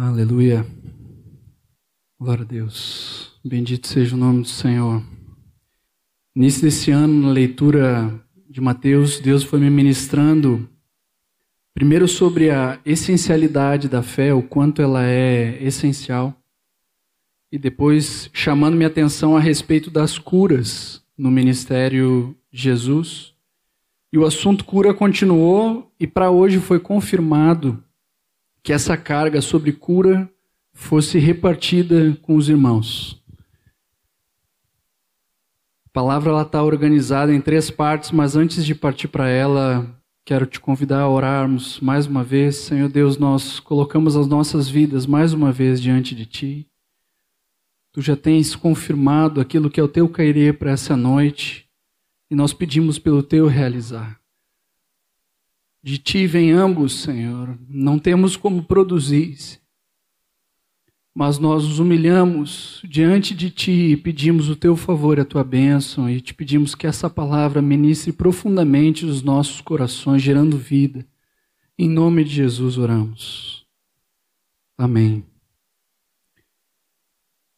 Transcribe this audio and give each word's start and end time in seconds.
Aleluia. 0.00 0.64
Glória 2.20 2.44
a 2.44 2.46
Deus. 2.46 3.32
Bendito 3.44 3.88
seja 3.88 4.14
o 4.14 4.18
nome 4.18 4.42
do 4.42 4.48
Senhor. 4.48 5.02
Início 6.36 6.62
desse 6.62 6.92
ano, 6.92 7.26
na 7.26 7.32
leitura 7.32 8.24
de 8.48 8.60
Mateus, 8.60 9.18
Deus 9.18 9.42
foi 9.42 9.58
me 9.58 9.68
ministrando 9.68 10.68
primeiro 11.74 12.06
sobre 12.06 12.48
a 12.48 12.78
essencialidade 12.86 13.88
da 13.88 14.00
fé, 14.00 14.32
o 14.32 14.40
quanto 14.40 14.80
ela 14.80 15.04
é 15.04 15.60
essencial, 15.60 16.32
e 17.50 17.58
depois 17.58 18.30
chamando 18.32 18.76
minha 18.76 18.86
atenção 18.86 19.36
a 19.36 19.40
respeito 19.40 19.90
das 19.90 20.16
curas 20.16 21.02
no 21.18 21.28
ministério 21.28 22.36
de 22.52 22.62
Jesus. 22.62 23.34
E 24.12 24.18
o 24.18 24.24
assunto 24.24 24.64
cura 24.64 24.94
continuou 24.94 25.92
e 25.98 26.06
para 26.06 26.30
hoje 26.30 26.60
foi 26.60 26.78
confirmado 26.78 27.82
que 28.62 28.72
essa 28.72 28.96
carga 28.96 29.40
sobre 29.40 29.72
cura 29.72 30.30
fosse 30.72 31.18
repartida 31.18 32.16
com 32.22 32.36
os 32.36 32.48
irmãos. 32.48 33.22
A 35.86 35.90
palavra 35.92 36.40
está 36.42 36.62
organizada 36.62 37.34
em 37.34 37.40
três 37.40 37.70
partes, 37.70 38.12
mas 38.12 38.36
antes 38.36 38.64
de 38.64 38.74
partir 38.74 39.08
para 39.08 39.28
ela, 39.28 39.98
quero 40.24 40.46
te 40.46 40.60
convidar 40.60 41.00
a 41.00 41.08
orarmos 41.08 41.80
mais 41.80 42.06
uma 42.06 42.22
vez. 42.22 42.56
Senhor 42.56 42.88
Deus, 42.88 43.18
nós 43.18 43.58
colocamos 43.58 44.16
as 44.16 44.28
nossas 44.28 44.68
vidas 44.68 45.06
mais 45.06 45.32
uma 45.32 45.50
vez 45.50 45.80
diante 45.80 46.14
de 46.14 46.26
Ti. 46.26 46.68
Tu 47.92 48.02
já 48.02 48.14
tens 48.14 48.54
confirmado 48.54 49.40
aquilo 49.40 49.70
que 49.70 49.80
é 49.80 49.82
o 49.82 49.88
Teu 49.88 50.08
querer 50.08 50.58
para 50.58 50.70
essa 50.70 50.96
noite 50.96 51.68
e 52.30 52.34
nós 52.34 52.52
pedimos 52.52 52.98
pelo 52.98 53.22
Teu 53.22 53.46
realizar. 53.46 54.17
De 55.82 55.98
ti 55.98 56.26
vem 56.26 56.50
ambos, 56.50 57.00
Senhor. 57.00 57.58
Não 57.68 57.98
temos 57.98 58.36
como 58.36 58.64
produzir, 58.64 59.60
mas 61.14 61.38
nós 61.38 61.64
nos 61.64 61.78
humilhamos 61.78 62.82
diante 62.84 63.34
de 63.34 63.50
ti 63.50 63.92
e 63.92 63.96
pedimos 63.96 64.48
o 64.48 64.56
teu 64.56 64.76
favor 64.76 65.18
a 65.18 65.24
tua 65.24 65.44
bênção 65.44 66.08
e 66.10 66.20
te 66.20 66.34
pedimos 66.34 66.74
que 66.74 66.86
essa 66.86 67.08
palavra 67.08 67.62
ministre 67.62 68.12
profundamente 68.12 69.04
os 69.04 69.22
nossos 69.22 69.60
corações, 69.60 70.22
gerando 70.22 70.56
vida. 70.58 71.06
Em 71.78 71.88
nome 71.88 72.24
de 72.24 72.30
Jesus 72.30 72.76
oramos. 72.76 73.66
Amém. 74.76 75.24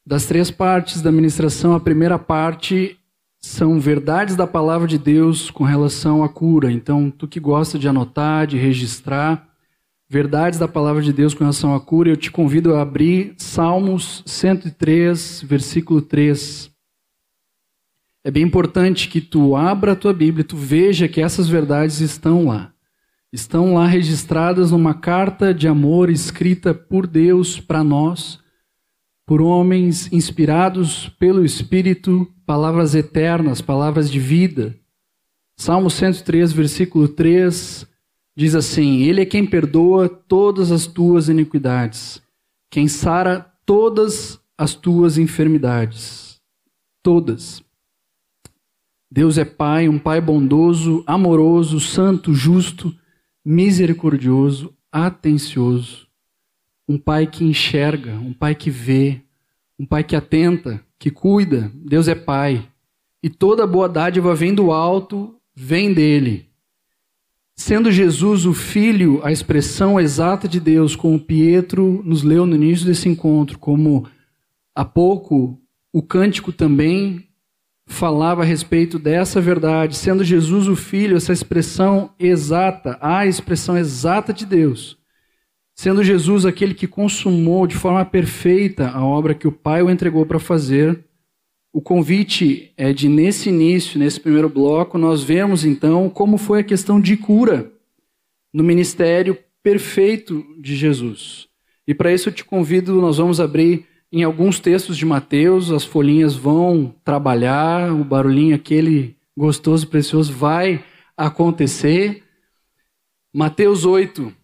Das 0.04 0.26
três 0.26 0.50
partes 0.50 1.00
da 1.00 1.12
ministração, 1.12 1.74
a 1.74 1.80
primeira 1.80 2.18
parte 2.18 2.99
são 3.40 3.80
verdades 3.80 4.36
da 4.36 4.46
palavra 4.46 4.86
de 4.86 4.98
Deus 4.98 5.50
com 5.50 5.64
relação 5.64 6.22
à 6.22 6.28
cura. 6.28 6.70
Então, 6.70 7.10
tu 7.10 7.26
que 7.26 7.40
gosta 7.40 7.78
de 7.78 7.88
anotar, 7.88 8.46
de 8.46 8.58
registrar 8.58 9.48
verdades 10.08 10.58
da 10.58 10.68
palavra 10.68 11.00
de 11.00 11.12
Deus 11.12 11.32
com 11.32 11.44
relação 11.44 11.74
à 11.74 11.80
cura, 11.80 12.10
eu 12.10 12.16
te 12.16 12.30
convido 12.30 12.74
a 12.74 12.82
abrir 12.82 13.32
Salmos 13.38 14.22
103, 14.26 15.42
versículo 15.42 16.02
3. 16.02 16.70
É 18.22 18.30
bem 18.30 18.42
importante 18.42 19.08
que 19.08 19.20
tu 19.20 19.56
abra 19.56 19.92
a 19.92 19.96
tua 19.96 20.12
Bíblia, 20.12 20.44
tu 20.44 20.56
veja 20.56 21.08
que 21.08 21.22
essas 21.22 21.48
verdades 21.48 22.00
estão 22.00 22.46
lá. 22.46 22.72
Estão 23.32 23.74
lá 23.74 23.86
registradas 23.86 24.72
numa 24.72 24.92
carta 24.92 25.54
de 25.54 25.68
amor 25.68 26.10
escrita 26.10 26.74
por 26.74 27.06
Deus 27.06 27.60
para 27.60 27.84
nós, 27.84 28.39
por 29.30 29.40
homens 29.40 30.12
inspirados 30.12 31.08
pelo 31.10 31.44
Espírito 31.44 32.26
palavras 32.44 32.96
eternas, 32.96 33.60
palavras 33.60 34.10
de 34.10 34.18
vida. 34.18 34.76
Salmo 35.56 35.88
103, 35.88 36.52
versículo 36.52 37.06
3 37.06 37.86
diz 38.34 38.56
assim: 38.56 39.02
Ele 39.02 39.20
é 39.20 39.24
quem 39.24 39.46
perdoa 39.46 40.08
todas 40.08 40.72
as 40.72 40.84
tuas 40.84 41.28
iniquidades, 41.28 42.20
quem 42.68 42.88
sara 42.88 43.54
todas 43.64 44.40
as 44.58 44.74
tuas 44.74 45.16
enfermidades. 45.16 46.40
Todas. 47.00 47.62
Deus 49.08 49.38
é 49.38 49.44
Pai, 49.44 49.88
um 49.88 50.00
Pai 50.00 50.20
bondoso, 50.20 51.04
amoroso, 51.06 51.78
santo, 51.78 52.34
justo, 52.34 52.92
misericordioso, 53.44 54.74
atencioso. 54.90 56.10
Um 56.88 56.98
Pai 56.98 57.28
que 57.28 57.44
enxerga, 57.44 58.14
um 58.14 58.32
Pai 58.32 58.52
que 58.52 58.68
vê, 58.68 59.22
um 59.80 59.86
Pai 59.86 60.04
que 60.04 60.14
atenta, 60.14 60.78
que 60.98 61.10
cuida, 61.10 61.72
Deus 61.74 62.06
é 62.06 62.14
Pai. 62.14 62.68
E 63.22 63.30
toda 63.30 63.66
boa 63.66 63.88
dádiva 63.88 64.34
vem 64.34 64.54
do 64.54 64.70
alto, 64.70 65.34
vem 65.54 65.94
dele. 65.94 66.50
Sendo 67.56 67.90
Jesus 67.90 68.44
o 68.44 68.52
Filho, 68.52 69.22
a 69.24 69.32
expressão 69.32 69.98
exata 69.98 70.46
de 70.46 70.60
Deus, 70.60 70.94
como 70.94 71.18
Pietro 71.18 72.02
nos 72.04 72.22
leu 72.22 72.44
no 72.44 72.56
início 72.56 72.84
desse 72.84 73.08
encontro, 73.08 73.58
como 73.58 74.06
há 74.74 74.84
pouco 74.84 75.58
o 75.90 76.02
cântico 76.02 76.52
também 76.52 77.26
falava 77.86 78.42
a 78.42 78.44
respeito 78.44 78.98
dessa 78.98 79.40
verdade, 79.40 79.96
sendo 79.96 80.22
Jesus 80.22 80.68
o 80.68 80.76
Filho, 80.76 81.16
essa 81.16 81.32
expressão 81.32 82.10
exata, 82.18 82.98
a 83.00 83.24
expressão 83.24 83.78
exata 83.78 84.30
de 84.30 84.44
Deus 84.44 84.99
sendo 85.80 86.04
Jesus 86.04 86.44
aquele 86.44 86.74
que 86.74 86.86
consumou 86.86 87.66
de 87.66 87.74
forma 87.74 88.04
perfeita 88.04 88.90
a 88.90 89.02
obra 89.02 89.34
que 89.34 89.48
o 89.48 89.52
Pai 89.52 89.80
o 89.80 89.88
entregou 89.88 90.26
para 90.26 90.38
fazer. 90.38 91.06
O 91.72 91.80
convite 91.80 92.70
é 92.76 92.92
de, 92.92 93.08
nesse 93.08 93.48
início, 93.48 93.98
nesse 93.98 94.20
primeiro 94.20 94.50
bloco, 94.50 94.98
nós 94.98 95.22
vemos 95.22 95.64
então 95.64 96.10
como 96.10 96.36
foi 96.36 96.60
a 96.60 96.64
questão 96.64 97.00
de 97.00 97.16
cura 97.16 97.72
no 98.52 98.62
ministério 98.62 99.38
perfeito 99.62 100.44
de 100.60 100.76
Jesus. 100.76 101.48
E 101.88 101.94
para 101.94 102.12
isso 102.12 102.28
eu 102.28 102.32
te 102.34 102.44
convido, 102.44 103.00
nós 103.00 103.16
vamos 103.16 103.40
abrir 103.40 103.86
em 104.12 104.22
alguns 104.22 104.60
textos 104.60 104.98
de 104.98 105.06
Mateus, 105.06 105.70
as 105.70 105.82
folhinhas 105.82 106.36
vão 106.36 106.94
trabalhar, 107.02 107.90
o 107.90 108.04
barulhinho 108.04 108.54
aquele 108.54 109.16
gostoso, 109.34 109.88
precioso 109.88 110.30
vai 110.30 110.84
acontecer. 111.16 112.22
Mateus 113.32 113.86
8, 113.86 114.39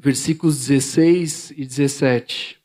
versículos 0.00 0.66
16 0.66 1.50
e 1.50 1.66
17. 1.66 2.58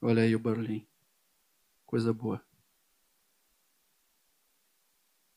Olha 0.00 0.22
aí 0.22 0.36
o 0.36 0.38
barulhinho. 0.38 0.86
Coisa 1.84 2.12
boa. 2.12 2.40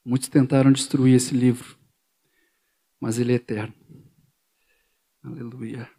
Muitos 0.06 0.30
tentaram 0.30 0.72
destruir 0.72 1.16
esse 1.16 1.34
livro, 1.34 1.76
mas 3.00 3.18
ele 3.18 3.32
é 3.32 3.36
eterno. 3.36 3.74
Aleluia. 5.24 5.90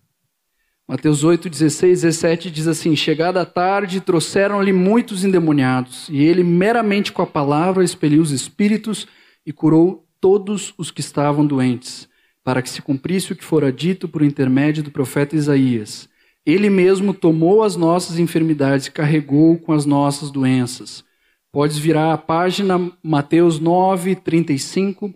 Mateus 0.87 1.25
8, 1.25 1.49
16, 1.49 2.03
17 2.03 2.51
diz 2.51 2.69
assim: 2.69 2.95
Chegada 2.95 3.41
a 3.41 3.47
tarde, 3.47 4.01
trouxeram-lhe 4.01 4.73
muitos 4.73 5.25
endemoniados, 5.25 6.09
e 6.09 6.23
ele, 6.23 6.45
meramente 6.45 7.13
com 7.13 7.23
a 7.23 7.27
palavra, 7.27 7.83
expeliu 7.83 8.23
os 8.23 8.31
espíritos 8.31 9.07
e 9.45 9.53
curou 9.53 10.09
todos 10.21 10.75
os 10.79 10.93
que 10.93 11.01
estavam 11.01 11.45
doentes 11.45 12.12
para 12.45 12.63
que 12.63 12.71
se 12.71 12.83
cumprisse 12.83 13.33
o 13.33 13.37
que 13.37 13.45
fora 13.45 13.73
dito 13.73 14.09
por 14.09 14.23
intermédio 14.23 14.83
do 14.83 14.91
profeta 14.91 15.37
Isaías. 15.37 16.09
Ele 16.45 16.69
mesmo 16.69 17.15
tomou 17.15 17.63
as 17.63 17.77
nossas 17.77 18.19
enfermidades 18.19 18.87
e 18.87 18.91
carregou 18.91 19.59
com 19.59 19.73
as 19.73 19.87
nossas 19.87 20.31
doenças. 20.31 21.05
Podes 21.53 21.79
virar 21.79 22.13
a 22.13 22.19
página 22.19 22.91
Mateus 23.03 23.61
9, 23.61 24.17
35. 24.17 25.15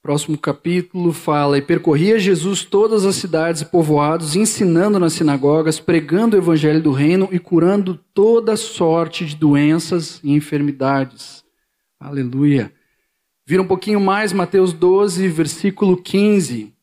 Próximo 0.00 0.38
capítulo 0.38 1.12
fala: 1.12 1.58
E 1.58 1.62
percorria 1.62 2.16
Jesus 2.16 2.64
todas 2.64 3.04
as 3.04 3.16
cidades 3.16 3.62
e 3.62 3.64
povoados, 3.64 4.36
ensinando 4.36 5.00
nas 5.00 5.14
sinagogas, 5.14 5.80
pregando 5.80 6.36
o 6.36 6.38
evangelho 6.38 6.80
do 6.80 6.92
reino 6.92 7.28
e 7.32 7.40
curando 7.40 7.98
toda 8.14 8.56
sorte 8.56 9.24
de 9.24 9.34
doenças 9.34 10.20
e 10.22 10.30
enfermidades. 10.30 11.42
Aleluia. 11.98 12.72
Vira 13.48 13.62
um 13.62 13.66
pouquinho 13.66 14.00
mais, 14.00 14.32
Mateus 14.32 14.72
12, 14.72 15.28
versículo 15.28 15.96
15. 16.02 16.74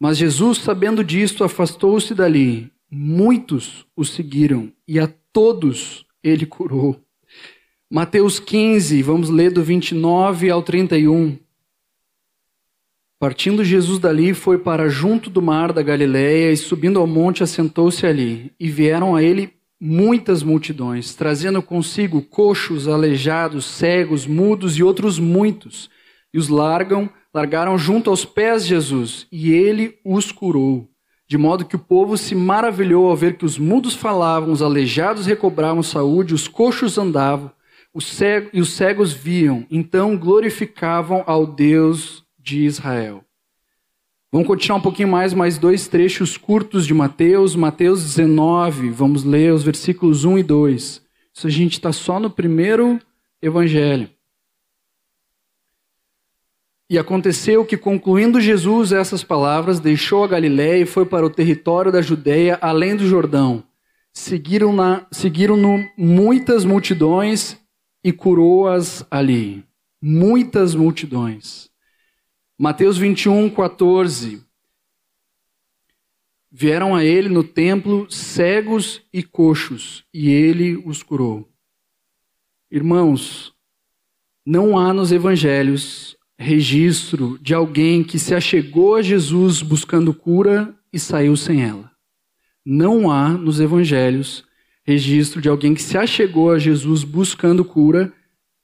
Mas 0.00 0.18
Jesus, 0.18 0.58
sabendo 0.58 1.04
disto, 1.04 1.44
afastou-se 1.44 2.12
dali. 2.12 2.72
Muitos 2.90 3.86
o 3.94 4.04
seguiram 4.04 4.72
e 4.86 4.98
a 4.98 5.06
todos 5.32 6.04
ele 6.20 6.44
curou. 6.44 7.00
Mateus 7.88 8.40
15, 8.40 9.00
vamos 9.00 9.30
ler 9.30 9.52
do 9.52 9.62
29 9.62 10.50
ao 10.50 10.60
31. 10.60 11.38
Partindo 13.16 13.64
Jesus 13.64 14.00
dali, 14.00 14.34
foi 14.34 14.58
para 14.58 14.88
junto 14.88 15.30
do 15.30 15.40
mar 15.40 15.72
da 15.72 15.84
Galiléia 15.84 16.50
e 16.50 16.56
subindo 16.56 16.98
ao 16.98 17.06
monte 17.06 17.44
assentou-se 17.44 18.04
ali. 18.04 18.52
E 18.58 18.68
vieram 18.68 19.14
a 19.14 19.22
ele 19.22 19.54
muitas 19.84 20.44
multidões, 20.44 21.12
trazendo 21.12 21.60
consigo 21.60 22.22
coxos, 22.22 22.86
aleijados, 22.86 23.64
cegos, 23.64 24.28
mudos 24.28 24.78
e 24.78 24.82
outros 24.84 25.18
muitos. 25.18 25.90
E 26.32 26.38
os 26.38 26.46
largam, 26.46 27.10
largaram 27.34 27.76
junto 27.76 28.08
aos 28.08 28.24
pés 28.24 28.62
de 28.62 28.68
Jesus, 28.68 29.26
e 29.32 29.52
ele 29.52 29.98
os 30.04 30.30
curou. 30.30 30.88
De 31.26 31.36
modo 31.36 31.64
que 31.64 31.74
o 31.74 31.80
povo 31.80 32.16
se 32.16 32.32
maravilhou 32.32 33.10
ao 33.10 33.16
ver 33.16 33.36
que 33.36 33.44
os 33.44 33.58
mudos 33.58 33.94
falavam, 33.94 34.52
os 34.52 34.62
aleijados 34.62 35.26
recobravam 35.26 35.82
saúde, 35.82 36.32
os 36.32 36.46
coxos 36.46 36.96
andavam, 36.96 37.50
cego, 38.00 38.50
e 38.52 38.60
os 38.60 38.74
cegos 38.74 39.12
viam, 39.12 39.66
então 39.68 40.16
glorificavam 40.16 41.24
ao 41.26 41.44
Deus 41.44 42.22
de 42.38 42.60
Israel. 42.60 43.24
Vamos 44.34 44.48
continuar 44.48 44.78
um 44.78 44.82
pouquinho 44.82 45.08
mais, 45.08 45.34
mais 45.34 45.58
dois 45.58 45.86
trechos 45.86 46.38
curtos 46.38 46.86
de 46.86 46.94
Mateus, 46.94 47.54
Mateus 47.54 48.02
19, 48.02 48.88
vamos 48.88 49.24
ler 49.24 49.52
os 49.52 49.62
versículos 49.62 50.24
1 50.24 50.38
e 50.38 50.42
2. 50.42 51.02
Isso 51.34 51.46
a 51.46 51.50
gente 51.50 51.74
está 51.74 51.92
só 51.92 52.18
no 52.18 52.30
primeiro 52.30 52.98
evangelho. 53.42 54.08
E 56.88 56.98
aconteceu 56.98 57.62
que, 57.66 57.76
concluindo 57.76 58.40
Jesus 58.40 58.90
essas 58.90 59.22
palavras, 59.22 59.78
deixou 59.78 60.24
a 60.24 60.28
Galiléia 60.28 60.82
e 60.82 60.86
foi 60.86 61.04
para 61.04 61.26
o 61.26 61.30
território 61.30 61.92
da 61.92 62.00
Judéia, 62.00 62.58
além 62.62 62.96
do 62.96 63.06
Jordão. 63.06 63.62
Seguiram-no 64.14 65.06
seguiram 65.10 65.58
muitas 65.94 66.64
multidões 66.64 67.58
e 68.02 68.10
curou-as 68.10 69.06
ali. 69.10 69.62
Muitas 70.00 70.74
multidões. 70.74 71.71
Mateus 72.64 72.96
21, 72.96 73.50
14. 73.50 74.40
Vieram 76.48 76.94
a 76.94 77.04
ele 77.04 77.28
no 77.28 77.42
templo 77.42 78.08
cegos 78.08 79.02
e 79.12 79.20
coxos, 79.20 80.04
e 80.14 80.30
ele 80.30 80.76
os 80.86 81.02
curou. 81.02 81.50
Irmãos, 82.70 83.52
não 84.46 84.78
há 84.78 84.94
nos 84.94 85.10
evangelhos 85.10 86.16
registro 86.38 87.36
de 87.42 87.52
alguém 87.52 88.04
que 88.04 88.16
se 88.16 88.32
achegou 88.32 88.94
a 88.94 89.02
Jesus 89.02 89.60
buscando 89.60 90.14
cura 90.14 90.72
e 90.92 91.00
saiu 91.00 91.36
sem 91.36 91.64
ela. 91.64 91.90
Não 92.64 93.10
há 93.10 93.30
nos 93.30 93.58
evangelhos 93.58 94.44
registro 94.84 95.40
de 95.40 95.48
alguém 95.48 95.74
que 95.74 95.82
se 95.82 95.98
achegou 95.98 96.52
a 96.52 96.60
Jesus 96.60 97.02
buscando 97.02 97.64
cura 97.64 98.12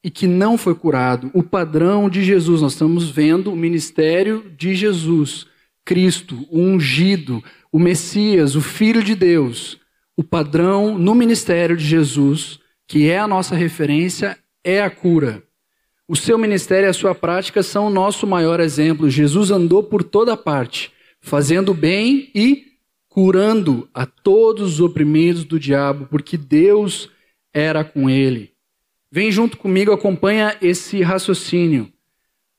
e 0.02 0.10
que 0.10 0.26
não 0.26 0.56
foi 0.56 0.74
curado. 0.74 1.30
O 1.34 1.42
padrão 1.42 2.08
de 2.08 2.22
Jesus, 2.22 2.62
nós 2.62 2.72
estamos 2.72 3.10
vendo 3.10 3.52
o 3.52 3.56
ministério 3.56 4.50
de 4.56 4.74
Jesus, 4.74 5.46
Cristo, 5.84 6.46
o 6.50 6.60
ungido, 6.60 7.42
o 7.72 7.78
Messias, 7.78 8.54
o 8.54 8.60
Filho 8.60 9.02
de 9.02 9.14
Deus. 9.14 9.78
O 10.16 10.24
padrão 10.24 10.98
no 10.98 11.14
ministério 11.14 11.76
de 11.76 11.84
Jesus, 11.84 12.58
que 12.86 13.08
é 13.08 13.18
a 13.18 13.28
nossa 13.28 13.54
referência, 13.54 14.38
é 14.64 14.82
a 14.82 14.90
cura. 14.90 15.42
O 16.06 16.16
seu 16.16 16.38
ministério 16.38 16.86
e 16.86 16.90
a 16.90 16.94
sua 16.94 17.14
prática 17.14 17.62
são 17.62 17.86
o 17.86 17.90
nosso 17.90 18.26
maior 18.26 18.60
exemplo. 18.60 19.10
Jesus 19.10 19.50
andou 19.50 19.82
por 19.82 20.02
toda 20.02 20.36
parte, 20.36 20.90
fazendo 21.20 21.74
bem 21.74 22.30
e 22.34 22.64
curando 23.08 23.88
a 23.92 24.06
todos 24.06 24.74
os 24.74 24.80
oprimidos 24.80 25.44
do 25.44 25.58
diabo, 25.58 26.06
porque 26.06 26.36
Deus 26.36 27.10
era 27.52 27.84
com 27.84 28.08
ele. 28.08 28.57
Vem 29.10 29.32
junto 29.32 29.56
comigo, 29.56 29.92
acompanha 29.92 30.56
esse 30.60 31.02
raciocínio. 31.02 31.92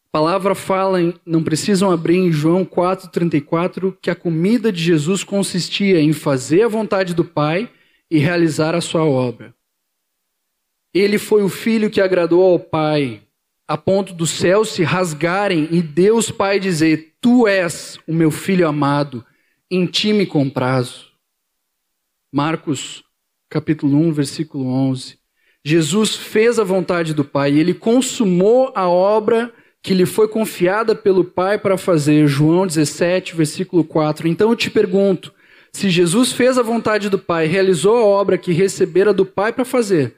A 0.07 0.11
palavra 0.11 0.55
fala, 0.55 0.99
em, 0.99 1.13
não 1.23 1.43
precisam 1.43 1.91
abrir 1.91 2.17
em 2.17 2.31
João 2.31 2.65
4,34, 2.65 3.95
que 4.01 4.09
a 4.09 4.15
comida 4.15 4.71
de 4.71 4.81
Jesus 4.81 5.23
consistia 5.23 6.01
em 6.01 6.11
fazer 6.11 6.63
a 6.63 6.67
vontade 6.67 7.13
do 7.13 7.23
Pai 7.23 7.69
e 8.09 8.17
realizar 8.17 8.73
a 8.73 8.81
sua 8.81 9.05
obra. 9.05 9.53
Ele 10.91 11.19
foi 11.19 11.43
o 11.43 11.49
filho 11.49 11.91
que 11.91 12.01
agradou 12.01 12.43
ao 12.43 12.59
Pai, 12.59 13.21
a 13.67 13.77
ponto 13.77 14.11
dos 14.15 14.31
céus 14.31 14.69
se 14.69 14.81
rasgarem 14.81 15.67
e 15.69 15.79
Deus 15.79 16.31
Pai 16.31 16.59
dizer: 16.59 17.13
Tu 17.21 17.47
és 17.47 17.99
o 18.07 18.13
meu 18.13 18.31
filho 18.31 18.67
amado, 18.67 19.23
em 19.69 19.85
ti 19.85 20.11
me 20.11 20.25
comprazo. 20.25 21.11
Marcos, 22.33 23.03
capítulo 23.47 23.95
1, 23.95 24.11
versículo 24.11 24.65
11. 24.65 25.19
Jesus 25.65 26.15
fez 26.15 26.57
a 26.57 26.63
vontade 26.63 27.13
do 27.13 27.23
Pai 27.25 27.53
ele 27.53 27.73
consumou 27.73 28.71
a 28.75 28.87
obra 28.87 29.53
que 29.81 29.93
lhe 29.93 30.05
foi 30.05 30.27
confiada 30.27 30.95
pelo 30.95 31.23
Pai 31.23 31.57
para 31.57 31.77
fazer. 31.77 32.27
João 32.27 32.67
17, 32.67 33.35
versículo 33.35 33.83
4. 33.83 34.27
Então 34.27 34.49
eu 34.49 34.55
te 34.55 34.69
pergunto: 34.69 35.33
se 35.71 35.89
Jesus 35.89 36.31
fez 36.31 36.57
a 36.57 36.63
vontade 36.63 37.09
do 37.09 37.19
Pai, 37.19 37.45
realizou 37.45 37.97
a 37.97 38.03
obra 38.03 38.37
que 38.37 38.51
recebera 38.51 39.13
do 39.13 39.25
Pai 39.25 39.53
para 39.53 39.65
fazer, 39.65 40.15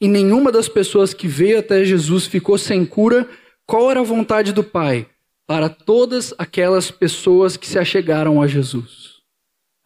e 0.00 0.08
nenhuma 0.08 0.50
das 0.50 0.68
pessoas 0.68 1.14
que 1.14 1.28
veio 1.28 1.58
até 1.58 1.84
Jesus 1.84 2.26
ficou 2.26 2.58
sem 2.58 2.84
cura, 2.84 3.28
qual 3.66 3.90
era 3.90 4.00
a 4.00 4.04
vontade 4.04 4.52
do 4.52 4.64
Pai 4.64 5.06
para 5.46 5.68
todas 5.68 6.32
aquelas 6.38 6.90
pessoas 6.90 7.56
que 7.56 7.66
se 7.66 7.78
achegaram 7.78 8.40
a 8.40 8.46
Jesus? 8.46 9.20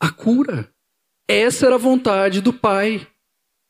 A 0.00 0.11
cura. 0.11 0.69
Essa 1.29 1.67
era 1.67 1.75
a 1.75 1.79
vontade 1.79 2.41
do 2.41 2.53
Pai. 2.53 3.06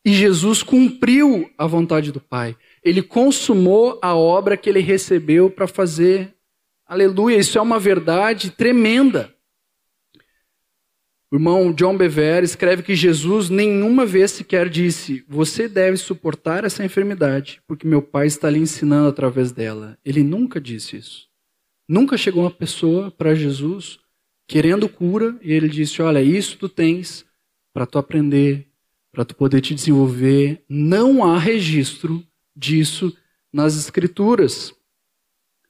E 0.07 0.13
Jesus 0.13 0.63
cumpriu 0.63 1.51
a 1.59 1.67
vontade 1.67 2.13
do 2.13 2.21
Pai. 2.21 2.57
Ele 2.81 3.03
consumou 3.03 3.99
a 4.01 4.15
obra 4.15 4.57
que 4.57 4.71
ele 4.71 4.79
recebeu 4.79 5.51
para 5.51 5.67
fazer. 5.67 6.33
Aleluia, 6.87 7.39
isso 7.39 7.59
é 7.59 7.61
uma 7.61 7.81
verdade 7.81 8.53
tremenda. 8.53 9.35
O 11.29 11.35
irmão 11.35 11.73
John 11.73 11.97
Bever 11.97 12.45
escreve 12.45 12.85
que 12.85 12.95
Jesus 12.95 13.51
nenhuma 13.51 14.07
vez 14.07 14.31
sequer 14.31 14.69
disse: 14.69 15.25
Você 15.29 15.67
deve 15.67 15.97
suportar 15.97 16.63
essa 16.65 16.85
enfermidade, 16.85 17.61
porque 17.67 17.85
meu 17.85 18.01
pai 18.01 18.29
está 18.29 18.49
lhe 18.49 18.61
ensinando 18.61 19.09
através 19.09 19.51
dela. 19.51 19.99
Ele 20.05 20.23
nunca 20.23 20.61
disse 20.61 20.99
isso. 20.99 21.27
Nunca 21.89 22.17
chegou 22.17 22.45
uma 22.45 22.51
pessoa 22.53 23.11
para 23.11 23.35
Jesus 23.35 23.99
querendo 24.47 24.89
cura 24.89 25.37
e 25.43 25.53
ele 25.53 25.69
disse: 25.69 26.01
Olha, 26.01 26.23
isso 26.23 26.57
tu 26.59 26.69
tens 26.69 27.27
para 27.75 27.87
tu 27.87 27.99
aprender, 27.99 28.66
para 29.17 29.25
tu 29.25 29.35
poder 29.35 29.63
te 29.63 29.75
desenvolver. 29.75 30.63
Não 30.69 31.25
há 31.25 31.39
registro 31.39 32.23
disso 32.55 33.17
nas 33.51 33.75
Escrituras. 33.75 34.75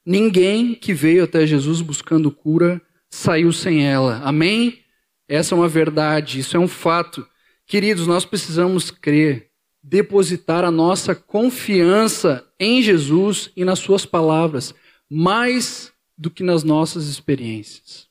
Ninguém 0.05 0.75
que 0.75 0.93
veio 0.93 1.23
até 1.23 1.47
Jesus 1.47 1.81
buscando 1.81 2.29
cura 2.33 2.83
saiu 3.09 3.53
sem 3.53 3.87
ela. 3.87 4.21
Amém? 4.25 4.81
Essa 5.29 5.55
é 5.55 5.59
uma 5.59 5.69
verdade, 5.69 6.41
isso 6.41 6.57
é 6.57 6.61
um 6.61 6.67
fato. 6.67 7.25
Queridos, 7.69 8.09
nós 8.09 8.25
precisamos 8.25 8.91
crer, 8.91 9.53
depositar 9.81 10.65
a 10.65 10.71
nossa 10.73 11.15
confiança 11.15 12.45
em 12.59 12.83
Jesus 12.83 13.53
e 13.57 13.65
nas 13.65 13.79
Suas 13.79 14.05
palavras, 14.05 14.75
mais 15.09 15.93
do 16.19 16.33
que 16.33 16.43
nas 16.43 16.65
nossas 16.65 17.07
experiências. 17.07 18.09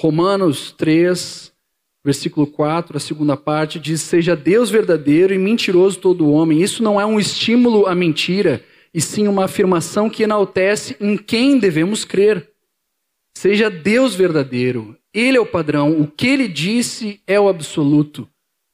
Romanos 0.00 0.72
3, 0.72 1.52
versículo 2.06 2.46
4, 2.46 2.96
a 2.96 3.00
segunda 3.00 3.36
parte, 3.36 3.78
diz: 3.78 4.00
Seja 4.00 4.34
Deus 4.34 4.70
verdadeiro 4.70 5.34
e 5.34 5.38
mentiroso 5.38 5.98
todo 5.98 6.30
homem. 6.30 6.62
Isso 6.62 6.82
não 6.82 6.98
é 6.98 7.04
um 7.04 7.20
estímulo 7.20 7.86
à 7.86 7.94
mentira, 7.94 8.64
e 8.94 9.00
sim 9.02 9.28
uma 9.28 9.44
afirmação 9.44 10.08
que 10.08 10.22
enaltece 10.22 10.96
em 10.98 11.18
quem 11.18 11.58
devemos 11.58 12.04
crer. 12.04 12.48
Seja 13.36 13.68
Deus 13.68 14.14
verdadeiro 14.14 14.96
ele 15.16 15.38
é 15.38 15.40
o 15.40 15.46
padrão. 15.46 15.98
O 15.98 16.06
que 16.06 16.26
ele 16.26 16.46
disse 16.46 17.22
é 17.26 17.40
o 17.40 17.48
absoluto. 17.48 18.28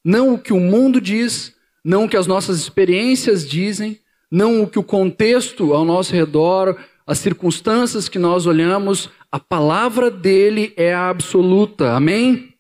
Não 0.05 0.35
o 0.35 0.39
que 0.39 0.53
o 0.53 0.59
mundo 0.59 1.01
diz, 1.01 1.55
não 1.85 2.05
o 2.05 2.09
que 2.09 2.17
as 2.17 2.27
nossas 2.27 2.59
experiências 2.59 3.49
dizem, 3.49 4.01
não 4.29 4.61
o 4.61 4.67
que 4.67 4.79
o 4.79 4.83
contexto 4.83 5.73
ao 5.73 5.85
nosso 5.85 6.13
redor, 6.13 6.77
as 7.07 7.19
circunstâncias 7.19 8.09
que 8.09 8.19
nós 8.19 8.45
olhamos. 8.45 9.09
A 9.31 9.39
palavra 9.39 10.11
dele 10.11 10.73
é 10.77 10.93
a 10.93 11.09
absoluta. 11.09 11.93
Amém? 11.93 12.52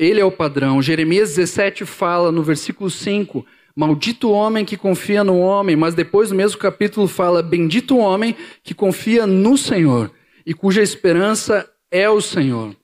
Ele 0.00 0.18
é 0.18 0.24
o 0.24 0.32
padrão. 0.32 0.80
Jeremias 0.80 1.34
17 1.34 1.84
fala 1.84 2.32
no 2.32 2.42
versículo 2.42 2.88
5. 2.88 3.44
Maldito 3.76 4.28
o 4.28 4.32
homem 4.32 4.64
que 4.64 4.74
confia 4.74 5.22
no 5.22 5.38
homem, 5.38 5.76
mas 5.76 5.94
depois 5.94 6.30
no 6.30 6.38
mesmo 6.38 6.58
capítulo 6.58 7.06
fala: 7.06 7.42
Bendito 7.42 7.94
o 7.94 7.98
homem 7.98 8.34
que 8.62 8.72
confia 8.72 9.26
no 9.26 9.58
Senhor 9.58 10.10
e 10.46 10.54
cuja 10.54 10.80
esperança 10.80 11.70
é 11.90 12.08
o 12.08 12.18
Senhor. 12.18 12.74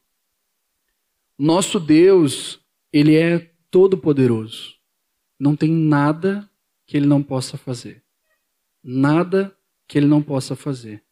Nosso 1.38 1.80
Deus, 1.80 2.60
ele 2.92 3.16
é 3.16 3.50
todo 3.70 3.96
poderoso. 3.96 4.74
Não 5.40 5.56
tem 5.56 5.70
nada 5.70 6.46
que 6.86 6.98
ele 6.98 7.06
não 7.06 7.22
possa 7.22 7.56
fazer. 7.56 8.02
Nada 8.84 9.56
que 9.88 9.96
ele 9.96 10.06
não 10.06 10.20
possa 10.20 10.54
fazer. 10.54 11.02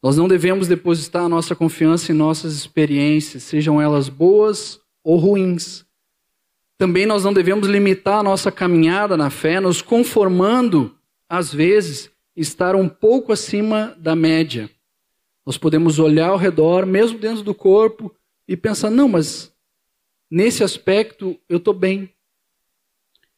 Nós 0.00 0.16
não 0.16 0.28
devemos 0.28 0.68
depositar 0.68 1.24
a 1.24 1.28
nossa 1.28 1.56
confiança 1.56 2.12
em 2.12 2.14
nossas 2.14 2.54
experiências, 2.54 3.42
sejam 3.42 3.82
elas 3.82 4.08
boas 4.08 4.80
ou 5.02 5.16
ruins. 5.16 5.86
Também 6.76 7.06
nós 7.06 7.24
não 7.24 7.32
devemos 7.32 7.66
limitar 7.66 8.20
a 8.20 8.22
nossa 8.22 8.52
caminhada 8.52 9.16
na 9.16 9.30
fé, 9.30 9.58
nos 9.58 9.82
conformando, 9.82 10.96
às 11.28 11.52
vezes, 11.52 12.10
estar 12.36 12.76
um 12.76 12.88
pouco 12.88 13.32
acima 13.32 13.96
da 13.98 14.14
média. 14.14 14.70
Nós 15.44 15.58
podemos 15.58 15.98
olhar 15.98 16.28
ao 16.28 16.36
redor, 16.36 16.86
mesmo 16.86 17.18
dentro 17.18 17.42
do 17.42 17.54
corpo, 17.54 18.14
e 18.46 18.56
pensar: 18.56 18.90
não, 18.90 19.08
mas 19.08 19.52
nesse 20.30 20.62
aspecto 20.62 21.38
eu 21.48 21.58
estou 21.58 21.74
bem. 21.74 22.10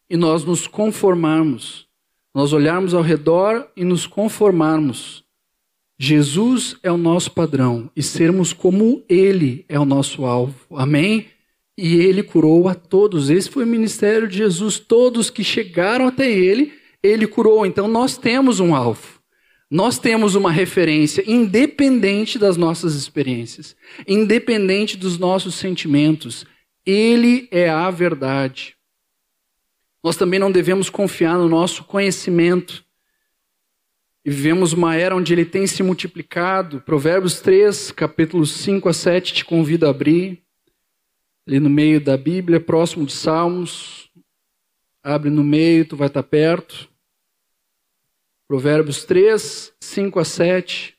E 0.09 0.17
nós 0.17 0.45
nos 0.45 0.67
conformarmos, 0.67 1.87
nós 2.35 2.53
olharmos 2.53 2.95
ao 2.95 3.03
redor 3.03 3.71
e 3.75 3.85
nos 3.85 4.07
conformarmos. 4.07 5.25
Jesus 5.99 6.77
é 6.83 6.91
o 6.91 6.97
nosso 6.97 7.31
padrão 7.31 7.91
e 7.95 8.03
sermos 8.03 8.53
como 8.53 9.05
Ele 9.09 9.65
é 9.69 9.79
o 9.79 9.85
nosso 9.85 10.25
alvo. 10.25 10.77
Amém? 10.77 11.29
E 11.83 11.97
Ele 11.97 12.23
curou 12.23 12.69
a 12.69 12.75
todos. 12.75 13.31
Esse 13.31 13.49
foi 13.49 13.65
o 13.65 13.67
ministério 13.67 14.29
de 14.29 14.37
Jesus. 14.37 14.79
Todos 14.79 15.31
que 15.31 15.43
chegaram 15.43 16.07
até 16.07 16.31
Ele, 16.31 16.75
ele 17.03 17.27
curou. 17.27 17.65
Então 17.65 17.89
nós 17.89 18.19
temos 18.19 18.61
um 18.61 18.75
alvo. 18.75 19.19
Nós 19.71 19.99
temos 19.99 20.35
uma 20.35 20.53
referência 20.53 21.25
independente 21.27 22.39
das 22.39 22.59
nossas 22.59 22.95
experiências, 22.95 23.75
independente 24.07 24.95
dos 24.95 25.17
nossos 25.17 25.55
sentimentos. 25.55 26.45
Ele 26.85 27.49
é 27.51 27.71
a 27.71 27.91
verdade. 27.91 28.77
Nós 30.05 30.17
também 30.17 30.39
não 30.39 30.53
devemos 30.53 30.91
confiar 30.91 31.39
no 31.39 31.49
nosso 31.49 31.85
conhecimento. 31.85 32.85
E 34.23 34.31
vivemos 34.31 34.75
uma 34.75 34.97
era 34.97 35.17
onde 35.17 35.33
ele 35.33 35.47
tem 35.47 35.67
se 35.67 35.83
multiplicado. 35.83 36.83
Provérbios 36.83 37.41
3, 37.41 37.91
capítulos 37.93 38.51
5 38.51 38.87
a 38.87 38.93
7, 38.93 39.33
te 39.33 39.45
convido 39.47 39.87
a 39.87 39.91
abrir. 39.91 40.43
Ali 41.51 41.59
no 41.59 41.69
meio 41.69 42.01
da 42.01 42.17
Bíblia, 42.17 42.61
próximo 42.61 43.05
de 43.05 43.13
Salmos. 43.13 44.09
Abre 45.03 45.31
no 45.31 45.43
meio, 45.43 45.85
tu 45.85 45.97
vai 45.97 46.07
estar 46.07 46.23
perto. 46.23 46.89
Provérbios 48.47 49.03
3, 49.03 49.73
5 49.81 50.21
a 50.21 50.25
7. 50.25 50.97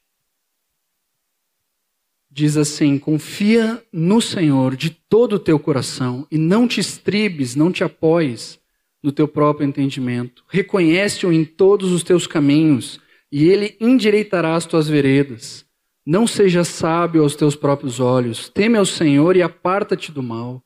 Diz 2.30 2.58
assim: 2.58 3.00
Confia 3.00 3.82
no 3.94 4.20
Senhor 4.20 4.76
de 4.76 4.90
todo 4.90 5.38
o 5.38 5.40
teu 5.40 5.58
coração 5.58 6.28
e 6.30 6.38
não 6.38 6.68
te 6.68 6.82
estribes, 6.82 7.56
não 7.56 7.72
te 7.72 7.86
apoies 7.86 8.60
no 9.02 9.14
teu 9.14 9.30
próprio 9.30 9.66
entendimento. 9.66 10.44
Reconhece-o 10.50 11.32
em 11.32 11.46
todos 11.46 11.94
os 11.94 12.04
teus 12.04 12.28
caminhos 12.28 13.00
e 13.32 13.48
ele 13.48 13.78
endireitará 13.80 14.54
as 14.58 14.66
tuas 14.66 14.90
veredas. 14.90 15.66
Não 16.12 16.28
seja 16.28 16.64
sábio 16.64 17.24
aos 17.24 17.36
teus 17.36 17.56
próprios 17.56 18.02
olhos. 18.02 18.50
Teme 18.50 18.78
ao 18.78 18.86
Senhor 18.86 19.38
e 19.38 19.42
aparta-te 19.42 20.12
do 20.12 20.22
mal. 20.22 20.62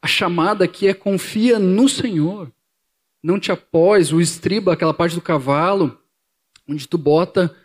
A 0.00 0.06
chamada 0.06 0.64
aqui 0.64 0.86
é 0.86 0.94
confia 0.94 1.58
no 1.58 1.88
Senhor 1.88 2.52
não 3.24 3.40
te 3.40 3.50
apoies, 3.50 4.12
o 4.12 4.20
estriba, 4.20 4.74
aquela 4.74 4.92
parte 4.92 5.14
do 5.14 5.22
cavalo, 5.22 5.98
onde 6.68 6.86
tu 6.86 6.98
bota 6.98 7.56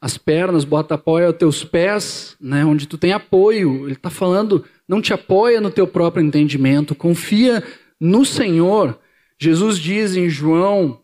as 0.00 0.18
pernas, 0.18 0.64
bota 0.64 0.96
apoio 0.96 1.28
aos 1.28 1.36
teus 1.36 1.64
pés, 1.64 2.36
né, 2.40 2.64
onde 2.64 2.88
tu 2.88 2.98
tem 2.98 3.12
apoio. 3.12 3.84
Ele 3.84 3.92
está 3.92 4.10
falando, 4.10 4.64
não 4.88 5.00
te 5.00 5.14
apoia 5.14 5.60
no 5.60 5.70
teu 5.70 5.86
próprio 5.86 6.26
entendimento, 6.26 6.96
confia 6.96 7.62
no 8.00 8.24
Senhor. 8.24 8.98
Jesus 9.38 9.78
diz 9.78 10.16
em 10.16 10.28
João 10.28 11.00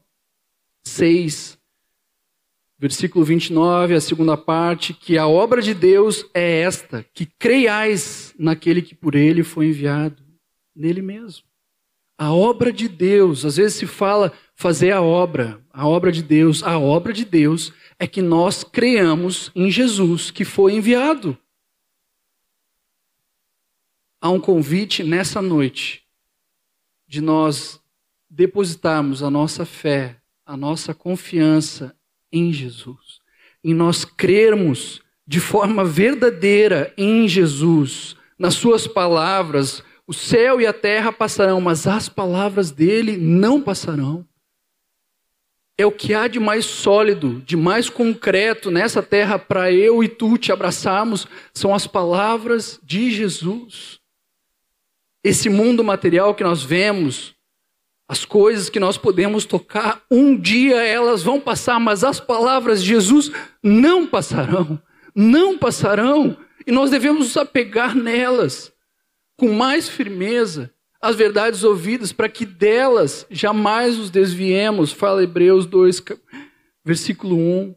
6, 0.84 1.56
versículo 2.80 3.22
29, 3.26 3.94
a 3.94 4.00
segunda 4.00 4.38
parte, 4.38 4.94
que 4.94 5.18
a 5.18 5.28
obra 5.28 5.60
de 5.60 5.74
Deus 5.74 6.24
é 6.32 6.62
esta, 6.62 7.04
que 7.12 7.26
creiais 7.26 8.34
naquele 8.38 8.80
que 8.80 8.94
por 8.94 9.14
ele 9.14 9.42
foi 9.42 9.66
enviado, 9.66 10.24
nele 10.74 11.02
mesmo. 11.02 11.44
A 12.16 12.32
obra 12.32 12.72
de 12.72 12.88
Deus, 12.88 13.44
às 13.44 13.58
vezes 13.58 13.76
se 13.76 13.86
fala 13.86 14.32
fazer 14.54 14.92
a 14.92 15.02
obra, 15.02 15.62
a 15.70 15.86
obra 15.86 16.10
de 16.10 16.22
Deus. 16.22 16.62
A 16.62 16.78
obra 16.78 17.12
de 17.12 17.24
Deus 17.24 17.72
é 17.98 18.06
que 18.06 18.22
nós 18.22 18.64
creamos 18.64 19.50
em 19.54 19.70
Jesus 19.70 20.30
que 20.30 20.44
foi 20.44 20.74
enviado. 20.74 21.36
Há 24.20 24.30
um 24.30 24.40
convite 24.40 25.02
nessa 25.02 25.40
noite 25.40 26.02
de 27.06 27.20
nós 27.20 27.80
depositarmos 28.28 29.22
a 29.22 29.30
nossa 29.30 29.64
fé, 29.64 30.20
a 30.44 30.56
nossa 30.56 30.94
confiança 30.94 31.94
em 32.32 32.52
Jesus, 32.52 33.20
em 33.62 33.74
nós 33.74 34.04
crermos 34.04 35.02
de 35.26 35.38
forma 35.38 35.84
verdadeira 35.84 36.92
em 36.96 37.28
Jesus, 37.28 38.16
nas 38.38 38.54
Suas 38.54 38.86
palavras, 38.86 39.82
o 40.06 40.12
céu 40.12 40.60
e 40.60 40.66
a 40.66 40.72
terra 40.72 41.12
passarão, 41.12 41.60
mas 41.60 41.86
as 41.86 42.08
palavras 42.08 42.72
dele 42.72 43.16
não 43.16 43.62
passarão. 43.62 44.26
É 45.78 45.86
o 45.86 45.92
que 45.92 46.12
há 46.12 46.26
de 46.26 46.40
mais 46.40 46.64
sólido, 46.64 47.40
de 47.46 47.56
mais 47.56 47.88
concreto 47.88 48.70
nessa 48.70 49.02
terra 49.02 49.38
para 49.38 49.72
eu 49.72 50.02
e 50.02 50.08
tu 50.08 50.36
te 50.36 50.50
abraçarmos, 50.50 51.28
são 51.54 51.74
as 51.74 51.86
palavras 51.86 52.80
de 52.82 53.10
Jesus. 53.10 54.00
Esse 55.22 55.48
mundo 55.48 55.84
material 55.84 56.34
que 56.34 56.42
nós 56.42 56.62
vemos, 56.62 57.36
as 58.10 58.24
coisas 58.24 58.68
que 58.68 58.80
nós 58.80 58.98
podemos 58.98 59.44
tocar, 59.44 60.02
um 60.10 60.36
dia 60.36 60.82
elas 60.84 61.22
vão 61.22 61.40
passar, 61.40 61.78
mas 61.78 62.02
as 62.02 62.18
palavras 62.18 62.82
de 62.82 62.88
Jesus 62.88 63.30
não 63.62 64.04
passarão. 64.04 64.82
Não 65.14 65.56
passarão. 65.56 66.36
E 66.66 66.72
nós 66.72 66.90
devemos 66.90 67.20
nos 67.20 67.36
apegar 67.36 67.94
nelas 67.94 68.72
com 69.36 69.52
mais 69.52 69.88
firmeza 69.88 70.74
as 71.00 71.14
verdades 71.14 71.62
ouvidas, 71.62 72.12
para 72.12 72.28
que 72.28 72.44
delas 72.44 73.24
jamais 73.30 73.96
nos 73.96 74.10
desviemos. 74.10 74.90
Fala 74.90 75.22
Hebreus 75.22 75.64
2, 75.64 76.02
versículo 76.84 77.36
1. 77.36 77.76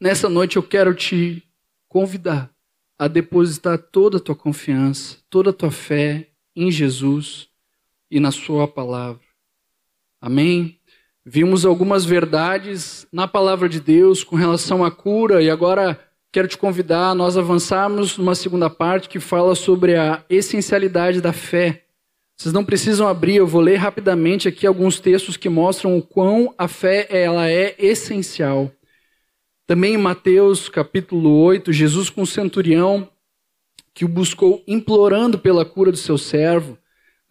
Nessa 0.00 0.30
noite 0.30 0.56
eu 0.56 0.62
quero 0.62 0.94
te 0.94 1.46
convidar 1.86 2.50
a 2.98 3.08
depositar 3.08 3.76
toda 3.76 4.16
a 4.16 4.20
tua 4.20 4.34
confiança, 4.34 5.18
toda 5.28 5.50
a 5.50 5.52
tua 5.52 5.70
fé 5.70 6.30
em 6.56 6.70
Jesus 6.70 7.51
e 8.12 8.20
na 8.20 8.30
Sua 8.30 8.68
palavra. 8.68 9.22
Amém? 10.20 10.78
Vimos 11.24 11.64
algumas 11.64 12.04
verdades 12.04 13.06
na 13.10 13.26
palavra 13.26 13.68
de 13.68 13.80
Deus 13.80 14.22
com 14.22 14.36
relação 14.36 14.84
à 14.84 14.90
cura 14.90 15.42
e 15.42 15.48
agora 15.48 15.98
quero 16.30 16.46
te 16.46 16.58
convidar 16.58 17.08
a 17.08 17.14
nós 17.14 17.36
avançarmos 17.36 18.18
numa 18.18 18.34
segunda 18.34 18.68
parte 18.68 19.08
que 19.08 19.18
fala 19.18 19.54
sobre 19.54 19.96
a 19.96 20.22
essencialidade 20.28 21.20
da 21.20 21.32
fé. 21.32 21.84
Vocês 22.36 22.52
não 22.52 22.64
precisam 22.64 23.08
abrir, 23.08 23.36
eu 23.36 23.46
vou 23.46 23.60
ler 23.60 23.76
rapidamente 23.76 24.46
aqui 24.46 24.66
alguns 24.66 25.00
textos 25.00 25.36
que 25.36 25.48
mostram 25.48 25.96
o 25.96 26.02
quão 26.02 26.54
a 26.58 26.68
fé 26.68 27.06
ela 27.08 27.48
é 27.48 27.74
essencial. 27.78 28.70
Também 29.66 29.94
em 29.94 29.98
Mateus 29.98 30.68
capítulo 30.68 31.30
8, 31.42 31.72
Jesus 31.72 32.10
com 32.10 32.22
o 32.22 32.26
centurião 32.26 33.08
que 33.94 34.04
o 34.04 34.08
buscou 34.08 34.62
implorando 34.66 35.38
pela 35.38 35.64
cura 35.64 35.90
do 35.90 35.98
seu 35.98 36.18
servo. 36.18 36.78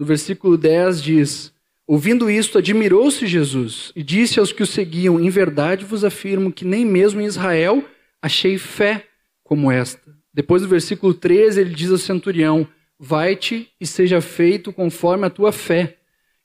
No 0.01 0.07
versículo 0.07 0.57
10 0.57 0.99
diz: 0.99 1.53
Ouvindo 1.85 2.27
isto, 2.27 2.57
admirou-se 2.57 3.27
Jesus 3.27 3.91
e 3.95 4.01
disse 4.01 4.39
aos 4.39 4.51
que 4.51 4.63
o 4.63 4.65
seguiam: 4.65 5.19
Em 5.19 5.29
verdade 5.29 5.85
vos 5.85 6.03
afirmo 6.03 6.51
que 6.51 6.65
nem 6.65 6.83
mesmo 6.83 7.21
em 7.21 7.25
Israel 7.25 7.85
achei 8.19 8.57
fé 8.57 9.05
como 9.43 9.71
esta. 9.71 10.11
Depois 10.33 10.63
do 10.63 10.67
versículo 10.67 11.13
13, 11.13 11.61
ele 11.61 11.75
diz 11.75 11.91
ao 11.91 11.99
centurião: 11.99 12.67
Vai-te 12.97 13.69
e 13.79 13.85
seja 13.85 14.21
feito 14.21 14.73
conforme 14.73 15.27
a 15.27 15.29
tua 15.29 15.51
fé. 15.51 15.97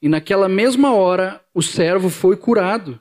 E 0.03 0.09
naquela 0.11 0.51
mesma 0.51 0.93
hora, 0.93 1.41
o 1.55 1.63
servo 1.63 2.11
foi 2.11 2.37
curado. 2.37 3.01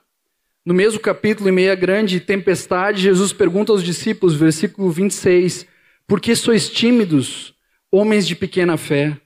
No 0.64 0.72
mesmo 0.72 0.98
capítulo, 0.98 1.50
em 1.50 1.52
meia 1.52 1.74
grande 1.74 2.18
tempestade, 2.18 3.02
Jesus 3.02 3.30
pergunta 3.30 3.72
aos 3.72 3.84
discípulos, 3.84 4.34
versículo 4.34 4.90
26, 4.90 5.66
Por 6.06 6.18
que 6.18 6.34
sois 6.34 6.70
tímidos, 6.70 7.54
homens 7.92 8.26
de 8.26 8.34
pequena 8.34 8.78
fé? 8.78 9.20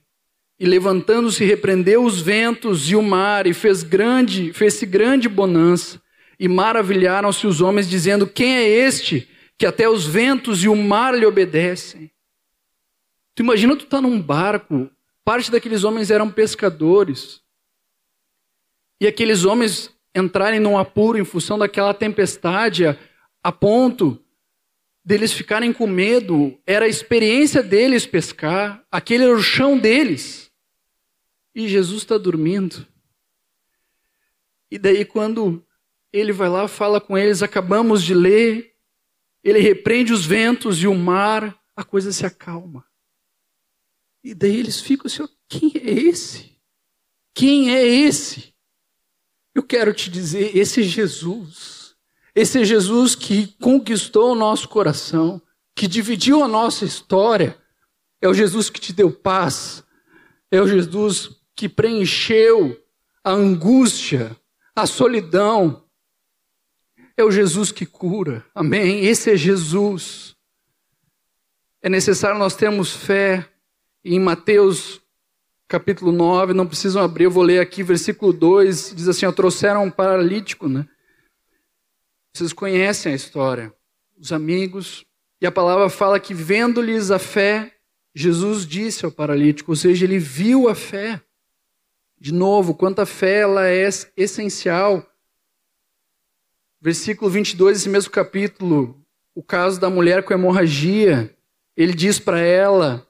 E 0.61 0.67
levantando-se, 0.67 1.43
repreendeu 1.43 2.05
os 2.05 2.21
ventos 2.21 2.90
e 2.90 2.95
o 2.95 3.02
mar, 3.02 3.47
e 3.47 3.55
fez 3.55 3.83
grande, 3.83 4.52
fez-se 4.52 4.85
grande 4.85 5.29
bonança. 5.29 6.00
E 6.38 6.47
maravilharam-se 6.47 7.47
os 7.47 7.62
homens, 7.62 7.88
dizendo: 7.88 8.26
Quem 8.26 8.57
é 8.57 8.69
este 8.69 9.26
que 9.61 9.67
até 9.67 9.87
os 9.87 10.07
ventos 10.07 10.64
e 10.64 10.69
o 10.71 10.75
mar 10.75 11.14
lhe 11.14 11.26
obedecem. 11.26 12.11
Tu 13.35 13.43
imagina 13.43 13.76
tu 13.76 13.85
tá 13.85 14.00
num 14.00 14.19
barco, 14.19 14.90
parte 15.23 15.50
daqueles 15.50 15.85
homens 15.85 16.11
eram 16.11 16.31
pescadores. 16.31 17.43
E 18.99 19.07
aqueles 19.07 19.45
homens 19.45 19.95
entrarem 20.14 20.61
num 20.61 20.79
apuro 20.79 21.19
em 21.19 21.26
função 21.26 21.59
daquela 21.59 21.93
tempestade, 21.93 22.87
a, 23.43 23.52
ponto 23.52 24.19
deles 25.05 25.31
ficarem 25.31 25.75
com 25.75 25.87
medo, 25.87 26.59
era 26.67 26.87
a 26.87 26.88
experiência 26.88 27.62
deles 27.62 28.07
pescar, 28.07 28.83
aquele 28.90 29.25
era 29.25 29.35
o 29.35 29.43
chão 29.43 29.79
deles. 29.79 30.50
E 31.54 31.69
Jesus 31.69 32.02
está 32.02 32.16
dormindo. 32.16 32.87
E 34.71 34.78
daí, 34.78 35.04
quando 35.04 35.64
ele 36.12 36.33
vai 36.33 36.49
lá, 36.49 36.69
fala 36.69 37.00
com 37.00 37.16
eles, 37.19 37.42
acabamos 37.42 38.02
de 38.02 38.14
ler 38.14 38.71
ele 39.42 39.59
repreende 39.59 40.12
os 40.12 40.25
ventos 40.25 40.83
e 40.83 40.87
o 40.87 40.95
mar, 40.95 41.59
a 41.75 41.83
coisa 41.83 42.12
se 42.12 42.26
acalma. 42.26 42.85
E 44.23 44.35
daí 44.35 44.57
eles 44.57 44.80
ficam 44.80 45.07
assim: 45.07 45.26
quem 45.49 45.73
é 45.76 45.90
esse? 45.90 46.59
Quem 47.35 47.75
é 47.75 47.83
esse? 47.83 48.54
Eu 49.54 49.62
quero 49.62 49.95
te 49.95 50.11
dizer: 50.11 50.57
esse 50.57 50.80
é 50.80 50.85
Jesus. 50.85 51.97
Esse 52.35 52.61
é 52.61 52.64
Jesus 52.64 53.14
que 53.14 53.49
conquistou 53.59 54.33
o 54.33 54.37
nosso 54.37 54.69
coração, 54.69 55.42
que 55.75 55.88
dividiu 55.88 56.45
a 56.45 56.49
nossa 56.49 56.85
história. 56.85 57.61
É 58.21 58.28
o 58.28 58.35
Jesus 58.35 58.69
que 58.69 58.80
te 58.80 58.92
deu 58.92 59.11
paz. 59.11 59.83
É 60.50 60.61
o 60.61 60.69
Jesus 60.69 61.39
que 61.61 61.69
preencheu 61.69 62.83
a 63.23 63.33
angústia, 63.33 64.35
a 64.75 64.87
solidão, 64.87 65.85
é 67.14 67.23
o 67.23 67.31
Jesus 67.31 67.71
que 67.71 67.85
cura. 67.85 68.43
Amém? 68.55 69.05
Esse 69.05 69.33
é 69.33 69.37
Jesus. 69.37 70.35
É 71.83 71.90
necessário 71.90 72.38
nós 72.38 72.57
termos 72.57 72.97
fé. 72.97 73.47
Em 74.02 74.19
Mateus 74.19 75.02
capítulo 75.69 76.11
9, 76.12 76.55
não 76.55 76.67
precisam 76.67 77.02
abrir, 77.02 77.25
eu 77.25 77.31
vou 77.31 77.43
ler 77.43 77.61
aqui, 77.61 77.83
versículo 77.83 78.33
2, 78.33 78.95
diz 78.97 79.07
assim: 79.07 79.26
ó, 79.26 79.33
trouxeram 79.33 79.85
um 79.85 79.90
paralítico, 79.90 80.67
né? 80.67 80.88
Vocês 82.33 82.55
conhecem 82.55 83.12
a 83.12 83.14
história, 83.14 83.71
os 84.19 84.33
amigos, 84.33 85.05
e 85.43 85.47
a 85.47 85.52
palavra 85.52 85.90
fala 85.90 86.19
que, 86.19 86.33
vendo-lhes 86.33 87.11
a 87.11 87.19
fé, 87.19 87.76
Jesus 88.14 88.67
disse 88.67 89.05
ao 89.05 89.12
paralítico, 89.12 89.73
ou 89.73 89.76
seja, 89.76 90.07
ele 90.07 90.19
viu 90.19 90.67
a 90.67 90.75
fé. 90.75 91.23
De 92.20 92.34
novo, 92.34 92.74
quanto 92.74 93.00
a 93.00 93.06
fé 93.06 93.40
ela 93.40 93.66
é 93.66 93.88
essencial. 94.14 95.06
Versículo 96.78 97.30
22 97.30 97.78
desse 97.78 97.88
mesmo 97.88 98.10
capítulo, 98.10 99.02
o 99.34 99.42
caso 99.42 99.80
da 99.80 99.88
mulher 99.88 100.22
com 100.22 100.34
hemorragia, 100.34 101.34
ele 101.74 101.94
diz 101.94 102.18
para 102.18 102.38
ela: 102.40 103.06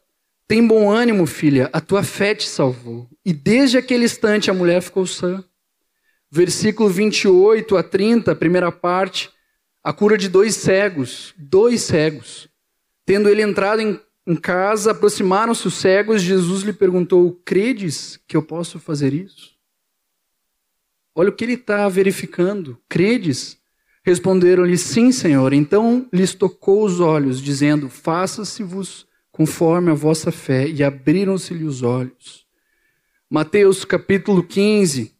Tem 0.46 0.64
bom 0.64 0.88
ânimo, 0.88 1.26
filha, 1.26 1.68
a 1.72 1.80
tua 1.80 2.04
fé 2.04 2.36
te 2.36 2.48
salvou. 2.48 3.08
E 3.24 3.32
desde 3.32 3.78
aquele 3.78 4.04
instante 4.04 4.48
a 4.48 4.54
mulher 4.54 4.80
ficou 4.80 5.04
sã. 5.04 5.44
Versículo 6.30 6.88
28 6.88 7.76
a 7.76 7.82
30, 7.82 8.36
primeira 8.36 8.70
parte, 8.70 9.28
a 9.82 9.92
cura 9.92 10.16
de 10.16 10.28
dois 10.28 10.54
cegos, 10.54 11.34
dois 11.36 11.82
cegos. 11.82 12.48
Tendo 13.04 13.28
ele 13.28 13.42
entrado 13.42 13.80
em, 13.80 14.00
em 14.30 14.36
casa, 14.36 14.92
aproximaram-se 14.92 15.66
os 15.66 15.74
cegos, 15.74 16.22
Jesus 16.22 16.62
lhe 16.62 16.72
perguntou: 16.72 17.40
Credes 17.44 18.20
que 18.28 18.36
eu 18.36 18.42
posso 18.42 18.78
fazer 18.78 19.12
isso? 19.12 19.58
Olha 21.14 21.30
o 21.30 21.32
que 21.32 21.44
ele 21.44 21.54
está 21.54 21.88
verificando. 21.88 22.78
Credes? 22.88 23.58
Responderam-lhe: 24.04 24.78
Sim, 24.78 25.10
Senhor. 25.10 25.52
Então 25.52 26.08
lhes 26.12 26.32
tocou 26.32 26.84
os 26.84 27.00
olhos, 27.00 27.40
dizendo: 27.40 27.88
Faça-se-vos 27.88 29.04
conforme 29.32 29.90
a 29.90 29.94
vossa 29.94 30.30
fé. 30.30 30.68
E 30.68 30.84
abriram-se-lhe 30.84 31.64
os 31.64 31.82
olhos. 31.82 32.46
Mateus 33.28 33.84
capítulo 33.84 34.44
15. 34.44 35.12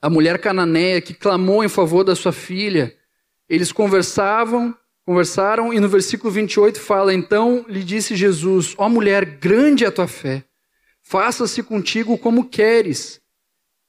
A 0.00 0.08
mulher 0.08 0.40
cananeia 0.40 1.02
que 1.02 1.12
clamou 1.12 1.62
em 1.62 1.68
favor 1.68 2.02
da 2.02 2.16
sua 2.16 2.32
filha 2.32 2.96
eles 3.52 3.70
conversavam, 3.70 4.74
conversaram, 5.04 5.72
e 5.72 5.80
no 5.80 5.88
versículo 5.88 6.32
28 6.32 6.80
fala: 6.80 7.12
Então 7.12 7.64
lhe 7.68 7.82
disse 7.82 8.16
Jesus: 8.16 8.74
Ó 8.78 8.88
mulher, 8.88 9.24
grande 9.24 9.84
é 9.84 9.88
a 9.88 9.92
tua 9.92 10.08
fé, 10.08 10.44
faça-se 11.02 11.62
contigo 11.62 12.16
como 12.16 12.48
queres. 12.48 13.20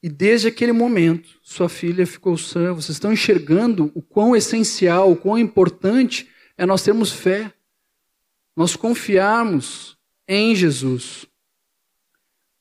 E 0.02 0.08
desde 0.08 0.48
aquele 0.48 0.72
momento, 0.72 1.30
sua 1.42 1.66
filha 1.66 2.06
ficou 2.06 2.36
sã. 2.36 2.74
Vocês 2.74 2.96
estão 2.96 3.10
enxergando 3.10 3.90
o 3.94 4.02
quão 4.02 4.36
essencial, 4.36 5.10
o 5.10 5.16
quão 5.16 5.38
importante 5.38 6.28
é 6.58 6.66
nós 6.66 6.82
termos 6.82 7.10
fé, 7.10 7.50
nós 8.54 8.76
confiarmos 8.76 9.96
em 10.28 10.54
Jesus. 10.54 11.26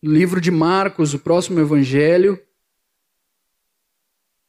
No 0.02 0.14
livro 0.14 0.40
de 0.40 0.52
Marcos, 0.52 1.14
o 1.14 1.20
próximo 1.20 1.60
evangelho, 1.60 2.42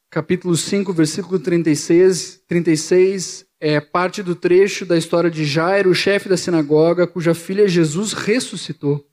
capítulo 0.09 0.55
5, 0.55 0.93
versículo 0.93 1.37
36, 1.37 2.43
36 2.47 3.44
é 3.59 3.79
parte 3.79 4.21
do 4.21 4.35
trecho 4.35 4.85
da 4.85 4.97
história 4.97 5.29
de 5.29 5.45
Jairo, 5.45 5.89
o 5.89 5.95
chefe 5.95 6.27
da 6.27 6.37
sinagoga, 6.37 7.07
cuja 7.07 7.33
filha 7.33 7.67
Jesus 7.67 8.13
ressuscitou. 8.13 9.09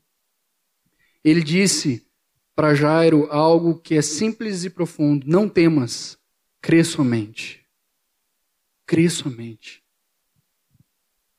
Ele 1.25 1.43
disse 1.43 2.07
para 2.55 2.75
Jairo 2.75 3.29
algo 3.31 3.79
que 3.79 3.95
é 3.95 4.03
simples 4.03 4.65
e 4.65 4.71
profundo: 4.71 5.27
Não 5.27 5.49
temas, 5.49 6.19
crê 6.61 6.83
somente. 6.83 7.65
Crê 8.87 9.09
somente. 9.09 9.83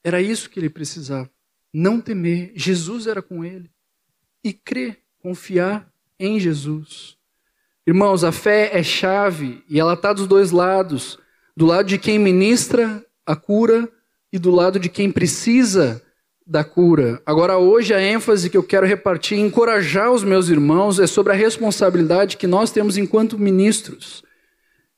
Era 0.03 0.21
isso 0.21 0.49
que 0.49 0.59
ele 0.59 0.69
precisava. 0.69 1.29
Não 1.73 1.99
temer. 1.99 2.51
Jesus 2.55 3.07
era 3.07 3.21
com 3.21 3.43
ele. 3.43 3.69
E 4.43 4.53
crer, 4.53 5.01
confiar 5.19 5.91
em 6.19 6.39
Jesus. 6.39 7.17
Irmãos, 7.85 8.23
a 8.23 8.31
fé 8.31 8.77
é 8.77 8.83
chave 8.83 9.63
e 9.69 9.79
ela 9.79 9.93
está 9.93 10.13
dos 10.13 10.27
dois 10.27 10.51
lados 10.51 11.19
do 11.55 11.65
lado 11.65 11.87
de 11.87 11.97
quem 11.97 12.17
ministra 12.17 13.03
a 13.25 13.35
cura 13.35 13.89
e 14.31 14.39
do 14.39 14.51
lado 14.51 14.79
de 14.79 14.89
quem 14.89 15.11
precisa 15.11 16.01
da 16.45 16.63
cura. 16.63 17.21
Agora, 17.25 17.57
hoje, 17.57 17.93
a 17.93 18.01
ênfase 18.01 18.49
que 18.49 18.57
eu 18.57 18.63
quero 18.63 18.85
repartir, 18.85 19.37
encorajar 19.37 20.11
os 20.11 20.23
meus 20.23 20.49
irmãos, 20.49 20.99
é 20.99 21.07
sobre 21.07 21.31
a 21.31 21.35
responsabilidade 21.35 22.37
que 22.37 22.47
nós 22.47 22.71
temos 22.71 22.97
enquanto 22.97 23.39
ministros, 23.39 24.23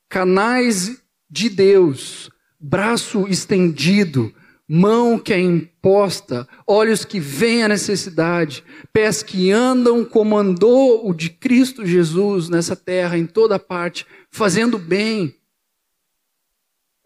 canais 0.10 1.02
de 1.30 1.50
Deus, 1.50 2.30
braço 2.60 3.28
estendido 3.28 4.34
mão 4.68 5.20
que 5.20 5.32
é 5.32 5.40
imposta, 5.40 6.48
olhos 6.66 7.06
que 7.06 7.20
veem 7.20 7.64
a 7.64 7.68
necessidade, 7.68 8.64
pés 8.92 9.22
que 9.22 9.52
andam 9.52 10.04
como 10.04 10.38
andou 10.38 11.08
o 11.08 11.14
de 11.14 11.30
Cristo 11.30 11.86
Jesus 11.86 12.50
nessa 12.50 12.76
terra, 12.76 13.18
em 13.18 13.26
toda 13.26 13.60
parte, 13.60 14.06
fazendo 14.32 14.80
bem, 14.80 15.36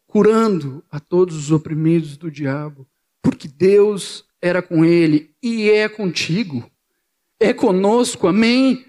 curando 0.10 0.84
a 0.90 1.00
todos 1.00 1.36
os 1.36 1.52
oprimidos 1.52 2.18
do 2.18 2.32
diabo, 2.32 2.88
porque 3.22 3.48
Deus 3.48 4.26
era 4.42 4.60
com 4.60 4.84
ele 4.84 5.36
e 5.42 5.70
é 5.70 5.88
contigo, 5.88 6.70
é 7.40 7.54
conosco, 7.54 8.28
amém? 8.28 8.86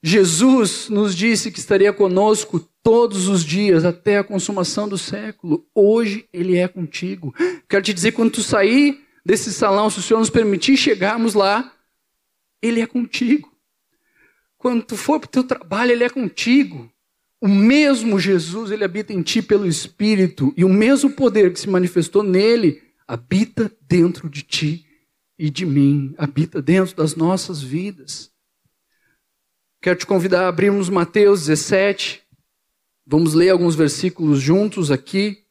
Jesus 0.00 0.88
nos 0.88 1.16
disse 1.16 1.50
que 1.50 1.58
estaria 1.58 1.92
conosco 1.92 2.60
todos 2.80 3.26
os 3.26 3.44
dias 3.44 3.84
até 3.84 4.18
a 4.18 4.24
consumação 4.24 4.88
do 4.88 4.96
século. 4.96 5.66
Hoje 5.74 6.28
ele 6.32 6.56
é 6.56 6.68
contigo. 6.68 7.34
Quero 7.68 7.82
te 7.82 7.92
dizer, 7.92 8.12
quando 8.12 8.30
tu 8.30 8.42
sair 8.42 9.04
desse 9.26 9.52
salão, 9.52 9.90
se 9.90 9.98
o 9.98 10.02
Senhor 10.02 10.20
nos 10.20 10.30
permitir 10.30 10.76
chegarmos 10.76 11.34
lá, 11.34 11.72
ele 12.60 12.80
é 12.80 12.86
contigo. 12.86 13.52
Quando 14.56 14.84
tu 14.84 14.96
for 14.96 15.18
para 15.18 15.26
o 15.26 15.30
teu 15.30 15.44
trabalho, 15.44 15.90
ele 15.90 16.04
é 16.04 16.08
contigo. 16.08 16.91
O 17.42 17.48
mesmo 17.48 18.20
Jesus, 18.20 18.70
ele 18.70 18.84
habita 18.84 19.12
em 19.12 19.20
ti 19.20 19.42
pelo 19.42 19.66
Espírito, 19.66 20.54
e 20.56 20.64
o 20.64 20.68
mesmo 20.68 21.10
poder 21.10 21.52
que 21.52 21.58
se 21.58 21.68
manifestou 21.68 22.22
nele 22.22 22.80
habita 23.06 23.70
dentro 23.80 24.30
de 24.30 24.42
ti 24.42 24.86
e 25.36 25.50
de 25.50 25.66
mim, 25.66 26.14
habita 26.16 26.62
dentro 26.62 26.94
das 26.94 27.16
nossas 27.16 27.60
vidas. 27.60 28.30
Quero 29.80 29.98
te 29.98 30.06
convidar 30.06 30.44
a 30.44 30.48
abrirmos 30.48 30.88
Mateus 30.88 31.46
17, 31.46 32.22
Vamos 33.04 33.34
ler 33.34 33.50
alguns 33.50 33.74
versículos 33.74 34.40
juntos 34.40 34.90
aqui. 34.90 35.44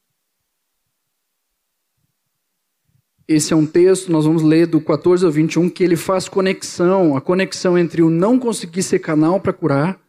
Esse 3.28 3.52
é 3.52 3.56
um 3.56 3.66
texto, 3.66 4.10
nós 4.10 4.24
vamos 4.24 4.42
ler 4.42 4.66
do 4.66 4.80
14 4.80 5.24
ao 5.24 5.30
21, 5.30 5.68
que 5.68 5.84
ele 5.84 5.96
faz 5.96 6.28
conexão, 6.28 7.14
a 7.14 7.20
conexão 7.20 7.78
entre 7.78 8.02
o 8.02 8.08
não 8.08 8.38
conseguir 8.38 8.82
ser 8.82 8.98
canal 9.00 9.38
para 9.38 9.52
curar 9.52 10.00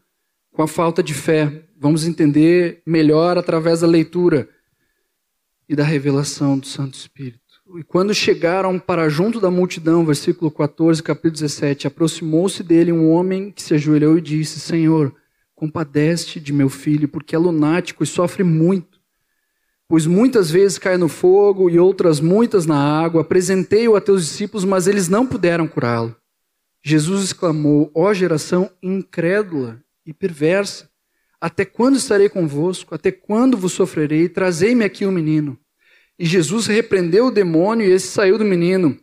com 0.53 0.61
a 0.61 0.67
falta 0.67 1.03
de 1.03 1.13
fé. 1.13 1.65
Vamos 1.77 2.07
entender 2.07 2.81
melhor 2.85 3.37
através 3.37 3.81
da 3.81 3.87
leitura 3.87 4.47
e 5.67 5.75
da 5.75 5.83
revelação 5.83 6.57
do 6.57 6.65
Santo 6.65 6.93
Espírito. 6.93 7.41
E 7.77 7.83
quando 7.83 8.13
chegaram 8.13 8.79
para 8.79 9.09
junto 9.09 9.41
da 9.41 9.51
multidão, 9.51 10.05
versículo 10.05 10.49
14, 10.49 11.03
capítulo 11.03 11.33
17, 11.33 11.87
aproximou-se 11.87 12.63
dele 12.63 12.93
um 12.93 13.11
homem 13.11 13.51
que 13.51 13.61
se 13.61 13.73
ajoelhou 13.73 14.17
e 14.17 14.21
disse: 14.21 14.61
Senhor, 14.61 15.13
Compadece 15.63 16.41
de 16.41 16.51
meu 16.51 16.67
filho, 16.67 17.07
porque 17.07 17.33
é 17.33 17.37
lunático 17.37 18.03
e 18.03 18.07
sofre 18.07 18.43
muito. 18.43 18.99
Pois 19.87 20.05
muitas 20.05 20.51
vezes 20.51 20.77
cai 20.77 20.97
no 20.97 21.07
fogo 21.07 21.69
e 21.69 21.79
outras 21.79 22.19
muitas 22.19 22.65
na 22.65 22.75
água. 22.75 23.21
Apresentei-o 23.21 23.95
a 23.95 24.01
teus 24.01 24.25
discípulos, 24.25 24.65
mas 24.65 24.87
eles 24.87 25.07
não 25.07 25.25
puderam 25.25 25.65
curá-lo. 25.65 26.15
Jesus 26.83 27.23
exclamou: 27.23 27.89
Ó 27.95 28.13
geração 28.13 28.69
incrédula 28.81 29.81
e 30.05 30.13
perversa, 30.13 30.89
até 31.39 31.65
quando 31.65 31.97
estarei 31.97 32.29
convosco? 32.29 32.95
Até 32.95 33.11
quando 33.11 33.57
vos 33.57 33.73
sofrerei? 33.73 34.29
Trazei-me 34.29 34.85
aqui 34.85 35.05
o 35.05 35.09
um 35.09 35.11
menino. 35.11 35.59
E 36.17 36.25
Jesus 36.25 36.67
repreendeu 36.67 37.27
o 37.27 37.31
demônio 37.31 37.85
e 37.85 37.91
esse 37.91 38.07
saiu 38.07 38.37
do 38.37 38.45
menino. 38.45 38.97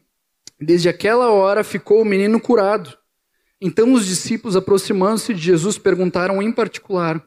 Desde 0.58 0.88
aquela 0.88 1.30
hora 1.30 1.62
ficou 1.62 2.00
o 2.00 2.04
menino 2.04 2.40
curado. 2.40 2.96
Então 3.60 3.92
os 3.92 4.06
discípulos, 4.06 4.56
aproximando-se 4.56 5.34
de 5.34 5.40
Jesus, 5.40 5.76
perguntaram 5.76 6.40
em 6.40 6.50
particular: 6.50 7.22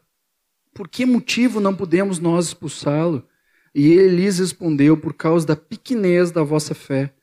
Por 0.73 0.87
que 0.87 1.05
motivo 1.05 1.59
não 1.59 1.75
podemos 1.75 2.17
nós 2.17 2.47
expulsá-lo? 2.47 3.27
E 3.75 3.91
ele 3.91 4.15
lhes 4.15 4.39
respondeu: 4.39 4.97
Por 4.97 5.13
causa 5.13 5.45
da 5.45 5.55
pequenez 5.55 6.31
da 6.31 6.41
vossa 6.41 6.73
fé. 6.73 7.13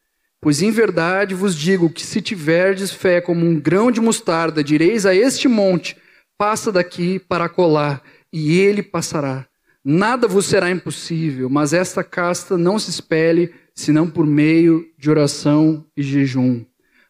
Pois 0.41 0.63
em 0.63 0.71
verdade 0.71 1.35
vos 1.35 1.57
digo 1.57 1.91
que 1.91 2.07
se 2.07 2.23
tiverdes 2.23 2.93
fé 2.93 3.21
como 3.21 3.45
um 3.45 3.59
grão 3.59 3.91
de 3.91 4.01
mostarda, 4.01 4.63
direis 4.63 5.05
a 5.05 5.15
este 5.15 5.49
monte: 5.49 5.97
Passa 6.41 6.73
daqui 6.73 7.19
para 7.19 7.51
colar, 7.51 8.03
e 8.33 8.59
ele 8.59 8.83
passará. 8.83 9.47
Nada 9.85 10.27
vos 10.27 10.47
será 10.47 10.71
impossível, 10.71 11.51
mas 11.51 11.75
esta 11.75 12.03
casta 12.03 12.57
não 12.57 12.79
se 12.79 12.89
espelhe 12.89 13.53
senão 13.75 14.09
por 14.09 14.25
meio 14.25 14.87
de 14.97 15.11
oração 15.11 15.85
e 15.95 16.03
jejum. 16.03 16.65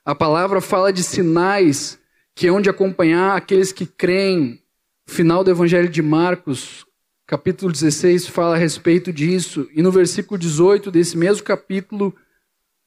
A 0.04 0.16
palavra 0.16 0.60
fala 0.60 0.92
de 0.92 1.04
sinais 1.04 1.96
que 2.34 2.48
é 2.48 2.50
onde 2.50 2.68
acompanhar 2.68 3.36
aqueles 3.36 3.70
que 3.70 3.86
creem. 3.86 4.60
O 5.08 5.12
final 5.12 5.44
do 5.44 5.50
Evangelho 5.52 5.88
de 5.88 6.02
Marcos, 6.02 6.84
capítulo 7.24 7.70
16, 7.70 8.26
fala 8.26 8.56
a 8.56 8.58
respeito 8.58 9.12
disso. 9.12 9.68
E 9.72 9.80
no 9.80 9.92
versículo 9.92 10.40
18 10.40 10.90
desse 10.90 11.16
mesmo 11.16 11.44
capítulo, 11.44 12.12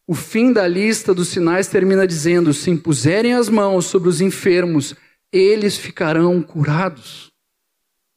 o 0.06 0.14
fim 0.14 0.52
da 0.52 0.68
lista 0.68 1.14
dos 1.14 1.30
sinais 1.30 1.70
termina 1.70 2.06
dizendo: 2.06 2.54
se 2.54 2.70
impuserem 2.70 3.34
as 3.34 3.48
mãos 3.48 3.86
sobre 3.86 4.10
os 4.10 4.20
enfermos, 4.20 4.94
eles 5.34 5.76
ficarão 5.76 6.42
curados. 6.42 7.32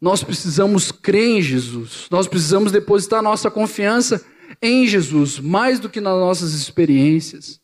Nós 0.01 0.23
precisamos 0.23 0.93
crer 0.93 1.39
em 1.39 1.43
Jesus, 1.43 2.07
nós 2.11 2.29
precisamos 2.29 2.71
depositar 2.71 3.23
nossa 3.23 3.51
confiança 3.51 4.25
em 4.61 4.87
Jesus, 4.87 5.39
mais 5.41 5.81
do 5.81 5.89
que 5.89 6.01
nas 6.01 6.15
nossas 6.15 6.53
experiências, 6.53 7.59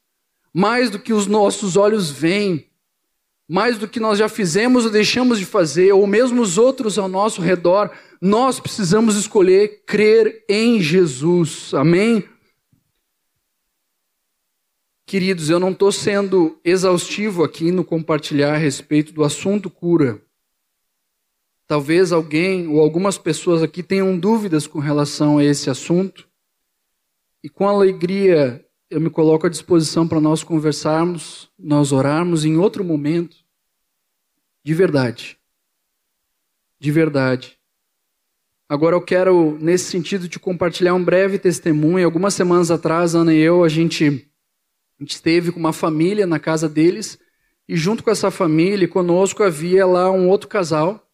mais 0.52 0.88
do 0.88 0.98
que 0.98 1.12
os 1.12 1.26
nossos 1.26 1.76
olhos 1.76 2.10
veem, 2.10 2.66
mais 3.48 3.76
do 3.76 3.86
que 3.86 4.00
nós 4.00 4.18
já 4.18 4.28
fizemos 4.28 4.86
ou 4.86 4.90
deixamos 4.90 5.38
de 5.38 5.44
fazer, 5.44 5.92
ou 5.92 6.06
mesmo 6.06 6.40
os 6.40 6.56
outros 6.56 6.98
ao 6.98 7.06
nosso 7.06 7.42
redor, 7.42 7.90
nós 8.20 8.58
precisamos 8.58 9.14
escolher 9.14 9.82
crer 9.86 10.44
em 10.48 10.80
Jesus. 10.80 11.74
Amém? 11.74 12.24
Queridos, 15.12 15.51
eu 15.51 15.61
não 15.61 15.72
estou 15.72 15.92
sendo 15.92 16.59
exaustivo 16.64 17.44
aqui 17.44 17.70
no 17.70 17.85
compartilhar 17.85 18.55
a 18.55 18.57
respeito 18.57 19.12
do 19.12 19.22
assunto 19.22 19.68
cura. 19.68 20.22
Talvez 21.66 22.12
alguém 22.12 22.66
ou 22.66 22.81
algumas 22.81 23.18
pessoas 23.18 23.62
aqui 23.62 23.83
tenham 23.83 24.18
dúvidas 24.18 24.66
com 24.66 24.79
relação 24.79 25.37
a 25.37 25.44
esse 25.44 25.68
assunto. 25.68 26.27
E 27.44 27.51
com 27.51 27.68
alegria 27.68 28.66
eu 28.88 29.03
me 29.03 29.11
coloco 29.11 29.46
à 29.46 29.51
disposição 29.51 30.09
para 30.09 30.18
nós 30.18 30.42
conversarmos, 30.42 31.51
nós 31.59 31.92
orarmos 31.92 32.46
em 32.46 32.57
outro 32.57 32.83
momento. 32.83 33.37
De 34.64 34.72
verdade. 34.72 35.38
De 36.81 36.90
verdade. 36.90 37.59
Agora 38.66 38.96
eu 38.96 39.03
quero, 39.03 39.59
nesse 39.61 39.90
sentido, 39.90 40.27
te 40.27 40.38
compartilhar 40.38 40.94
um 40.94 41.05
breve 41.05 41.38
testemunho. 41.38 42.07
Algumas 42.07 42.33
semanas 42.33 42.70
atrás, 42.70 43.14
Ana 43.14 43.35
e 43.35 43.40
eu, 43.40 43.62
a 43.62 43.68
gente 43.68 44.32
a 45.02 45.04
gente 45.04 45.14
esteve 45.14 45.50
com 45.50 45.58
uma 45.58 45.72
família 45.72 46.28
na 46.28 46.38
casa 46.38 46.68
deles 46.68 47.18
e 47.68 47.76
junto 47.76 48.04
com 48.04 48.10
essa 48.10 48.30
família, 48.30 48.86
conosco 48.86 49.42
havia 49.42 49.84
lá 49.84 50.08
um 50.12 50.28
outro 50.28 50.48
casal. 50.48 51.10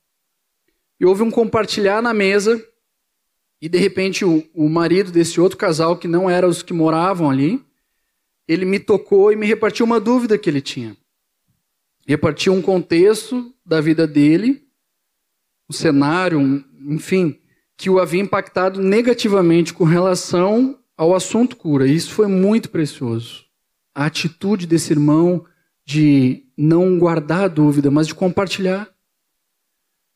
E 1.00 1.06
houve 1.06 1.22
um 1.22 1.30
compartilhar 1.30 2.02
na 2.02 2.12
mesa 2.12 2.62
e 3.62 3.68
de 3.68 3.78
repente 3.78 4.26
o, 4.26 4.46
o 4.52 4.68
marido 4.68 5.10
desse 5.10 5.40
outro 5.40 5.56
casal, 5.56 5.96
que 5.96 6.06
não 6.06 6.28
eram 6.28 6.50
os 6.50 6.62
que 6.62 6.74
moravam 6.74 7.30
ali, 7.30 7.64
ele 8.46 8.66
me 8.66 8.78
tocou 8.78 9.32
e 9.32 9.36
me 9.36 9.46
repartiu 9.46 9.86
uma 9.86 9.98
dúvida 9.98 10.36
que 10.36 10.50
ele 10.50 10.60
tinha. 10.60 10.94
Repartiu 12.06 12.52
um 12.52 12.60
contexto 12.60 13.54
da 13.64 13.80
vida 13.80 14.06
dele, 14.06 14.68
um 15.68 15.72
cenário, 15.72 16.38
um, 16.38 16.62
enfim, 16.88 17.40
que 17.74 17.88
o 17.88 17.98
havia 17.98 18.20
impactado 18.20 18.82
negativamente 18.82 19.72
com 19.72 19.84
relação 19.84 20.78
ao 20.94 21.14
assunto 21.14 21.56
cura. 21.56 21.86
Isso 21.86 22.12
foi 22.12 22.26
muito 22.26 22.68
precioso 22.68 23.47
a 23.98 24.06
atitude 24.06 24.64
desse 24.64 24.92
irmão 24.92 25.44
de 25.84 26.46
não 26.56 26.96
guardar 27.00 27.42
a 27.42 27.48
dúvida, 27.48 27.90
mas 27.90 28.06
de 28.06 28.14
compartilhar, 28.14 28.88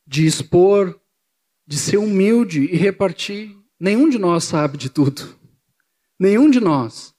de 0.06 0.24
expor, 0.24 1.00
de 1.66 1.76
ser 1.76 1.96
humilde 1.96 2.62
e 2.62 2.76
repartir. 2.76 3.56
Nenhum 3.80 4.08
de 4.08 4.20
nós 4.20 4.44
sabe 4.44 4.78
de 4.78 4.88
tudo. 4.88 5.36
Nenhum 6.16 6.48
de 6.48 6.60
nós. 6.60 7.12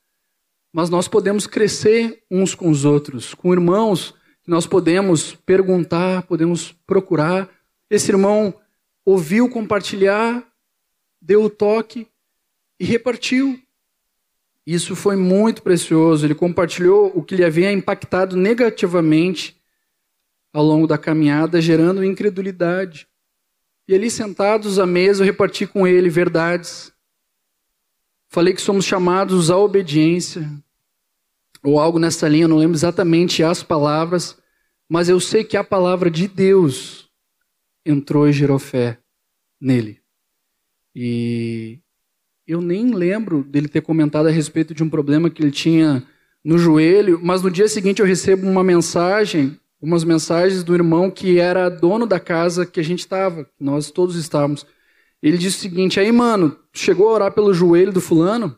Mas 0.72 0.90
nós 0.90 1.06
podemos 1.06 1.46
crescer 1.46 2.24
uns 2.32 2.56
com 2.56 2.70
os 2.70 2.86
outros, 2.86 3.34
com 3.34 3.52
irmãos 3.52 4.12
que 4.42 4.50
nós 4.50 4.66
podemos 4.66 5.36
perguntar, 5.36 6.24
podemos 6.24 6.72
procurar. 6.88 7.50
Esse 7.90 8.10
irmão 8.10 8.54
ouviu 9.04 9.50
compartilhar, 9.50 10.50
deu 11.22 11.44
o 11.44 11.50
toque 11.50 12.08
e 12.80 12.86
repartiu. 12.86 13.62
Isso 14.66 14.96
foi 14.96 15.16
muito 15.16 15.62
precioso. 15.62 16.26
Ele 16.26 16.36
compartilhou 16.36 17.12
o 17.14 17.24
que 17.24 17.36
lhe 17.36 17.44
havia 17.44 17.72
impactado 17.72 18.38
negativamente 18.38 19.62
ao 20.54 20.64
longo 20.64 20.88
da 20.88 20.98
caminhada, 20.98 21.60
gerando 21.60 22.04
incredulidade. 22.04 23.08
E 23.88 23.94
ali 23.94 24.10
sentados 24.10 24.80
à 24.80 24.86
mesa, 24.86 25.24
eu 25.24 25.26
reparti 25.26 25.68
com 25.68 25.86
ele 25.86 26.10
verdades. 26.10 26.94
Falei 28.30 28.54
que 28.54 28.62
somos 28.62 28.86
chamados 28.86 29.52
à 29.52 29.58
obediência, 29.58 30.50
ou 31.64 31.80
algo 31.80 32.00
nessa 32.00 32.28
linha, 32.28 32.48
não 32.48 32.58
lembro 32.58 32.76
exatamente 32.76 33.44
as 33.44 33.62
palavras, 33.62 34.38
mas 34.90 35.08
eu 35.08 35.20
sei 35.20 35.44
que 35.44 35.56
a 35.56 35.64
palavra 35.64 36.10
de 36.10 36.28
Deus 36.28 37.10
entrou 37.86 38.28
e 38.28 38.34
gerou 38.34 38.58
fé 38.58 39.00
nele. 39.60 40.02
E 40.96 41.83
eu 42.48 42.62
nem 42.62 42.92
lembro 42.92 43.44
dele 43.44 43.68
ter 43.68 43.82
comentado 43.82 44.28
a 44.28 44.32
respeito 44.32 44.74
de 44.74 44.84
um 44.84 44.90
problema 44.90 45.30
que 45.30 45.42
ele 45.42 45.52
tinha 45.52 46.04
no 46.44 46.58
joelho, 46.58 47.20
mas 47.24 47.42
no 47.42 47.50
dia 47.50 47.68
seguinte 47.68 48.02
eu 48.02 48.06
recebo 48.06 48.48
uma 48.48 48.64
mensagem, 48.64 49.58
umas 49.82 50.04
mensagens 50.04 50.64
do 50.64 50.74
irmão 50.74 51.10
que 51.10 51.40
era 51.40 51.70
dono 51.70 52.06
da 52.06 52.20
casa 52.20 52.66
que 52.66 52.80
a 52.80 52.84
gente 52.84 53.00
estava, 53.00 53.48
nós 53.60 53.90
todos 53.90 54.16
estávamos. 54.16 54.66
Ele 55.22 55.38
disse 55.38 55.58
o 55.58 55.62
seguinte: 55.62 56.00
aí, 56.00 56.12
mano, 56.12 56.58
chegou 56.74 57.10
a 57.10 57.14
orar 57.14 57.32
pelo 57.32 57.54
joelho 57.54 57.94
do 57.94 58.02
fulano? 58.02 58.58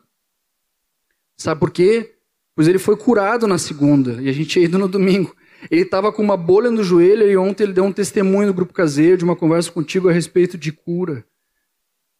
Sabe 1.36 1.60
por 1.60 1.70
quê? 1.70 2.14
Pois 2.56 2.66
ele 2.66 2.78
foi 2.78 2.96
curado 2.96 3.46
na 3.46 3.58
segunda 3.58 4.20
e 4.20 4.28
a 4.28 4.32
gente 4.32 4.48
tinha 4.48 4.64
ido 4.64 4.78
no 4.78 4.88
domingo. 4.88 5.36
Ele 5.70 5.82
estava 5.82 6.10
com 6.12 6.22
uma 6.22 6.36
bolha 6.36 6.70
no 6.70 6.82
joelho 6.82 7.30
e 7.30 7.36
ontem 7.36 7.64
ele 7.64 7.72
deu 7.72 7.84
um 7.84 7.92
testemunho 7.92 8.48
no 8.48 8.54
grupo 8.54 8.72
caseiro 8.72 9.18
de 9.18 9.24
uma 9.24 9.36
conversa 9.36 9.70
contigo 9.70 10.08
a 10.08 10.12
respeito 10.12 10.58
de 10.58 10.72
cura. 10.72 11.24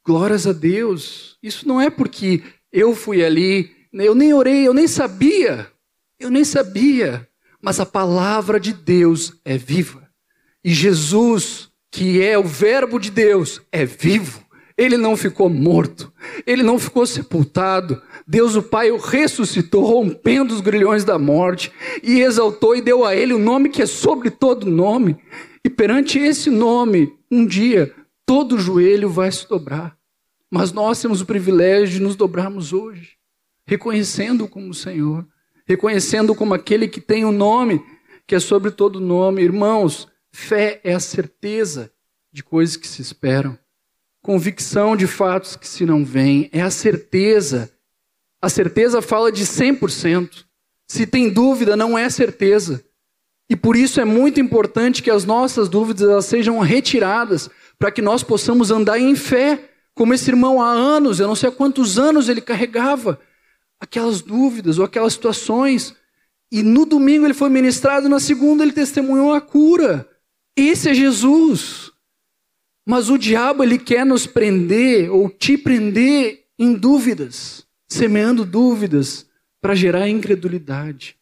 Glórias 0.07 0.47
a 0.47 0.53
Deus. 0.53 1.37
Isso 1.43 1.67
não 1.67 1.81
é 1.81 1.91
porque 1.91 2.41
eu 2.73 2.95
fui 2.95 3.25
ali, 3.25 3.71
eu 3.93 4.15
nem 4.15 4.33
orei, 4.33 4.65
eu 4.65 4.73
nem 4.73 4.87
sabia. 4.87 5.67
Eu 6.21 6.31
nem 6.31 6.45
sabia. 6.45 7.29
Mas 7.61 7.81
a 7.81 7.87
palavra 7.87 8.61
de 8.61 8.73
Deus 8.73 9.33
é 9.45 9.59
viva. 9.59 10.09
E 10.65 10.73
Jesus, 10.73 11.69
que 11.91 12.23
é 12.23 12.39
o 12.39 12.45
Verbo 12.45 13.01
de 13.01 13.11
Deus, 13.11 13.61
é 13.73 13.85
vivo. 13.85 14.45
Ele 14.79 14.97
não 14.97 15.17
ficou 15.17 15.49
morto, 15.49 16.13
ele 16.47 16.63
não 16.63 16.79
ficou 16.79 17.05
sepultado. 17.05 18.01
Deus 18.27 18.55
o 18.55 18.63
Pai 18.63 18.93
o 18.93 18.99
ressuscitou, 18.99 19.85
rompendo 19.85 20.55
os 20.55 20.61
grilhões 20.61 21.03
da 21.03 21.19
morte, 21.19 21.73
e 22.03 22.21
exaltou 22.21 22.77
e 22.77 22.83
deu 22.83 23.05
a 23.05 23.17
ele 23.17 23.33
o 23.33 23.39
nome 23.39 23.71
que 23.71 23.83
é 23.83 23.87
sobre 23.87 24.31
todo 24.31 24.71
nome. 24.71 25.17
E 25.65 25.71
perante 25.71 26.19
esse 26.19 26.49
nome, 26.51 27.13
um 27.29 27.45
dia, 27.45 27.93
todo 28.27 28.59
joelho 28.59 29.09
vai 29.09 29.33
se 29.33 29.49
dobrar. 29.49 29.96
Mas 30.57 30.73
nós 30.73 31.03
temos 31.03 31.21
o 31.21 31.27
privilégio 31.27 31.99
de 31.99 32.01
nos 32.01 32.17
dobrarmos 32.17 32.73
hoje, 32.73 33.11
reconhecendo-o 33.67 34.49
como 34.49 34.73
Senhor, 34.73 35.29
reconhecendo 35.67 36.35
como 36.35 36.55
aquele 36.55 36.89
que 36.89 36.99
tem 36.99 37.27
o 37.27 37.29
um 37.29 37.33
nome 37.33 37.85
que 38.27 38.35
é 38.35 38.41
sobre 38.41 38.71
todo 38.71 38.99
nome. 38.99 39.43
Irmãos, 39.43 40.09
fé 40.33 40.81
é 40.83 40.95
a 40.95 40.99
certeza 40.99 41.93
de 42.33 42.43
coisas 42.43 42.75
que 42.75 42.89
se 42.89 43.03
esperam, 43.03 43.59
convicção 44.23 44.97
de 44.97 45.07
fatos 45.07 45.57
que 45.57 45.69
se 45.69 45.85
não 45.85 46.03
veem, 46.07 46.49
é 46.51 46.63
a 46.63 46.71
certeza. 46.71 47.71
A 48.41 48.49
certeza 48.49 49.03
fala 49.03 49.31
de 49.31 49.45
100%. 49.45 50.47
Se 50.89 51.07
tem 51.07 51.29
dúvida, 51.29 51.77
não 51.77 51.99
é 51.99 52.09
certeza. 52.09 52.83
E 53.51 53.55
por 53.55 53.77
isso 53.77 54.01
é 54.01 54.07
muito 54.07 54.41
importante 54.41 55.03
que 55.03 55.11
as 55.11 55.27
nossas 55.27 55.69
dúvidas 55.69 56.25
sejam 56.25 56.59
retiradas, 56.61 57.51
para 57.79 57.91
que 57.91 58.01
nós 58.01 58.23
possamos 58.23 58.71
andar 58.71 58.99
em 58.99 59.15
fé 59.15 59.76
como 59.97 60.13
esse 60.13 60.31
irmão 60.31 60.61
há 60.61 60.71
anos, 60.71 61.19
eu 61.19 61.27
não 61.27 61.35
sei 61.35 61.49
há 61.49 61.53
quantos 61.53 61.99
anos 61.99 62.29
ele 62.29 62.43
carregava 62.43 63.19
aquelas 63.81 64.21
dúvidas 64.21 64.79
ou 64.79 64.85
aquelas 64.85 65.15
situações. 65.15 65.97
E 66.53 66.63
no 66.63 66.85
domingo 66.85 67.25
ele 67.25 67.33
foi 67.33 67.49
ministrado, 67.49 68.07
na 68.07 68.21
segunda 68.21 68.63
ele 68.63 68.73
testemunhou 68.73 69.33
a 69.33 69.41
cura. 69.41 70.07
Esse 70.55 70.91
é 70.91 70.95
Jesus. 70.95 71.91
Mas 72.87 73.09
o 73.09 73.17
diabo 73.17 73.63
ele 73.63 73.79
quer 73.79 74.05
nos 74.05 74.27
prender 74.27 75.11
ou 75.11 75.31
te 75.31 75.57
prender 75.57 76.45
em 76.59 76.75
dúvidas, 76.75 77.67
semeando 77.89 78.45
dúvidas 78.45 79.27
para 79.63 79.75
gerar 79.75 80.11
incredulidade. 80.11 81.17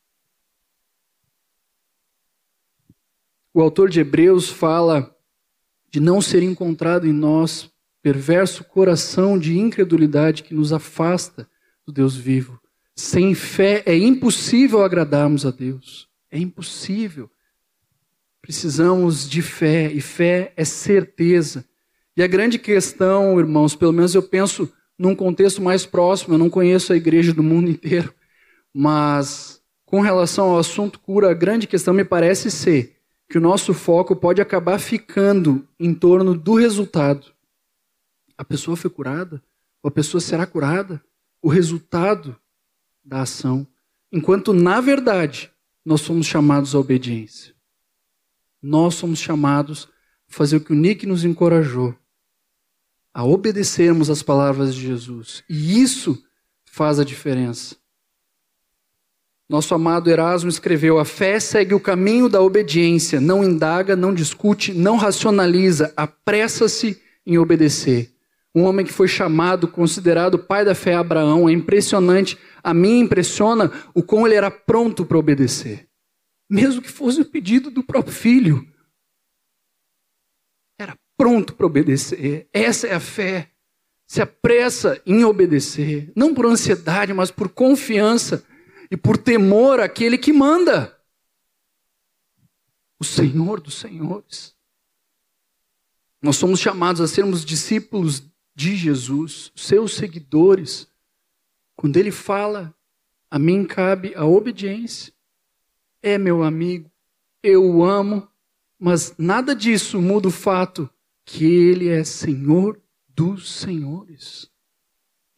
O 3.55 3.63
autor 3.63 3.89
de 3.89 4.01
Hebreus 4.01 4.51
fala 4.51 5.17
de 5.93 6.01
não 6.01 6.21
ser 6.21 6.43
encontrado 6.43 7.07
em 7.07 7.13
nós 7.13 7.73
perverso 8.05 8.65
coração 8.65 9.39
de 9.39 9.59
incredulidade 9.59 10.43
que 10.43 10.53
nos 10.53 10.75
afasta 10.75 11.49
do 11.87 11.91
Deus 11.91 12.15
vivo. 12.15 12.61
Sem 12.95 13.35
fé 13.35 13.83
é 13.87 13.97
impossível 13.97 14.85
agradarmos 14.85 15.47
a 15.47 15.51
Deus. 15.51 16.07
É 16.31 16.39
impossível. 16.39 17.31
Precisamos 18.43 19.27
de 19.27 19.41
fé, 19.41 19.91
e 19.91 20.03
fé 20.03 20.53
é 20.55 20.67
certeza. 20.67 21.65
E 22.15 22.23
a 22.23 22.27
grande 22.27 22.59
questão, 22.59 23.41
irmãos, 23.41 23.75
pelo 23.75 23.95
menos 23.95 24.15
eu 24.15 24.23
penso 24.23 24.71
num 24.99 25.17
contexto 25.17 25.63
mais 25.63 25.87
próximo, 25.87 26.35
eu 26.35 26.39
não 26.39 26.51
conheço 26.51 26.93
a 26.93 26.97
igreja 26.97 27.33
do 27.33 27.43
mundo 27.43 27.71
inteiro, 27.73 28.13
mas 28.73 29.63
com 29.87 30.03
relação 30.03 30.51
ao 30.51 30.59
assunto 30.59 31.01
cura, 31.01 31.31
a 31.31 31.35
grande 31.35 31.67
questão 31.67 31.95
me 31.95 32.05
parece 32.05 32.51
ser 32.51 32.97
que 33.31 33.39
o 33.39 33.41
nosso 33.41 33.73
foco 33.73 34.15
pode 34.15 34.43
acabar 34.43 34.79
ficando 34.79 35.67
em 35.81 35.95
torno 35.95 36.35
do 36.35 36.53
resultado 36.53 37.34
a 38.37 38.45
pessoa 38.45 38.77
foi 38.77 38.91
curada? 38.91 39.43
Ou 39.83 39.89
a 39.89 39.91
pessoa 39.91 40.21
será 40.21 40.47
curada? 40.47 41.03
O 41.43 41.49
resultado 41.49 42.37
da 43.05 43.23
ação, 43.23 43.67
enquanto 44.11 44.53
na 44.53 44.81
verdade 44.81 45.53
nós 45.85 46.01
somos 46.01 46.27
chamados 46.27 46.75
à 46.75 46.79
obediência. 46.79 47.55
Nós 48.63 48.95
somos 48.95 49.19
chamados 49.19 49.89
a 50.31 50.33
fazer 50.33 50.57
o 50.57 50.61
que 50.61 50.73
o 50.73 50.77
Nick 50.77 51.05
nos 51.05 51.25
encorajou, 51.25 51.95
a 53.13 53.23
obedecermos 53.25 54.09
às 54.09 54.23
palavras 54.23 54.75
de 54.75 54.81
Jesus. 54.81 55.45
E 55.49 55.83
isso 55.83 56.25
faz 56.65 56.99
a 56.99 57.05
diferença. 57.05 57.77
Nosso 59.47 59.75
amado 59.75 60.11
Erasmo 60.11 60.49
escreveu: 60.49 60.99
A 60.99 61.05
fé 61.05 61.39
segue 61.39 61.75
o 61.75 61.81
caminho 61.81 62.29
da 62.31 62.41
obediência, 62.41 63.21
não 63.21 63.45
indaga, 63.45 63.95
não 63.95 64.15
discute, 64.15 64.73
não 64.73 64.97
racionaliza, 64.97 65.93
apressa-se 65.95 67.01
em 67.27 67.37
obedecer. 67.37 68.14
Um 68.55 68.63
homem 68.63 68.87
que 68.87 68.93
foi 68.93 69.09
chamado, 69.09 69.67
considerado 69.67 70.39
pai 70.39 70.65
da 70.65 70.77
fé 70.77 70.95
Abraão, 70.95 71.49
é 71.49 71.53
impressionante. 71.53 72.39
A 72.63 72.73
mim 72.73 73.01
impressiona 73.01 73.73
o 73.93 74.03
quão 74.03 74.25
ele 74.25 74.37
era 74.37 74.51
pronto 74.51 75.05
para 75.05 75.19
obedecer. 75.19 75.89
Mesmo 76.49 76.81
que 76.81 76.91
fosse 76.91 77.21
o 77.21 77.25
pedido 77.25 77.69
do 77.69 77.83
próprio 77.83 78.15
filho. 78.15 78.73
Era 80.79 80.97
pronto 81.17 81.55
para 81.55 81.67
obedecer. 81.67 82.49
Essa 82.53 82.87
é 82.87 82.95
a 82.95 83.01
fé. 83.01 83.51
Se 84.07 84.23
apressa 84.23 85.03
em 85.05 85.25
obedecer, 85.25 86.13
não 86.15 86.33
por 86.33 86.47
ansiedade, 86.47 87.13
mas 87.13 87.33
por 87.33 87.49
confiança 87.49 88.47
e 88.89 88.97
por 88.97 89.17
temor 89.17 89.81
àquele 89.81 90.17
que 90.17 90.33
manda. 90.33 90.97
O 93.01 93.05
Senhor 93.05 93.61
dos 93.61 93.75
Senhores. 93.75 94.55
Nós 96.23 96.37
somos 96.37 96.61
chamados 96.61 97.01
a 97.01 97.09
sermos 97.09 97.45
discípulos 97.45 98.23
de 98.55 98.77
Jesus, 98.77 99.51
seus 99.55 99.95
seguidores. 99.95 100.89
Quando 101.77 101.97
ele 101.97 102.11
fala, 102.11 102.75
a 103.31 103.39
mim 103.39 103.65
cabe 103.65 104.15
a 104.15 104.25
obediência. 104.25 105.13
É 106.03 106.19
meu 106.19 106.43
amigo, 106.43 106.91
eu 107.43 107.65
o 107.65 107.85
amo, 107.85 108.29
mas 108.79 109.15
nada 109.19 109.55
disso 109.55 110.01
muda 110.01 110.29
o 110.29 110.31
fato 110.31 110.89
que 111.25 111.45
ele 111.45 111.89
é 111.89 112.05
Senhor 112.05 112.81
dos 113.09 113.51
senhores. 113.51 114.51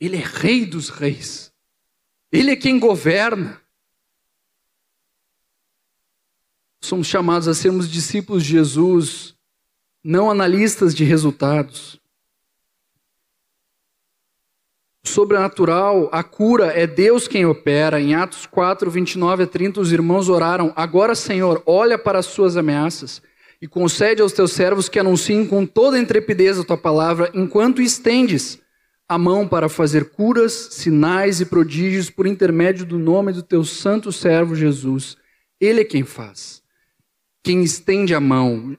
Ele 0.01 0.17
é 0.17 0.25
Rei 0.25 0.67
dos 0.67 0.89
reis. 0.89 1.53
Ele 2.31 2.51
é 2.51 2.57
quem 2.57 2.79
governa. 2.79 3.61
Somos 6.81 7.07
chamados 7.07 7.49
a 7.49 7.55
sermos 7.55 7.91
discípulos 7.91 8.45
de 8.45 8.51
Jesus, 8.51 9.35
não 10.05 10.31
analistas 10.31 10.95
de 10.95 11.03
resultados. 11.03 12.01
Sobrenatural, 15.09 16.09
a 16.13 16.23
cura 16.23 16.67
é 16.67 16.87
Deus 16.87 17.29
quem 17.29 17.47
opera. 17.47 18.01
Em 18.01 18.15
Atos 18.15 18.45
4, 18.45 18.91
29 18.91 19.45
a 19.45 19.47
30, 19.47 19.81
os 19.81 19.93
irmãos 19.93 20.29
oraram: 20.29 20.73
Agora, 20.75 21.15
Senhor, 21.15 21.63
olha 21.65 21.97
para 21.97 22.19
as 22.19 22.27
suas 22.27 22.57
ameaças 22.57 23.23
e 23.61 23.67
concede 23.67 24.21
aos 24.21 24.33
teus 24.33 24.53
servos 24.53 24.89
que 24.89 24.99
anunciem 24.99 25.47
com 25.47 25.65
toda 25.65 25.97
a 25.97 26.01
intrepidez 26.01 26.59
a 26.59 26.65
tua 26.65 26.77
palavra, 26.77 27.31
enquanto 27.35 27.81
estendes 27.81 28.61
a 29.09 29.17
mão 29.17 29.47
para 29.47 29.69
fazer 29.69 30.11
curas, 30.11 30.53
sinais 30.73 31.41
e 31.41 31.47
prodígios 31.47 32.11
por 32.11 32.27
intermédio 32.27 32.85
do 32.85 32.99
nome 32.99 33.33
do 33.33 33.43
teu 33.43 33.65
santo 33.65 34.11
servo 34.11 34.55
Jesus. 34.55 35.17
Ele 35.61 35.81
é 35.81 35.85
quem 35.85 36.03
faz. 36.03 36.63
Quem 37.43 37.63
estende 37.63 38.15
a 38.15 38.21
mão. 38.21 38.77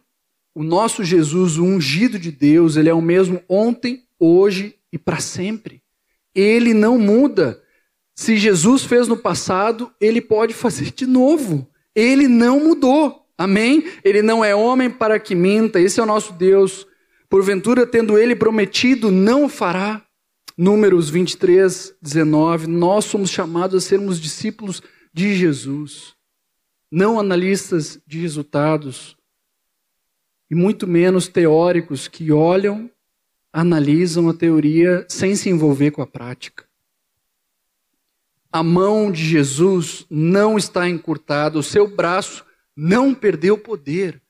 O 0.54 0.64
nosso 0.64 1.04
Jesus, 1.04 1.58
o 1.58 1.64
ungido 1.64 2.20
de 2.20 2.32
Deus, 2.32 2.76
ele 2.76 2.90
é 2.90 2.94
o 2.94 3.02
mesmo 3.02 3.42
ontem, 3.48 4.04
hoje 4.20 4.76
e 4.92 4.98
para 4.98 5.20
sempre. 5.20 5.82
Ele 6.38 6.74
não 6.74 7.00
muda. 7.00 7.60
Se 8.16 8.38
Jesus 8.38 8.84
fez 8.84 9.08
no 9.08 9.18
passado, 9.18 9.92
ele 10.00 10.22
pode 10.22 10.54
fazer 10.54 10.92
de 10.92 11.08
novo. 11.08 11.68
Ele 11.96 12.28
não 12.28 12.64
mudou. 12.64 13.26
Amém? 13.36 13.84
Ele 14.04 14.22
não 14.22 14.46
é 14.46 14.56
homem 14.56 14.90
para 14.90 15.20
que 15.20 15.34
minta. 15.34 15.82
Esse 15.82 16.00
é 16.00 16.04
o 16.04 16.06
nosso 16.06 16.34
Deus. 16.34 16.86
Porventura, 17.28 17.88
tendo 17.88 18.18
ele 18.18 18.36
prometido, 18.36 19.12
não 19.12 19.50
fará. 19.50 20.04
Números 20.56 21.10
23, 21.10 21.96
19, 22.02 22.68
nós 22.68 23.06
somos 23.06 23.30
chamados 23.30 23.84
a 23.84 23.88
sermos 23.88 24.20
discípulos 24.20 24.82
de 25.14 25.36
Jesus, 25.36 26.16
não 26.92 27.20
analistas 27.20 28.00
de 28.08 28.20
resultados, 28.20 29.16
e 30.50 30.56
muito 30.56 30.88
menos 30.88 31.28
teóricos 31.28 32.08
que 32.08 32.32
olham, 32.32 32.90
analisam 33.58 34.30
a 34.30 34.36
teoria 34.36 35.04
sem 35.10 35.36
se 35.36 35.50
envolver 35.50 35.90
com 35.90 36.04
a 36.04 36.06
prática. 36.06 36.64
A 38.52 38.62
mão 38.62 39.12
de 39.12 39.26
Jesus 39.26 40.06
não 40.12 40.60
está 40.60 40.88
encurtada, 40.88 41.58
o 41.58 41.64
seu 41.64 41.88
braço 41.88 42.46
não 42.76 43.16
perdeu 43.16 43.58
poder, 43.58 44.22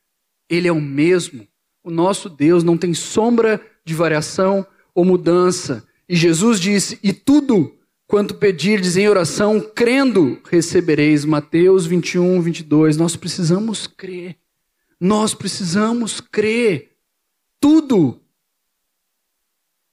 ele 0.49 0.69
é 0.69 0.71
o 0.71 0.79
mesmo. 0.79 1.45
O 1.83 1.91
nosso 1.91 2.29
Deus 2.29 2.63
não 2.63 2.77
tem 2.77 2.93
sombra 2.93 3.59
de 3.83 3.93
variação 3.93 4.65
ou 4.95 5.03
mudança. 5.03 5.85
E 6.07 6.15
Jesus 6.15 6.57
disse: 6.57 6.97
E 7.03 7.11
tudo 7.11 7.75
quanto 8.07 8.35
pedirdes 8.35 8.95
em 8.95 9.09
oração, 9.09 9.59
crendo, 9.59 10.39
recebereis. 10.49 11.25
Mateus 11.25 11.85
21, 11.85 12.39
22. 12.39 12.95
Nós 12.95 13.17
precisamos 13.17 13.87
crer. 13.87 14.37
Nós 14.97 15.33
precisamos 15.33 16.21
crer. 16.21 16.95
Tudo. 17.59 18.21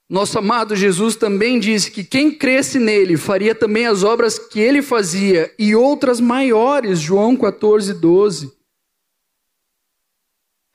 Nosso 0.08 0.38
amado 0.38 0.76
Jesus 0.76 1.16
também 1.16 1.58
disse 1.58 1.90
que 1.90 2.04
quem 2.04 2.30
cresce 2.30 2.78
nele 2.78 3.16
faria 3.16 3.54
também 3.54 3.86
as 3.86 4.02
obras 4.02 4.38
que 4.38 4.60
ele 4.60 4.82
fazia 4.82 5.52
e 5.58 5.74
outras 5.74 6.20
maiores. 6.20 7.00
João 7.00 7.36
14, 7.36 7.94
12. 7.94 8.52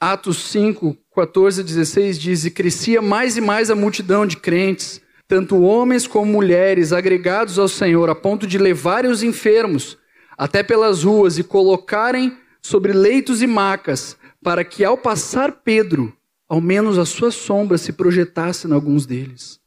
Atos 0.01 0.37
5, 0.49 0.97
14 1.13 1.63
16 1.63 2.19
diz: 2.19 2.45
E 2.45 2.51
crescia 2.51 3.01
mais 3.01 3.37
e 3.37 3.41
mais 3.41 3.69
a 3.69 3.75
multidão 3.75 4.25
de 4.25 4.37
crentes 4.37 5.01
tanto 5.29 5.61
homens 5.61 6.07
como 6.07 6.25
mulheres, 6.25 6.91
agregados 6.91 7.59
ao 7.59 7.67
Senhor, 7.67 8.09
a 8.09 8.15
ponto 8.15 8.47
de 8.47 8.57
levarem 8.57 9.11
os 9.11 9.21
enfermos 9.21 9.95
até 10.35 10.63
pelas 10.63 11.03
ruas 11.03 11.37
e 11.37 11.43
colocarem 11.43 12.35
sobre 12.63 12.93
leitos 12.93 13.39
e 13.43 13.45
macas, 13.45 14.17
para 14.43 14.63
que 14.63 14.83
ao 14.83 14.97
passar 14.97 15.61
Pedro, 15.63 16.11
ao 16.49 16.59
menos 16.59 16.97
a 16.97 17.05
sua 17.05 17.31
sombra 17.31 17.77
se 17.77 17.93
projetasse 17.93 18.67
em 18.67 18.73
alguns 18.73 19.05
deles. 19.05 19.59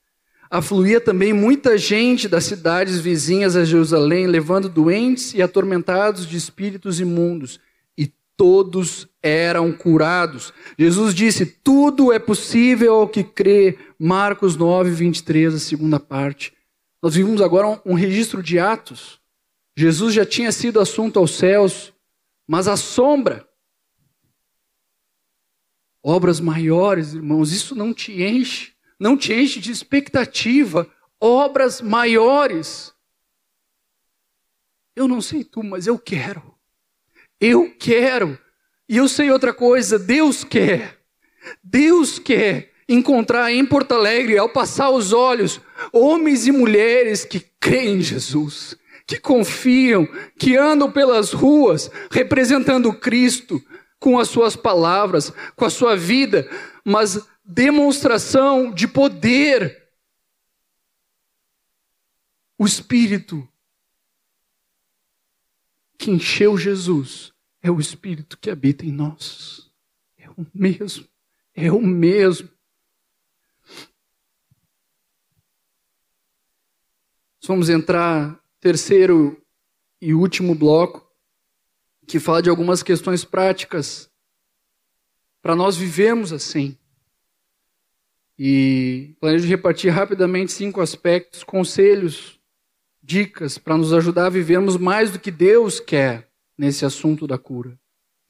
Afluía 0.51 1.01
também 1.01 1.33
muita 1.33 1.79
gente 1.79 2.29
das 2.29 2.45
cidades 2.45 2.99
vizinhas 2.99 3.57
a 3.57 3.65
Jerusalém, 3.65 4.27
levando 4.27 4.69
doentes 4.69 5.33
e 5.33 5.41
atormentados 5.41 6.27
de 6.27 6.37
espíritos 6.37 7.01
imundos, 7.01 7.59
todos 8.43 9.07
eram 9.23 9.73
curados. 9.73 10.53
Jesus 10.77 11.15
disse: 11.15 11.47
tudo 11.47 12.13
é 12.13 12.19
possível 12.19 12.95
ao 12.95 13.09
que 13.09 13.23
crê. 13.23 13.79
Marcos 13.99 14.57
9, 14.57 14.91
23, 14.91 15.55
a 15.55 15.59
segunda 15.61 16.01
parte. 16.01 16.53
Nós 17.01 17.15
vimos 17.15 17.41
agora 17.41 17.81
um 17.87 17.95
registro 17.95 18.43
de 18.43 18.59
Atos. 18.59 19.21
Jesus 19.77 20.13
já 20.13 20.27
tinha 20.27 20.51
sido 20.51 20.81
assunto 20.81 21.21
aos 21.21 21.37
céus, 21.37 21.93
mas 22.47 22.67
a 22.67 22.77
sombra. 22.77 23.47
Obras 26.03 26.41
maiores, 26.41 27.15
irmãos, 27.15 27.53
isso 27.53 27.75
não 27.75 27.95
te 27.95 28.23
enche, 28.23 28.73
não 28.99 29.17
te 29.17 29.33
enche 29.33 29.61
de 29.61 29.71
expectativa. 29.71 30.91
Obras 31.21 31.81
maiores. 31.81 32.93
Eu 34.97 35.07
não 35.07 35.21
sei 35.21 35.45
tu, 35.45 35.63
mas 35.63 35.87
eu 35.87 35.99
quero. 35.99 36.55
Eu 37.41 37.75
quero. 37.79 38.39
E 38.89 38.97
eu 38.97 39.09
sei 39.09 39.31
outra 39.31 39.55
coisa, 39.55 39.99
Deus 39.99 40.43
quer. 40.43 40.99
Deus 41.63 42.19
quer 42.19 42.73
encontrar 42.89 43.53
em 43.53 43.65
Porto 43.65 43.93
Alegre, 43.93 44.37
ao 44.37 44.49
passar 44.49 44.91
os 44.91 45.13
olhos, 45.13 45.61
homens 45.93 46.47
e 46.47 46.53
mulheres 46.53 47.25
que 47.25 47.41
creem 47.59 47.99
em 47.99 48.03
Jesus, 48.03 48.77
que 49.07 49.19
confiam, 49.19 50.07
que 50.39 50.57
andam 50.57 50.91
pelas 50.91 51.33
ruas 51.33 51.91
representando 52.11 52.93
Cristo 52.93 53.63
com 54.03 54.19
as 54.19 54.29
suas 54.29 54.57
palavras, 54.57 55.31
com 55.55 55.65
a 55.65 55.71
sua 55.71 55.97
vida, 55.97 56.51
mas 56.85 57.25
demonstração 57.45 58.75
de 58.75 58.89
poder. 58.89 59.89
O 62.59 62.67
Espírito 62.67 63.49
que 65.97 66.11
encheu 66.11 66.59
Jesus 66.59 67.33
é 67.63 67.71
o 67.71 67.79
Espírito 67.79 68.37
que 68.37 68.51
habita 68.51 68.85
em 68.85 68.91
nós. 68.91 69.71
É 70.19 70.29
o 70.31 70.45
mesmo. 70.53 71.07
É 71.55 71.71
o 71.71 71.81
mesmo. 71.81 72.51
Vamos 77.45 77.69
entrar 77.69 78.37
terceiro 78.59 79.41
e 80.01 80.13
último 80.13 80.57
bloco, 80.57 81.09
que 82.13 82.21
fala 82.21 82.43
de 82.43 82.51
algumas 82.51 82.83
questões 82.83 83.25
práticas 83.25 84.11
para 85.41 85.57
nós 85.57 85.79
vivermos 85.79 86.31
assim. 86.31 86.77
E 88.39 89.17
planejo 89.19 89.49
repartir 89.49 89.91
rapidamente 89.91 90.53
cinco 90.53 90.83
aspectos, 90.83 91.43
conselhos 91.43 92.39
dicas 93.03 93.57
para 93.57 93.79
nos 93.79 93.95
ajudar 93.95 94.27
a 94.27 94.29
vivermos 94.29 94.77
mais 94.77 95.11
do 95.11 95.19
que 95.19 95.31
Deus 95.31 95.81
quer 95.81 96.31
nesse 96.57 96.85
assunto 96.85 97.27
da 97.27 97.39
cura. 97.39 97.81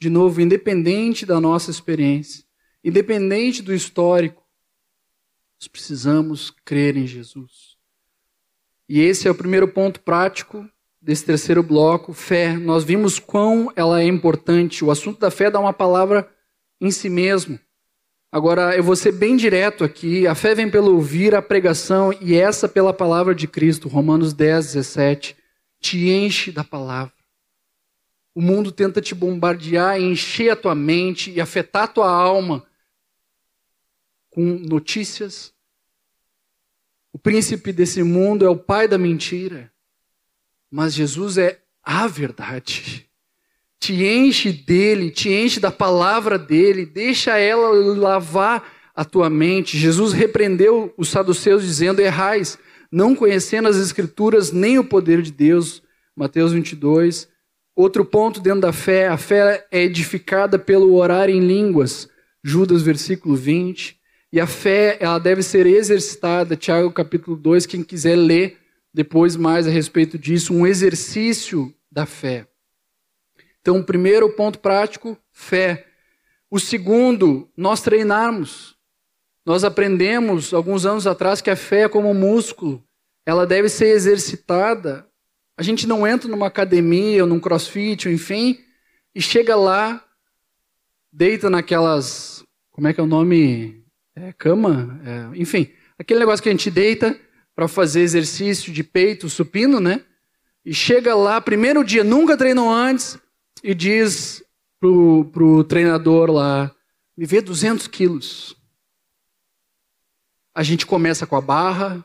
De 0.01 0.09
novo, 0.09 0.41
independente 0.41 1.27
da 1.27 1.41
nossa 1.41 1.69
experiência, 1.73 2.45
independente 2.85 3.63
do 3.63 3.75
histórico, 3.75 4.47
nós 5.61 5.67
precisamos 5.67 6.51
crer 6.65 6.97
em 6.97 7.05
Jesus. 7.05 7.77
E 8.89 9.01
esse 9.01 9.27
é 9.27 9.31
o 9.33 9.35
primeiro 9.35 9.67
ponto 9.67 10.01
prático 10.03 10.71
desse 11.03 11.25
terceiro 11.25 11.63
bloco, 11.63 12.13
fé. 12.13 12.57
Nós 12.57 12.85
vimos 12.85 13.19
quão 13.19 13.73
ela 13.75 14.01
é 14.01 14.07
importante. 14.07 14.85
O 14.85 14.91
assunto 14.91 15.19
da 15.19 15.31
fé 15.31 15.51
dá 15.51 15.59
uma 15.59 15.73
palavra 15.73 16.31
em 16.81 16.91
si 16.91 17.09
mesmo. 17.09 17.59
Agora, 18.31 18.75
eu 18.77 18.83
vou 18.83 18.97
ser 18.97 19.13
bem 19.13 19.37
direto 19.37 19.85
aqui. 19.85 20.27
A 20.27 20.35
fé 20.35 20.55
vem 20.55 20.71
pelo 20.71 20.95
ouvir 20.95 21.35
a 21.35 21.43
pregação 21.43 22.13
e 22.21 22.35
essa 22.35 22.69
pela 22.69 22.95
palavra 22.95 23.35
de 23.35 23.49
Cristo. 23.49 23.89
Romanos 23.89 24.33
10, 24.33 24.67
17. 24.75 25.37
Te 25.81 26.09
enche 26.09 26.53
da 26.53 26.63
palavra. 26.63 27.13
O 28.35 28.41
mundo 28.41 28.73
tenta 28.73 29.03
te 29.03 29.15
bombardear, 29.15 30.01
encher 30.01 30.51
a 30.51 30.57
tua 30.57 30.75
mente 30.75 31.31
e 31.31 31.41
afetar 31.41 31.83
a 31.83 31.89
tua 31.89 32.11
alma 32.11 32.65
com 34.31 34.43
notícias. 34.43 35.53
O 37.13 37.19
príncipe 37.19 37.73
desse 37.73 38.03
mundo 38.03 38.47
é 38.47 38.49
o 38.49 38.57
pai 38.57 38.89
da 38.89 38.97
mentira. 38.97 39.71
Mas 40.73 40.95
Jesus 40.95 41.39
é 41.39 41.61
a 41.85 42.09
verdade 42.09 43.13
te 43.83 44.05
enche 44.05 44.53
dele, 44.53 45.11
te 45.11 45.29
enche 45.29 45.59
da 45.59 45.73
palavra 45.73 46.39
dele, 46.39 46.87
deixa 46.87 47.37
ela 47.37 47.69
lavar 47.97 48.63
a 48.95 49.05
tua 49.05 49.29
mente. 49.29 49.77
Jesus 49.77 50.13
repreendeu 50.13 50.95
os 50.97 51.09
saduceus 51.09 51.65
dizendo: 51.65 51.99
errais, 51.99 52.57
não 52.93 53.17
conhecendo 53.17 53.67
as 53.67 53.77
escrituras 53.77 54.53
nem 54.53 54.79
o 54.79 54.85
poder 54.85 55.21
de 55.21 55.33
Deus. 55.33 55.83
Mateus 56.15 56.53
22. 56.53 57.29
Outro 57.75 58.05
ponto 58.05 58.41
dentro 58.41 58.61
da 58.61 58.73
fé, 58.73 59.09
a 59.09 59.17
fé 59.17 59.67
é 59.73 59.83
edificada 59.83 60.61
pelo 60.61 60.95
orar 60.95 61.29
em 61.29 61.41
línguas. 61.41 62.09
Judas 62.45 62.83
versículo 62.83 63.35
20. 63.35 63.99
E 64.33 64.39
a 64.39 64.47
fé, 64.47 64.97
ela 65.01 65.19
deve 65.19 65.43
ser 65.43 65.67
exercitada, 65.67 66.55
Tiago 66.55 66.93
capítulo 66.93 67.37
2, 67.37 67.67
quem 67.67 67.83
quiser 67.83 68.15
ler 68.15 68.59
depois 68.93 69.37
mais 69.37 69.67
a 69.67 69.71
respeito 69.71 70.19
disso, 70.19 70.55
um 70.55 70.67
exercício 70.67 71.75
da 71.91 72.05
fé. 72.07 72.47
Então, 73.61 73.79
o 73.79 73.85
primeiro 73.85 74.29
ponto 74.31 74.59
prático, 74.59 75.17
fé. 75.31 75.87
O 76.51 76.59
segundo, 76.59 77.49
nós 77.57 77.81
treinarmos. 77.81 78.77
Nós 79.47 79.65
aprendemos 79.65 80.53
alguns 80.53 80.85
anos 80.85 81.07
atrás 81.07 81.41
que 81.41 81.51
a 81.51 81.57
fé 81.57 81.83
é 81.83 81.89
como 81.89 82.11
um 82.11 82.15
músculo, 82.15 82.85
ela 83.25 83.47
deve 83.47 83.69
ser 83.69 83.87
exercitada. 83.89 85.07
A 85.57 85.63
gente 85.63 85.87
não 85.87 86.07
entra 86.07 86.29
numa 86.29 86.47
academia 86.47 87.23
ou 87.23 87.29
num 87.29 87.41
crossfit, 87.41 88.09
enfim, 88.09 88.59
e 89.15 89.21
chega 89.21 89.57
lá, 89.57 90.05
deita 91.13 91.51
naquelas. 91.51 92.45
Como 92.71 92.89
é 92.89 92.93
que 92.93 93.01
é 93.01 93.03
o 93.03 93.07
nome? 93.07 93.85
É, 94.15 94.33
cama? 94.33 95.01
É, 95.05 95.41
enfim, 95.41 95.73
aquele 95.99 96.21
negócio 96.21 96.43
que 96.43 96.49
a 96.49 96.53
gente 96.53 96.71
deita 96.71 97.19
para 97.55 97.69
fazer 97.69 98.01
exercício 98.01 98.73
de 98.73 98.83
peito, 98.83 99.29
supino, 99.29 99.81
né? 99.81 100.05
E 100.65 100.73
chega 100.73 101.15
lá, 101.15 101.41
primeiro 101.41 101.85
dia, 101.85 102.05
nunca 102.05 102.37
treinou 102.37 102.71
antes, 102.71 103.19
e 103.63 103.75
diz 103.75 104.43
pro, 104.81 105.25
pro 105.33 105.65
treinador 105.65 106.31
lá, 106.31 106.71
me 107.17 107.27
vê 107.27 107.41
200 107.41 107.87
quilos. 107.87 108.57
A 110.55 110.63
gente 110.63 110.87
começa 110.87 111.27
com 111.27 111.37
a 111.37 111.41
barra, 111.41 112.05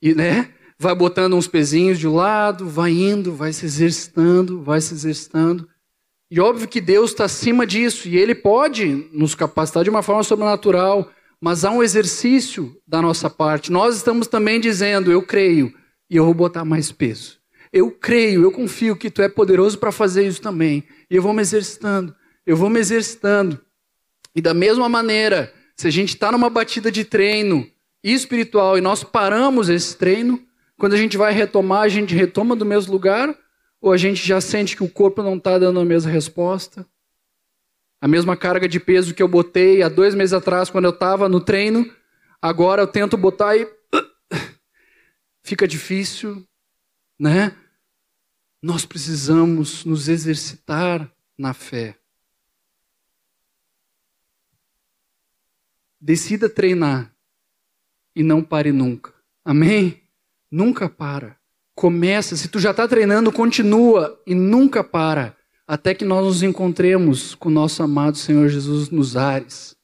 e 0.00 0.14
né, 0.14 0.52
vai 0.78 0.94
botando 0.94 1.34
uns 1.34 1.48
pezinhos 1.48 1.98
de 1.98 2.06
lado, 2.06 2.68
vai 2.68 2.90
indo, 2.92 3.34
vai 3.34 3.52
se 3.52 3.64
exercitando, 3.64 4.62
vai 4.62 4.80
se 4.80 4.94
exercitando. 4.94 5.68
E 6.30 6.40
óbvio 6.40 6.68
que 6.68 6.80
Deus 6.80 7.10
está 7.10 7.24
acima 7.24 7.66
disso, 7.66 8.08
e 8.08 8.16
Ele 8.16 8.34
pode 8.34 9.08
nos 9.12 9.34
capacitar 9.34 9.84
de 9.84 9.90
uma 9.90 10.02
forma 10.02 10.22
sobrenatural, 10.22 11.10
mas 11.40 11.64
há 11.64 11.70
um 11.70 11.82
exercício 11.82 12.76
da 12.86 13.02
nossa 13.02 13.28
parte. 13.28 13.70
Nós 13.70 13.96
estamos 13.96 14.26
também 14.26 14.60
dizendo, 14.60 15.12
eu 15.12 15.22
creio, 15.22 15.72
e 16.08 16.16
eu 16.16 16.24
vou 16.24 16.34
botar 16.34 16.64
mais 16.64 16.90
peso. 16.90 17.38
Eu 17.72 17.90
creio, 17.90 18.42
eu 18.42 18.52
confio 18.52 18.96
que 18.96 19.10
tu 19.10 19.20
é 19.20 19.28
poderoso 19.28 19.78
para 19.78 19.92
fazer 19.92 20.26
isso 20.26 20.40
também. 20.40 20.84
E 21.10 21.16
eu 21.16 21.22
vou 21.22 21.32
me 21.32 21.42
exercitando, 21.42 22.14
eu 22.46 22.56
vou 22.56 22.70
me 22.70 22.80
exercitando. 22.80 23.60
E 24.34 24.40
da 24.40 24.54
mesma 24.54 24.88
maneira, 24.88 25.52
se 25.76 25.86
a 25.86 25.90
gente 25.90 26.10
está 26.10 26.32
numa 26.32 26.48
batida 26.48 26.90
de 26.90 27.04
treino 27.04 27.68
espiritual 28.02 28.78
e 28.78 28.80
nós 28.80 29.02
paramos 29.02 29.68
esse 29.68 29.96
treino, 29.96 30.42
quando 30.78 30.94
a 30.94 30.96
gente 30.96 31.16
vai 31.16 31.32
retomar, 31.32 31.82
a 31.82 31.88
gente 31.88 32.14
retoma 32.14 32.54
do 32.54 32.64
mesmo 32.64 32.92
lugar 32.92 33.36
ou 33.80 33.92
a 33.92 33.96
gente 33.96 34.26
já 34.26 34.40
sente 34.40 34.76
que 34.76 34.84
o 34.84 34.88
corpo 34.88 35.22
não 35.22 35.36
está 35.36 35.58
dando 35.58 35.80
a 35.80 35.84
mesma 35.84 36.10
resposta? 36.10 36.86
A 38.06 38.08
mesma 38.08 38.36
carga 38.36 38.68
de 38.68 38.78
peso 38.78 39.12
que 39.12 39.20
eu 39.20 39.26
botei 39.26 39.82
há 39.82 39.88
dois 39.88 40.14
meses 40.14 40.32
atrás, 40.32 40.70
quando 40.70 40.84
eu 40.84 40.92
estava 40.92 41.28
no 41.28 41.40
treino, 41.40 41.92
agora 42.40 42.80
eu 42.80 42.86
tento 42.86 43.16
botar 43.16 43.56
e 43.56 43.68
fica 45.42 45.66
difícil, 45.66 46.46
né? 47.18 47.56
Nós 48.62 48.86
precisamos 48.86 49.84
nos 49.84 50.08
exercitar 50.08 51.10
na 51.36 51.52
fé. 51.52 51.98
Decida 56.00 56.48
treinar 56.48 57.12
e 58.14 58.22
não 58.22 58.40
pare 58.40 58.70
nunca. 58.70 59.12
Amém? 59.44 60.00
Nunca 60.48 60.88
para. 60.88 61.36
Começa, 61.74 62.36
se 62.36 62.46
tu 62.46 62.60
já 62.60 62.70
está 62.70 62.86
treinando, 62.86 63.32
continua 63.32 64.22
e 64.24 64.32
nunca 64.32 64.84
para, 64.84 65.35
até 65.66 65.94
que 65.94 66.04
nós 66.04 66.24
nos 66.24 66.42
encontremos 66.42 67.34
com 67.34 67.50
nosso 67.50 67.82
amado 67.82 68.16
Senhor 68.16 68.48
Jesus 68.48 68.88
nos 68.90 69.16
ares. 69.16 69.76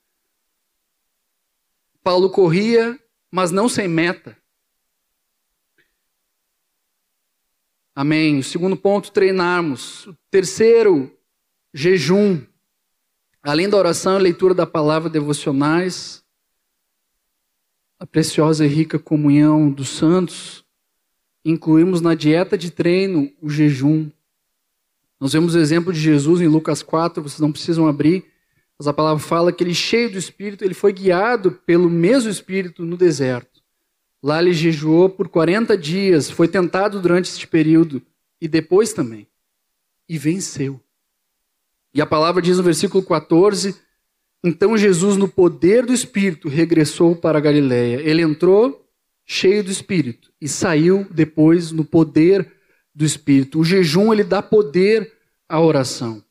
Paulo 2.02 2.30
corria, 2.30 2.98
mas 3.30 3.50
não 3.50 3.68
sem 3.68 3.88
meta. 3.88 4.36
Amém. 7.94 8.38
O 8.38 8.44
segundo 8.44 8.76
ponto, 8.76 9.12
treinarmos. 9.12 10.06
O 10.06 10.16
terceiro, 10.30 11.14
jejum. 11.74 12.40
Além 13.42 13.68
da 13.68 13.76
oração 13.76 14.18
e 14.18 14.22
leitura 14.22 14.54
da 14.54 14.66
palavra 14.66 15.10
devocionais, 15.10 16.24
a 17.98 18.06
preciosa 18.06 18.64
e 18.64 18.68
rica 18.68 18.98
comunhão 18.98 19.70
dos 19.70 19.88
santos, 19.88 20.64
incluímos 21.44 22.00
na 22.00 22.14
dieta 22.14 22.56
de 22.56 22.70
treino 22.70 23.32
o 23.40 23.50
jejum. 23.50 24.10
Nós 25.22 25.32
vemos 25.34 25.54
o 25.54 25.58
exemplo 25.60 25.92
de 25.92 26.00
Jesus 26.00 26.40
em 26.40 26.48
Lucas 26.48 26.82
4, 26.82 27.22
vocês 27.22 27.38
não 27.38 27.52
precisam 27.52 27.86
abrir, 27.86 28.24
mas 28.76 28.88
a 28.88 28.92
palavra 28.92 29.22
fala 29.22 29.52
que 29.52 29.62
ele, 29.62 29.72
cheio 29.72 30.10
do 30.10 30.18
Espírito, 30.18 30.64
ele 30.64 30.74
foi 30.74 30.92
guiado 30.92 31.52
pelo 31.64 31.88
mesmo 31.88 32.28
Espírito 32.28 32.84
no 32.84 32.96
deserto. 32.96 33.62
Lá 34.20 34.42
ele 34.42 34.52
jejuou 34.52 35.08
por 35.08 35.28
40 35.28 35.78
dias, 35.78 36.28
foi 36.28 36.48
tentado 36.48 37.00
durante 37.00 37.26
este 37.26 37.46
período 37.46 38.02
e 38.40 38.48
depois 38.48 38.92
também. 38.92 39.28
E 40.08 40.18
venceu. 40.18 40.80
E 41.94 42.02
a 42.02 42.06
palavra 42.06 42.42
diz 42.42 42.56
no 42.56 42.64
versículo 42.64 43.04
14: 43.04 43.76
Então 44.42 44.76
Jesus, 44.76 45.16
no 45.16 45.28
poder 45.28 45.86
do 45.86 45.92
Espírito, 45.92 46.48
regressou 46.48 47.14
para 47.14 47.38
Galiléia. 47.38 48.00
Ele 48.00 48.22
entrou 48.22 48.90
cheio 49.24 49.62
do 49.62 49.70
Espírito 49.70 50.32
e 50.40 50.48
saiu 50.48 51.06
depois 51.12 51.70
no 51.70 51.84
poder 51.84 52.60
do 52.94 53.04
Espírito. 53.04 53.60
O 53.60 53.64
jejum 53.64 54.12
ele 54.12 54.24
dá 54.24 54.42
poder 54.42 55.12
à 55.48 55.60
oração. 55.60 56.22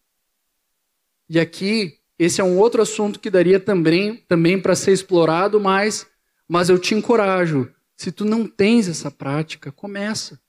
E 1.29 1.39
aqui 1.39 1.97
esse 2.17 2.39
é 2.39 2.43
um 2.43 2.57
outro 2.57 2.81
assunto 2.81 3.19
que 3.19 3.29
daria 3.29 3.59
também 3.59 4.17
também 4.27 4.61
para 4.61 4.75
ser 4.75 4.91
explorado, 4.91 5.59
mas 5.59 6.05
mas 6.47 6.69
eu 6.69 6.77
te 6.77 6.93
encorajo 6.93 7.71
se 8.01 8.11
tu 8.11 8.25
não 8.25 8.47
tens 8.47 8.87
essa 8.87 9.11
prática, 9.11 9.71
começa. 9.71 10.41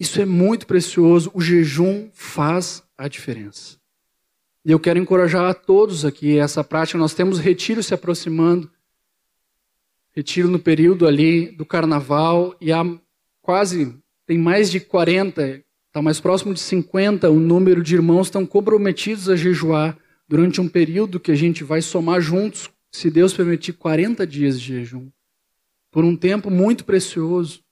Isso 0.00 0.20
é 0.20 0.24
muito 0.24 0.66
precioso. 0.66 1.30
O 1.32 1.40
jejum 1.40 2.10
faz 2.12 2.82
a 2.96 3.06
diferença. 3.06 3.78
E 4.64 4.70
eu 4.72 4.80
quero 4.80 4.98
encorajar 4.98 5.48
a 5.48 5.54
todos 5.54 6.04
aqui 6.04 6.36
essa 6.36 6.64
prática. 6.64 6.98
Nós 6.98 7.14
temos 7.14 7.38
retiro 7.38 7.82
se 7.84 7.94
aproximando. 7.94 8.68
Retiro 10.10 10.48
no 10.48 10.58
período 10.58 11.06
ali 11.06 11.52
do 11.52 11.64
carnaval 11.64 12.56
e 12.60 12.72
há 12.72 12.84
quase 13.40 13.96
tem 14.28 14.36
mais 14.36 14.70
de 14.70 14.78
40, 14.78 15.64
está 15.86 16.02
mais 16.02 16.20
próximo 16.20 16.52
de 16.52 16.60
50 16.60 17.30
o 17.30 17.40
número 17.40 17.82
de 17.82 17.94
irmãos 17.94 18.26
estão 18.26 18.44
comprometidos 18.44 19.26
a 19.30 19.34
jejuar 19.34 19.98
durante 20.28 20.60
um 20.60 20.68
período 20.68 21.18
que 21.18 21.32
a 21.32 21.34
gente 21.34 21.64
vai 21.64 21.80
somar 21.80 22.20
juntos, 22.20 22.68
se 22.92 23.10
Deus 23.10 23.32
permitir, 23.32 23.72
40 23.72 24.26
dias 24.26 24.60
de 24.60 24.66
jejum 24.66 25.08
por 25.90 26.04
um 26.04 26.14
tempo 26.14 26.50
muito 26.50 26.84
precioso. 26.84 27.64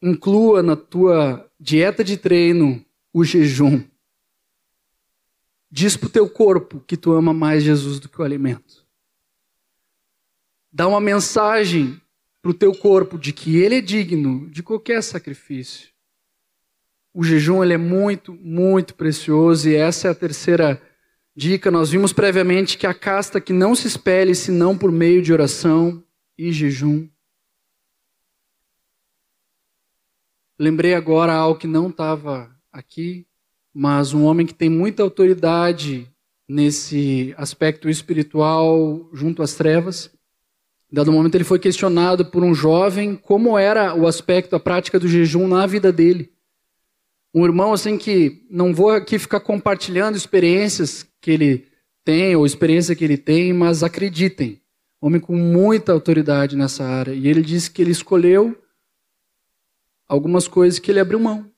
Inclua 0.00 0.62
na 0.62 0.76
tua 0.76 1.46
dieta 1.60 2.02
de 2.02 2.16
treino 2.16 2.82
o 3.12 3.22
jejum. 3.22 3.84
Diz 5.70 5.94
para 5.98 6.06
o 6.06 6.10
teu 6.10 6.26
corpo 6.26 6.80
que 6.86 6.96
tu 6.96 7.12
ama 7.12 7.34
mais 7.34 7.62
Jesus 7.62 8.00
do 8.00 8.08
que 8.08 8.18
o 8.18 8.24
alimento. 8.24 8.86
Dá 10.72 10.88
uma 10.88 11.02
mensagem 11.02 12.00
para 12.42 12.50
o 12.50 12.54
teu 12.54 12.74
corpo 12.74 13.18
de 13.18 13.32
que 13.32 13.56
ele 13.56 13.76
é 13.76 13.80
digno 13.80 14.48
de 14.50 14.62
qualquer 14.62 15.02
sacrifício. 15.02 15.90
O 17.12 17.24
jejum 17.24 17.62
ele 17.62 17.74
é 17.74 17.78
muito, 17.78 18.32
muito 18.32 18.94
precioso 18.94 19.68
e 19.68 19.74
essa 19.74 20.08
é 20.08 20.10
a 20.10 20.14
terceira 20.14 20.80
dica. 21.34 21.70
Nós 21.70 21.90
vimos 21.90 22.12
previamente 22.12 22.78
que 22.78 22.86
a 22.86 22.94
casta 22.94 23.40
que 23.40 23.52
não 23.52 23.74
se 23.74 23.88
espelhe 23.88 24.34
senão 24.34 24.78
por 24.78 24.92
meio 24.92 25.20
de 25.20 25.32
oração 25.32 26.04
e 26.38 26.52
jejum. 26.52 27.08
Lembrei 30.58 30.94
agora 30.94 31.32
algo 31.32 31.58
que 31.58 31.66
não 31.66 31.88
estava 31.88 32.54
aqui, 32.70 33.26
mas 33.72 34.12
um 34.12 34.24
homem 34.24 34.46
que 34.46 34.54
tem 34.54 34.68
muita 34.68 35.02
autoridade 35.02 36.06
nesse 36.48 37.34
aspecto 37.36 37.88
espiritual 37.88 39.08
junto 39.12 39.42
às 39.42 39.54
trevas. 39.54 40.14
Dado 40.92 41.12
momento 41.12 41.36
ele 41.36 41.44
foi 41.44 41.58
questionado 41.58 42.26
por 42.26 42.42
um 42.42 42.52
jovem 42.52 43.14
como 43.14 43.56
era 43.56 43.94
o 43.94 44.06
aspecto, 44.06 44.56
a 44.56 44.60
prática 44.60 44.98
do 44.98 45.06
jejum 45.06 45.46
na 45.46 45.66
vida 45.66 45.92
dele. 45.92 46.32
Um 47.32 47.44
irmão 47.44 47.72
assim 47.72 47.96
que 47.96 48.44
não 48.50 48.74
vou 48.74 48.90
aqui 48.90 49.16
ficar 49.18 49.38
compartilhando 49.38 50.16
experiências 50.16 51.06
que 51.20 51.30
ele 51.30 51.68
tem 52.04 52.34
ou 52.34 52.44
experiência 52.44 52.96
que 52.96 53.04
ele 53.04 53.16
tem, 53.16 53.52
mas 53.52 53.84
acreditem, 53.84 54.60
homem 55.00 55.20
com 55.20 55.36
muita 55.36 55.92
autoridade 55.92 56.56
nessa 56.56 56.84
área. 56.84 57.12
E 57.12 57.28
ele 57.28 57.42
disse 57.42 57.70
que 57.70 57.80
ele 57.80 57.92
escolheu 57.92 58.60
algumas 60.08 60.48
coisas 60.48 60.80
que 60.80 60.90
ele 60.90 60.98
abriu 60.98 61.20
mão 61.20 61.48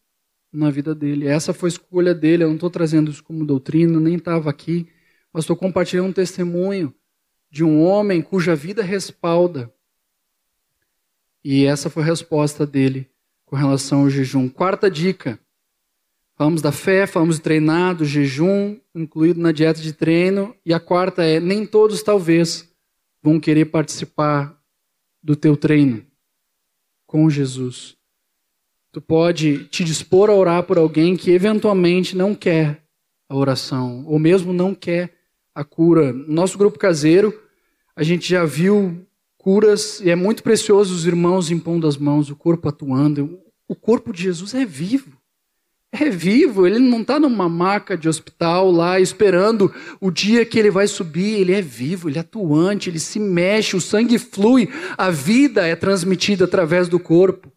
na 0.53 0.71
vida 0.71 0.95
dele. 0.95 1.27
Essa 1.27 1.55
foi 1.55 1.69
a 1.69 1.73
escolha 1.73 2.15
dele. 2.15 2.45
Eu 2.45 2.49
não 2.49 2.57
estou 2.57 2.69
trazendo 2.69 3.11
isso 3.11 3.25
como 3.25 3.47
doutrina, 3.47 3.99
nem 3.99 4.17
estava 4.17 4.51
aqui, 4.51 4.87
mas 5.33 5.45
estou 5.45 5.57
compartilhando 5.57 6.09
um 6.09 6.13
testemunho 6.13 6.95
de 7.53 7.63
um 7.63 7.85
homem 7.85 8.23
cuja 8.23 8.57
vida 8.57 8.83
respalda. 8.83 9.71
E 11.45 11.67
essa 11.67 11.91
foi 11.91 12.03
a 12.03 12.07
resposta 12.07 12.67
dele 12.67 13.07
com 13.45 13.55
relação 13.55 14.01
ao 14.01 14.11
jejum. 14.11 14.49
Quarta 14.49 14.91
dica. 14.91 15.39
Falamos 16.35 16.63
da 16.63 16.73
fé, 16.73 17.07
falamos 17.07 17.37
de 17.37 17.43
treinar, 17.43 17.95
do 17.95 18.07
jejum, 18.07 18.81
incluído 18.95 19.39
na 19.39 19.53
dieta 19.53 19.83
de 19.83 19.93
treino. 19.93 20.57
E 20.65 20.73
a 20.73 20.81
quarta 20.81 21.23
é: 21.25 21.39
nem 21.39 21.67
todos, 21.67 22.03
talvez, 22.03 22.73
vão 23.23 23.39
querer 23.39 23.67
participar 23.67 24.59
do 25.23 25.37
teu 25.37 25.55
treino 25.55 26.07
com 27.07 27.29
Jesus. 27.29 27.99
Tu 28.91 29.01
pode 29.03 29.65
te 29.65 29.85
dispor 29.85 30.31
a 30.31 30.35
orar 30.35 30.63
por 30.63 30.79
alguém 30.79 31.19
que 31.19 31.31
eventualmente 31.31 32.17
não 32.17 32.35
quer 32.35 32.83
a 33.29 33.37
oração, 33.37 34.07
ou 34.07 34.19
mesmo 34.19 34.55
não 34.55 34.75
quer 34.75 35.13
a 35.55 35.63
cura. 35.63 36.13
Nosso 36.13 36.57
grupo 36.57 36.79
caseiro, 36.79 37.42
a 37.95 38.03
gente 38.03 38.29
já 38.29 38.45
viu 38.45 39.07
curas, 39.37 40.01
e 40.01 40.11
é 40.11 40.15
muito 40.15 40.43
precioso 40.43 40.95
os 40.95 41.07
irmãos 41.07 41.51
impondo 41.51 41.87
as 41.87 41.97
mãos, 41.97 42.31
o 42.31 42.37
corpo 42.37 42.69
atuando. 42.69 43.41
O 43.69 43.75
corpo 43.75 44.13
de 44.13 44.23
Jesus 44.23 44.55
é 44.55 44.65
vivo. 44.65 45.21
É 45.95 46.09
vivo, 46.09 46.67
ele 46.67 46.79
não 46.79 47.03
está 47.03 47.21
numa 47.21 47.51
maca 47.51 47.99
de 47.99 48.09
hospital 48.09 48.71
lá 48.71 48.99
esperando 48.99 49.71
o 50.01 50.11
dia 50.11 50.47
que 50.47 50.59
ele 50.59 50.71
vai 50.71 50.87
subir. 50.87 51.39
Ele 51.39 51.53
é 51.53 51.61
vivo, 51.61 52.09
ele 52.09 52.17
é 52.17 52.23
atuante, 52.23 52.89
ele 52.89 52.99
se 52.99 53.21
mexe, 53.21 53.77
o 53.77 53.81
sangue 53.81 54.19
flui, 54.19 54.71
a 54.97 55.11
vida 55.11 55.67
é 55.67 55.77
transmitida 55.77 56.47
através 56.47 56.89
do 56.89 56.99
corpo. 56.99 57.53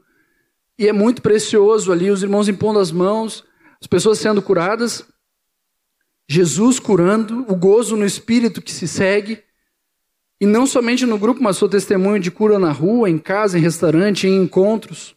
E 0.77 0.85
é 0.85 0.91
muito 0.91 1.21
precioso 1.21 1.93
ali, 1.93 2.11
os 2.11 2.23
irmãos 2.23 2.49
impondo 2.49 2.79
as 2.79 2.91
mãos, 2.91 3.45
as 3.79 3.87
pessoas 3.87 4.19
sendo 4.19 4.41
curadas, 4.41 5.05
Jesus 6.27 6.77
curando, 6.77 7.45
o 7.47 7.55
gozo 7.55 7.95
no 7.95 8.05
espírito 8.05 8.61
que 8.61 8.73
se 8.73 8.87
segue. 8.87 9.41
E 10.39 10.45
não 10.45 10.67
somente 10.67 11.05
no 11.05 11.17
grupo, 11.17 11.41
mas 11.41 11.57
sou 11.57 11.69
testemunho 11.69 12.19
de 12.19 12.29
cura 12.29 12.59
na 12.59 12.71
rua, 12.71 13.09
em 13.09 13.17
casa, 13.17 13.57
em 13.57 13.61
restaurante, 13.61 14.27
em 14.27 14.43
encontros. 14.43 15.15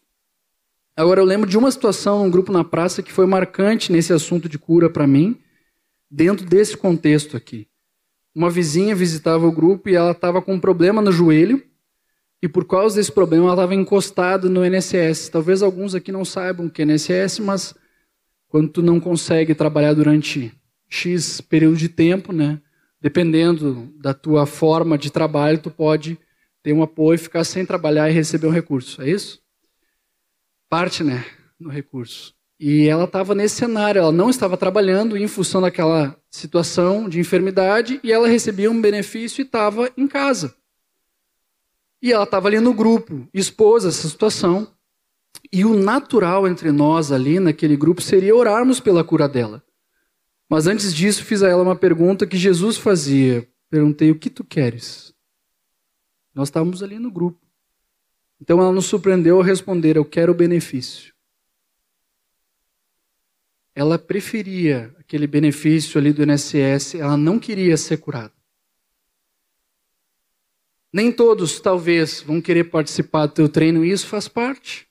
Agora 0.97 1.21
eu 1.21 1.25
lembro 1.25 1.49
de 1.49 1.59
uma 1.59 1.71
situação 1.71 2.23
num 2.23 2.31
grupo 2.31 2.53
na 2.53 2.65
praça 2.65 3.03
que 3.03 3.13
foi 3.13 3.27
marcante 3.27 3.93
nesse 3.93 4.13
assunto 4.13 4.49
de 4.49 4.59
cura 4.59 4.89
para 4.89 5.07
mim, 5.07 5.37
dentro 6.11 6.47
desse 6.47 6.77
contexto 6.77 7.37
aqui. 7.37 7.69
Uma 8.35 8.51
vizinha 8.51 8.95
visitava 8.95 9.47
o 9.47 9.53
grupo 9.53 9.89
e 9.89 9.97
ela 9.97 10.13
estava 10.13 10.41
com 10.41 10.55
um 10.55 10.61
problema 10.61 11.03
no 11.03 11.11
joelho 11.11 11.63
e 12.41 12.49
por 12.49 12.65
causa 12.65 12.97
desse 12.97 13.11
problema, 13.11 13.47
ela 13.47 13.55
estava 13.55 13.75
encostada 13.75 14.49
no 14.49 14.65
INSS. 14.65 15.29
Talvez 15.29 15.63
alguns 15.63 15.95
aqui 15.95 16.13
não 16.13 16.25
saibam 16.25 16.67
o 16.67 16.71
que 16.71 16.83
é 16.83 16.85
INSS, 16.85 17.41
mas 17.41 17.75
quando 18.49 18.69
tu 18.69 18.83
não 18.83 19.01
consegue 19.01 19.55
trabalhar 19.55 19.93
durante 19.95 20.53
X 20.89 21.41
período 21.41 21.77
de 21.77 21.89
tempo, 21.89 22.33
né? 22.33 22.61
Dependendo 23.01 23.93
da 24.01 24.13
tua 24.13 24.45
forma 24.47 24.99
de 24.99 25.11
trabalho, 25.11 25.61
tu 25.61 25.71
pode 25.71 26.19
ter 26.63 26.73
um 26.73 26.83
apoio, 26.83 27.19
ficar 27.19 27.45
sem 27.45 27.65
trabalhar 27.65 28.11
e 28.11 28.13
receber 28.13 28.47
um 28.47 28.53
recurso. 28.53 29.01
É 29.01 29.09
isso? 29.09 29.41
Parte, 30.69 31.05
né, 31.05 31.25
no 31.59 31.71
recurso. 31.71 32.35
E 32.61 32.89
ela 32.89 33.05
estava 33.05 33.37
nesse 33.37 33.55
cenário, 33.55 34.01
ela 34.01 34.11
não 34.11 34.29
estava 34.29 34.57
trabalhando 34.57 35.17
em 35.17 35.29
função 35.29 35.61
daquela 35.61 36.17
situação 36.29 37.09
de 37.09 37.21
enfermidade 37.21 38.01
e 38.03 38.13
ela 38.13 38.27
recebia 38.27 38.71
um 38.71 38.81
benefício 38.81 39.43
e 39.43 39.45
estava 39.45 39.89
em 39.97 40.09
casa. 40.09 40.57
E 42.03 42.13
ela 42.13 42.25
estava 42.25 42.49
ali 42.49 42.59
no 42.59 42.75
grupo, 42.75 43.29
expôs 43.33 43.85
essa 43.85 44.09
situação. 44.09 44.69
E 45.53 45.65
o 45.65 45.75
natural 45.75 46.49
entre 46.49 46.73
nós 46.73 47.13
ali 47.13 47.39
naquele 47.39 47.77
grupo 47.77 48.03
seria 48.03 48.35
orarmos 48.35 48.81
pela 48.81 49.05
cura 49.05 49.29
dela. 49.29 49.63
Mas 50.49 50.67
antes 50.67 50.95
disso, 50.95 51.25
fiz 51.25 51.43
a 51.43 51.49
ela 51.49 51.63
uma 51.63 51.77
pergunta 51.77 52.27
que 52.27 52.37
Jesus 52.37 52.77
fazia. 52.77 53.47
Perguntei: 53.69 54.11
O 54.11 54.19
que 54.19 54.31
tu 54.31 54.43
queres? 54.43 55.15
Nós 56.35 56.49
estávamos 56.49 56.83
ali 56.83 56.99
no 56.99 57.11
grupo. 57.11 57.47
Então 58.41 58.61
ela 58.61 58.73
nos 58.73 58.87
surpreendeu 58.87 59.37
ao 59.37 59.43
responder: 59.43 59.97
Eu 59.97 60.05
quero 60.05 60.33
o 60.33 60.37
benefício. 60.37 61.13
Ela 63.75 63.99
preferia 63.99 64.95
aquele 64.99 65.27
benefício 65.27 65.99
ali 66.01 66.13
do 66.13 66.23
INSS, 66.25 66.97
ela 66.97 67.17
não 67.17 67.39
queria 67.39 67.77
ser 67.77 67.99
curada. 67.99 68.33
Nem 70.93 71.13
todos, 71.13 71.61
talvez, 71.61 72.23
vão 72.23 72.41
querer 72.41 72.65
participar 72.65 73.27
do 73.27 73.35
teu 73.35 73.49
treino 73.49 73.85
e 73.85 73.91
isso 73.93 74.07
faz 74.07 74.27
parte. 74.27 74.89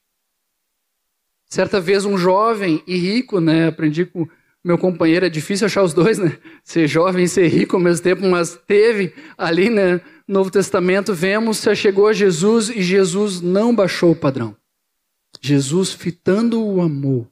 Certa 1.45 1.82
vez, 1.82 2.05
um 2.05 2.18
jovem 2.18 2.84
e 2.86 2.95
rico, 2.95 3.39
né? 3.41 3.68
Aprendi 3.68 4.05
com 4.05 4.28
meu 4.68 4.78
companheiro, 4.78 5.26
é 5.26 5.30
difícil 5.30 5.65
achar 5.65 5.82
os 5.82 5.93
dois, 5.93 6.18
né? 6.18 6.38
Ser 6.61 6.88
jovem 6.88 7.24
e 7.24 7.30
ser 7.30 7.47
rico 7.47 7.78
ao 7.78 7.82
mesmo 7.82 8.03
tempo, 8.03 8.28
mas 8.28 8.59
teve 8.68 9.13
ali, 9.38 9.70
né? 9.70 10.01
No 10.28 10.36
Novo 10.36 10.51
Testamento, 10.51 11.13
vemos, 11.13 11.57
se 11.57 11.74
chegou 11.74 12.07
a 12.07 12.13
Jesus 12.13 12.70
e 12.70 12.82
Jesus 12.82 13.39
não 13.39 13.74
baixou 13.74 14.11
o 14.11 14.15
padrão. 14.15 14.55
Jesus, 15.41 15.93
fitando 15.93 16.61
o 16.61 16.82
amor 16.82 17.28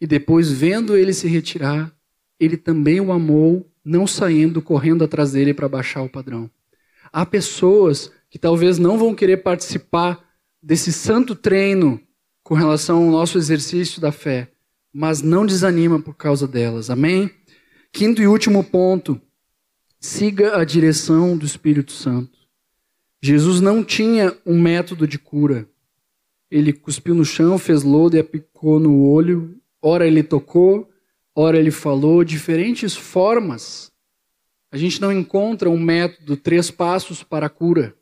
e 0.00 0.06
depois 0.06 0.50
vendo 0.50 0.96
ele 0.96 1.12
se 1.12 1.28
retirar, 1.28 1.92
ele 2.40 2.56
também 2.56 2.98
o 2.98 3.12
amou, 3.12 3.70
não 3.84 4.06
saindo, 4.06 4.62
correndo 4.62 5.04
atrás 5.04 5.32
dele 5.32 5.52
para 5.52 5.68
baixar 5.68 6.02
o 6.02 6.08
padrão. 6.08 6.50
Há 7.12 7.26
pessoas 7.26 8.10
que 8.30 8.38
talvez 8.38 8.78
não 8.78 8.96
vão 8.96 9.14
querer 9.14 9.38
participar 9.38 10.24
desse 10.62 10.92
santo 10.92 11.34
treino 11.34 12.00
com 12.42 12.54
relação 12.54 13.04
ao 13.04 13.10
nosso 13.10 13.36
exercício 13.36 14.00
da 14.00 14.10
fé, 14.10 14.50
mas 14.92 15.22
não 15.22 15.46
desanima 15.46 16.00
por 16.00 16.14
causa 16.14 16.46
delas. 16.46 16.90
Amém? 16.90 17.30
Quinto 17.92 18.22
e 18.22 18.26
último 18.26 18.62
ponto: 18.64 19.20
siga 20.00 20.56
a 20.56 20.64
direção 20.64 21.36
do 21.36 21.46
Espírito 21.46 21.92
Santo. 21.92 22.38
Jesus 23.20 23.60
não 23.60 23.82
tinha 23.82 24.36
um 24.46 24.60
método 24.60 25.06
de 25.06 25.18
cura. 25.18 25.68
Ele 26.50 26.72
cuspiu 26.72 27.14
no 27.14 27.24
chão, 27.24 27.58
fez 27.58 27.82
lodo 27.82 28.16
e 28.16 28.20
aplicou 28.20 28.78
no 28.80 29.04
olho. 29.04 29.60
Ora 29.82 30.06
ele 30.06 30.22
tocou, 30.22 30.88
ora 31.34 31.58
ele 31.58 31.70
falou, 31.70 32.24
diferentes 32.24 32.96
formas 32.96 33.92
a 34.70 34.76
gente 34.76 35.00
não 35.00 35.10
encontra 35.10 35.70
um 35.70 35.78
método, 35.78 36.36
três 36.36 36.70
passos 36.70 37.22
para 37.22 37.46
a 37.46 37.50
cura. 37.50 37.94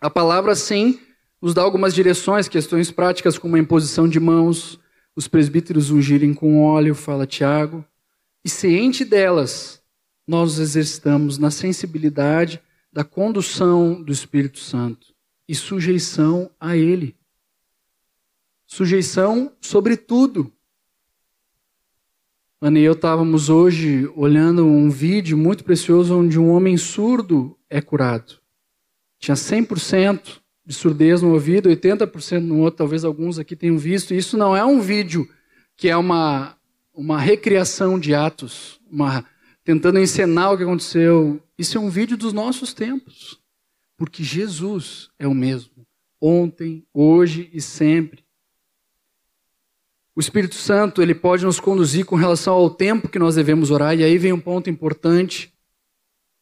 A 0.00 0.10
palavra, 0.10 0.54
sim, 0.54 1.00
nos 1.40 1.54
dá 1.54 1.62
algumas 1.62 1.94
direções, 1.94 2.48
questões 2.48 2.90
práticas, 2.90 3.38
como 3.38 3.56
a 3.56 3.58
imposição 3.58 4.06
de 4.06 4.20
mãos, 4.20 4.78
os 5.20 5.28
presbíteros 5.28 5.90
ungirem 5.90 6.32
com 6.32 6.62
óleo, 6.62 6.94
fala 6.94 7.26
Tiago. 7.26 7.84
E 8.42 8.48
ciente 8.48 9.04
delas, 9.04 9.82
nós 10.26 10.58
exercitamos 10.58 11.36
na 11.36 11.50
sensibilidade 11.50 12.58
da 12.90 13.04
condução 13.04 14.02
do 14.02 14.10
Espírito 14.10 14.58
Santo 14.58 15.14
e 15.46 15.54
sujeição 15.54 16.50
a 16.58 16.74
Ele. 16.74 17.14
Sujeição 18.66 19.52
sobre 19.60 19.94
tudo. 19.94 20.50
Ana 22.58 22.78
e 22.78 22.84
eu 22.84 22.94
estávamos 22.94 23.50
hoje 23.50 24.10
olhando 24.16 24.64
um 24.64 24.88
vídeo 24.88 25.36
muito 25.36 25.62
precioso 25.64 26.16
onde 26.16 26.38
um 26.38 26.48
homem 26.48 26.78
surdo 26.78 27.58
é 27.68 27.82
curado. 27.82 28.40
Tinha 29.18 29.34
100% 29.34 30.39
de 30.70 30.76
surdez 30.76 31.20
no 31.20 31.32
ouvido, 31.32 31.68
80% 31.68 32.42
no 32.42 32.60
outro, 32.60 32.78
talvez 32.78 33.04
alguns 33.04 33.40
aqui 33.40 33.56
tenham 33.56 33.76
visto. 33.76 34.14
Isso 34.14 34.38
não 34.38 34.56
é 34.56 34.64
um 34.64 34.80
vídeo 34.80 35.28
que 35.76 35.88
é 35.88 35.96
uma, 35.96 36.56
uma 36.94 37.20
recriação 37.20 37.98
de 37.98 38.14
atos, 38.14 38.80
uma, 38.88 39.24
tentando 39.64 39.98
encenar 39.98 40.52
o 40.52 40.56
que 40.56 40.62
aconteceu. 40.62 41.42
Isso 41.58 41.76
é 41.76 41.80
um 41.80 41.90
vídeo 41.90 42.16
dos 42.16 42.32
nossos 42.32 42.72
tempos. 42.72 43.40
Porque 43.96 44.22
Jesus 44.22 45.10
é 45.18 45.26
o 45.26 45.34
mesmo. 45.34 45.72
ontem, 46.22 46.86
hoje 46.94 47.50
e 47.52 47.60
sempre. 47.60 48.22
O 50.14 50.20
Espírito 50.20 50.54
Santo, 50.54 51.02
ele 51.02 51.16
pode 51.16 51.44
nos 51.44 51.58
conduzir 51.58 52.04
com 52.04 52.14
relação 52.14 52.54
ao 52.54 52.70
tempo 52.70 53.08
que 53.08 53.18
nós 53.18 53.34
devemos 53.34 53.72
orar, 53.72 53.98
e 53.98 54.04
aí 54.04 54.18
vem 54.18 54.32
um 54.32 54.40
ponto 54.40 54.70
importante. 54.70 55.52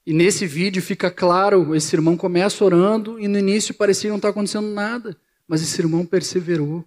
E 0.08 0.12
nesse 0.14 0.46
vídeo 0.46 0.80
fica 0.80 1.10
claro, 1.10 1.74
esse 1.74 1.94
irmão 1.94 2.16
começa 2.16 2.64
orando 2.64 3.20
e 3.20 3.28
no 3.28 3.38
início 3.38 3.74
parecia 3.74 4.08
não 4.08 4.16
estar 4.16 4.30
acontecendo 4.30 4.66
nada, 4.66 5.14
mas 5.46 5.60
esse 5.60 5.78
irmão 5.82 6.06
perseverou. 6.06 6.82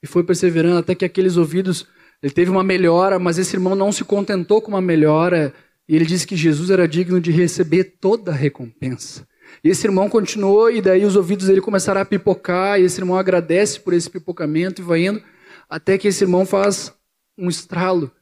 E 0.00 0.06
foi 0.06 0.22
perseverando 0.22 0.78
até 0.78 0.94
que 0.94 1.04
aqueles 1.04 1.36
ouvidos, 1.36 1.84
ele 2.22 2.32
teve 2.32 2.48
uma 2.48 2.62
melhora, 2.62 3.18
mas 3.18 3.38
esse 3.38 3.56
irmão 3.56 3.74
não 3.74 3.90
se 3.90 4.04
contentou 4.04 4.62
com 4.62 4.68
uma 4.68 4.80
melhora, 4.80 5.52
e 5.88 5.96
ele 5.96 6.06
disse 6.06 6.24
que 6.24 6.36
Jesus 6.36 6.70
era 6.70 6.86
digno 6.86 7.20
de 7.20 7.32
receber 7.32 7.96
toda 8.00 8.30
a 8.30 8.36
recompensa. 8.36 9.26
E 9.64 9.68
esse 9.68 9.84
irmão 9.84 10.08
continuou, 10.08 10.70
e 10.70 10.80
daí 10.80 11.04
os 11.04 11.16
ouvidos 11.16 11.48
dele 11.48 11.60
começaram 11.60 12.00
a 12.00 12.04
pipocar, 12.04 12.80
e 12.80 12.84
esse 12.84 13.00
irmão 13.00 13.18
agradece 13.18 13.80
por 13.80 13.94
esse 13.94 14.08
pipocamento 14.08 14.80
e 14.80 14.84
vai 14.84 15.06
indo, 15.06 15.20
até 15.68 15.98
que 15.98 16.06
esse 16.06 16.22
irmão 16.22 16.46
faz 16.46 16.94
um 17.36 17.48
estralo. 17.48 18.12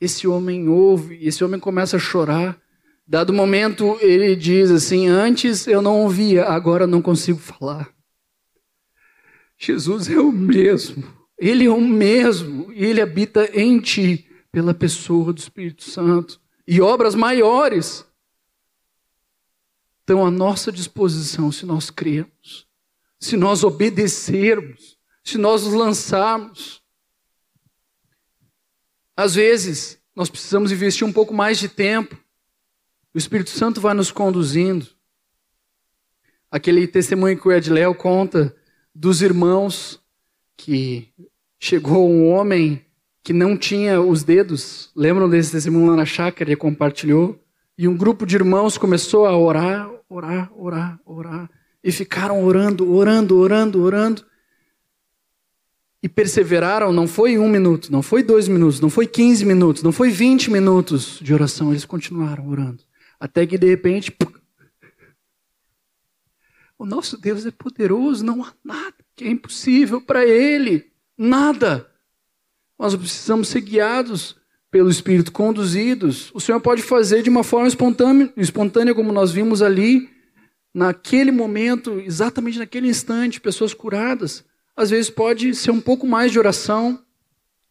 Esse 0.00 0.26
homem 0.26 0.70
ouve, 0.70 1.18
esse 1.20 1.44
homem 1.44 1.60
começa 1.60 1.98
a 1.98 2.00
chorar. 2.00 2.58
Dado 3.10 3.32
momento, 3.32 3.98
ele 4.00 4.36
diz 4.36 4.70
assim: 4.70 5.08
Antes 5.08 5.66
eu 5.66 5.82
não 5.82 6.02
ouvia, 6.02 6.44
agora 6.44 6.86
não 6.86 7.02
consigo 7.02 7.40
falar. 7.40 7.92
Jesus 9.58 10.08
é 10.08 10.20
o 10.20 10.30
mesmo, 10.30 11.02
ele 11.36 11.64
é 11.64 11.70
o 11.70 11.80
mesmo, 11.80 12.72
e 12.72 12.84
ele 12.84 13.00
habita 13.00 13.50
em 13.52 13.80
ti, 13.80 14.30
pela 14.52 14.72
pessoa 14.72 15.32
do 15.32 15.38
Espírito 15.38 15.82
Santo. 15.82 16.40
E 16.64 16.80
obras 16.80 17.16
maiores 17.16 18.06
estão 19.98 20.24
à 20.24 20.30
nossa 20.30 20.70
disposição 20.70 21.50
se 21.50 21.66
nós 21.66 21.90
crermos, 21.90 22.68
se 23.18 23.36
nós 23.36 23.64
obedecermos, 23.64 24.96
se 25.24 25.36
nós 25.36 25.64
nos 25.64 25.74
lançarmos. 25.74 26.80
Às 29.16 29.34
vezes, 29.34 30.00
nós 30.14 30.30
precisamos 30.30 30.70
investir 30.70 31.04
um 31.04 31.12
pouco 31.12 31.34
mais 31.34 31.58
de 31.58 31.68
tempo. 31.68 32.16
O 33.12 33.18
Espírito 33.18 33.50
Santo 33.50 33.80
vai 33.80 33.92
nos 33.92 34.12
conduzindo. 34.12 34.86
Aquele 36.50 36.86
testemunho 36.86 37.38
que 37.38 37.48
o 37.48 37.52
Ed 37.52 37.70
conta 37.98 38.54
dos 38.94 39.20
irmãos 39.20 40.00
que 40.56 41.08
chegou 41.58 42.08
um 42.08 42.28
homem 42.28 42.84
que 43.22 43.32
não 43.32 43.56
tinha 43.56 44.00
os 44.00 44.22
dedos. 44.22 44.90
Lembram 44.94 45.28
desse 45.28 45.52
testemunho 45.52 45.90
lá 45.90 45.96
na 45.96 46.04
chácara? 46.04 46.50
Ele 46.50 46.56
compartilhou. 46.56 47.38
E 47.76 47.88
um 47.88 47.96
grupo 47.96 48.24
de 48.24 48.36
irmãos 48.36 48.78
começou 48.78 49.26
a 49.26 49.36
orar, 49.36 49.90
orar, 50.08 50.52
orar, 50.56 51.00
orar. 51.04 51.50
E 51.82 51.90
ficaram 51.90 52.44
orando, 52.44 52.92
orando, 52.92 53.38
orando, 53.38 53.82
orando. 53.82 54.24
E 56.02 56.08
perseveraram, 56.08 56.92
não 56.92 57.06
foi 57.06 57.38
um 57.38 57.48
minuto, 57.48 57.90
não 57.90 58.02
foi 58.02 58.22
dois 58.22 58.48
minutos, 58.48 58.80
não 58.80 58.88
foi 58.88 59.06
quinze 59.06 59.44
minutos, 59.44 59.82
não 59.82 59.92
foi 59.92 60.10
vinte 60.10 60.50
minutos 60.50 61.18
de 61.20 61.34
oração. 61.34 61.70
Eles 61.70 61.84
continuaram 61.84 62.48
orando. 62.48 62.89
Até 63.20 63.46
que 63.46 63.58
de 63.58 63.68
repente. 63.68 64.16
O 66.78 66.86
nosso 66.86 67.18
Deus 67.18 67.44
é 67.44 67.50
poderoso, 67.50 68.24
não 68.24 68.42
há 68.42 68.54
nada 68.64 68.94
que 69.14 69.24
é 69.24 69.28
impossível 69.28 70.00
para 70.00 70.24
Ele. 70.24 70.90
Nada. 71.16 71.86
Nós 72.78 72.96
precisamos 72.96 73.48
ser 73.48 73.60
guiados 73.60 74.34
pelo 74.70 74.88
Espírito, 74.88 75.30
conduzidos. 75.30 76.30
O 76.32 76.40
Senhor 76.40 76.58
pode 76.58 76.80
fazer 76.80 77.22
de 77.22 77.28
uma 77.28 77.44
forma 77.44 77.68
espontânea, 77.68 78.32
espontânea, 78.34 78.94
como 78.94 79.12
nós 79.12 79.30
vimos 79.30 79.60
ali, 79.60 80.08
naquele 80.72 81.30
momento, 81.30 82.00
exatamente 82.00 82.58
naquele 82.58 82.88
instante, 82.88 83.42
pessoas 83.42 83.74
curadas. 83.74 84.42
Às 84.74 84.88
vezes 84.88 85.10
pode 85.10 85.54
ser 85.54 85.72
um 85.72 85.80
pouco 85.80 86.06
mais 86.06 86.32
de 86.32 86.38
oração, 86.38 87.04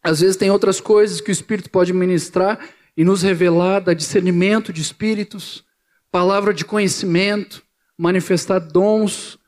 às 0.00 0.20
vezes 0.20 0.36
tem 0.36 0.52
outras 0.52 0.80
coisas 0.80 1.20
que 1.20 1.30
o 1.30 1.32
Espírito 1.32 1.68
pode 1.68 1.92
ministrar 1.92 2.60
e 3.00 3.04
nos 3.04 3.22
revelar, 3.22 3.80
dar 3.80 3.94
discernimento 3.94 4.74
de 4.74 4.82
espíritos, 4.82 5.64
palavra 6.10 6.52
de 6.52 6.66
conhecimento, 6.66 7.62
manifestar 7.96 8.58
dons 8.58 9.38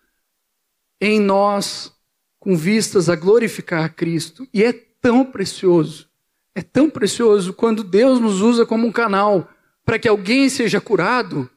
em 0.98 1.20
nós, 1.20 1.92
com 2.40 2.56
vistas 2.56 3.10
a 3.10 3.16
glorificar 3.16 3.84
a 3.84 3.88
Cristo. 3.90 4.48
E 4.54 4.64
é 4.64 4.72
tão 4.72 5.24
precioso 5.24 6.08
é 6.54 6.62
tão 6.62 6.90
precioso 6.90 7.52
quando 7.52 7.82
Deus 7.82 8.20
nos 8.20 8.40
usa 8.40 8.66
como 8.66 8.86
um 8.86 8.92
canal 8.92 9.50
para 9.84 9.98
que 9.98 10.08
alguém 10.08 10.48
seja 10.48 10.80
curado. 10.80 11.48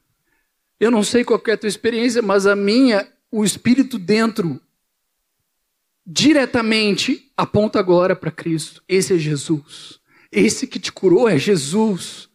Eu 0.79 0.89
não 0.89 1.03
sei 1.03 1.23
qual 1.23 1.41
é 1.47 1.51
a 1.51 1.57
tua 1.57 1.69
experiência, 1.69 2.21
mas 2.21 2.47
a 2.47 2.55
minha, 2.55 3.07
o 3.31 3.43
Espírito 3.43 3.99
dentro, 3.99 4.59
diretamente 6.05 7.31
aponta 7.35 7.79
agora 7.79 8.15
para 8.15 8.31
Cristo. 8.31 8.81
Esse 8.87 9.15
é 9.15 9.17
Jesus. 9.17 9.99
Esse 10.35 10.67
que 10.67 10.77
te 10.77 10.91
curou 10.91 11.29
é 11.29 11.37
Jesus. 11.37 12.29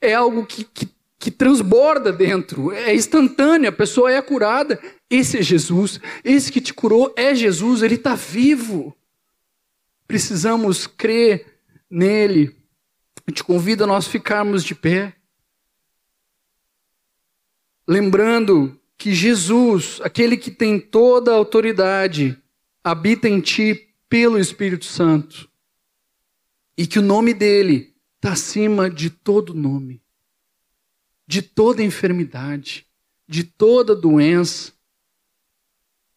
É 0.00 0.12
algo 0.12 0.44
que, 0.44 0.64
que, 0.64 0.88
que 1.20 1.30
transborda 1.30 2.12
dentro, 2.12 2.72
é 2.72 2.92
instantâneo, 2.94 3.68
a 3.68 3.72
pessoa 3.72 4.12
é 4.12 4.20
curada. 4.20 4.80
Esse 5.08 5.38
é 5.38 5.42
Jesus. 5.42 6.00
Esse 6.24 6.50
que 6.50 6.60
te 6.60 6.74
curou 6.74 7.14
é 7.16 7.34
Jesus, 7.36 7.82
ele 7.82 7.94
está 7.94 8.16
vivo. 8.16 8.92
Precisamos 10.06 10.88
crer 10.88 11.60
nele. 11.88 12.56
A 13.24 13.30
gente 13.30 13.44
convida 13.44 13.84
a 13.84 13.86
nós 13.86 14.08
ficarmos 14.08 14.64
de 14.64 14.74
pé. 14.74 15.14
Lembrando 17.86 18.78
que 18.96 19.14
Jesus, 19.14 20.00
aquele 20.02 20.36
que 20.36 20.50
tem 20.50 20.80
toda 20.80 21.30
a 21.30 21.36
autoridade, 21.36 22.36
habita 22.82 23.28
em 23.28 23.40
ti 23.40 23.94
pelo 24.08 24.40
Espírito 24.40 24.86
Santo. 24.86 25.48
E 26.78 26.86
que 26.86 27.00
o 27.00 27.02
nome 27.02 27.34
dele 27.34 27.92
está 28.14 28.34
acima 28.34 28.88
de 28.88 29.10
todo 29.10 29.52
nome, 29.52 30.00
de 31.26 31.42
toda 31.42 31.82
enfermidade, 31.82 32.86
de 33.26 33.42
toda 33.42 33.96
doença, 33.96 34.72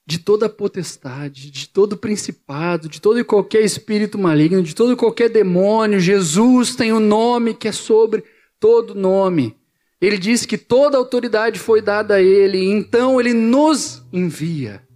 de 0.06 0.20
toda 0.20 0.48
potestade, 0.48 1.50
de 1.50 1.68
todo 1.68 1.98
principado, 1.98 2.88
de 2.88 3.02
todo 3.02 3.20
e 3.20 3.24
qualquer 3.24 3.64
espírito 3.64 4.20
maligno, 4.20 4.62
de 4.62 4.76
todo 4.76 4.94
e 4.94 4.96
qualquer 4.96 5.30
demônio. 5.30 6.00
Jesus 6.00 6.76
tem 6.76 6.94
um 6.94 7.00
nome 7.00 7.56
que 7.56 7.68
é 7.68 7.72
sobre 7.72 8.24
todo 8.60 8.94
nome. 8.94 9.58
Ele 10.00 10.18
diz 10.18 10.46
que 10.46 10.58
toda 10.58 10.98
autoridade 10.98 11.60
foi 11.60 11.82
dada 11.82 12.16
a 12.16 12.22
ele, 12.22 12.64
então 12.64 13.20
ele 13.20 13.34
nos 13.34 14.04
envia. 14.14 14.88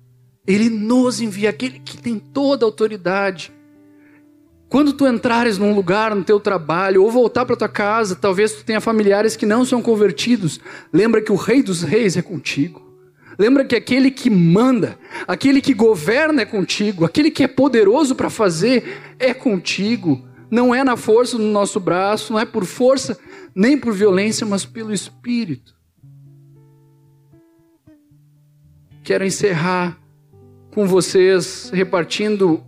Ele 0.46 0.70
nos 0.70 1.22
envia, 1.22 1.50
aquele 1.50 1.80
que 1.80 1.98
tem 1.98 2.20
toda 2.20 2.66
a 2.66 2.68
autoridade. 2.68 3.52
Quando 4.68 4.94
tu 4.94 5.08
entrares 5.08 5.58
num 5.58 5.74
lugar 5.76 6.16
no 6.16 6.24
teu 6.24 6.40
trabalho 6.40 7.04
ou 7.04 7.12
voltar 7.12 7.46
para 7.46 7.56
tua 7.56 7.70
casa, 7.70 8.16
talvez 8.16 8.54
tu 8.54 8.66
tenha 8.66 8.82
familiares 8.82 9.36
que 9.36 9.46
não 9.46 9.64
são 9.64 9.82
convertidos, 9.82 10.60
lembra 10.92 11.22
que 11.22 11.32
o 11.32 11.36
Rei 11.36 11.62
dos 11.62 11.84
Reis 11.84 12.18
é 12.18 12.22
contigo. 12.22 12.84
Lembra 13.38 13.66
que 13.66 13.76
aquele 13.76 14.10
que 14.10 14.30
manda, 14.30 14.98
aquele 15.28 15.62
que 15.62 15.74
governa 15.74 16.42
é 16.42 16.46
contigo, 16.46 17.06
aquele 17.06 17.30
que 17.30 17.44
é 17.44 17.48
poderoso 17.48 18.16
para 18.16 18.30
fazer 18.30 19.16
é 19.20 19.34
contigo. 19.34 20.26
Não 20.50 20.74
é 20.74 20.84
na 20.84 20.96
força 20.96 21.38
do 21.38 21.44
nosso 21.44 21.80
braço, 21.80 22.32
não 22.32 22.40
é 22.40 22.46
por 22.46 22.66
força 22.66 23.18
nem 23.54 23.78
por 23.78 23.94
violência, 23.94 24.46
mas 24.46 24.66
pelo 24.66 24.94
Espírito. 24.94 25.76
Quero 29.04 29.24
encerrar 29.24 29.98
com 30.72 30.88
vocês 30.88 31.70
repartindo 31.74 32.64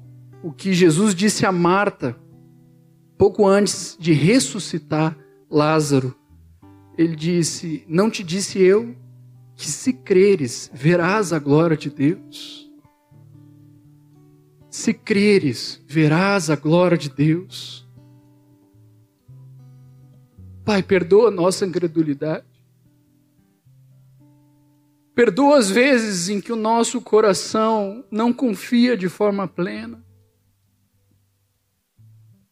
o 0.47 0.53
que 0.53 0.71
Jesus 0.71 1.13
disse 1.13 1.45
a 1.45 1.51
Marta, 1.51 2.17
pouco 3.17 3.45
antes 3.45 3.97
de 3.99 4.13
ressuscitar 4.13 5.17
Lázaro. 5.51 6.15
Ele 6.97 7.17
disse: 7.17 7.83
Não 7.85 8.09
te 8.09 8.23
disse 8.23 8.57
eu 8.57 8.95
que 9.57 9.67
se 9.67 9.91
creres, 9.91 10.71
verás 10.73 11.33
a 11.33 11.39
glória 11.39 11.75
de 11.75 11.89
Deus. 11.89 12.71
Se 14.69 14.93
creres, 14.93 15.83
verás 15.85 16.49
a 16.49 16.55
glória 16.55 16.97
de 16.97 17.09
Deus. 17.09 17.85
Pai, 20.63 20.81
perdoa 20.81 21.27
a 21.27 21.31
nossa 21.31 21.65
incredulidade. 21.65 22.45
Perdoa 25.13 25.57
as 25.57 25.69
vezes 25.69 26.29
em 26.29 26.39
que 26.39 26.53
o 26.53 26.57
nosso 26.57 27.01
coração 27.01 28.05
não 28.09 28.31
confia 28.31 28.95
de 28.95 29.09
forma 29.09 29.45
plena. 29.45 30.06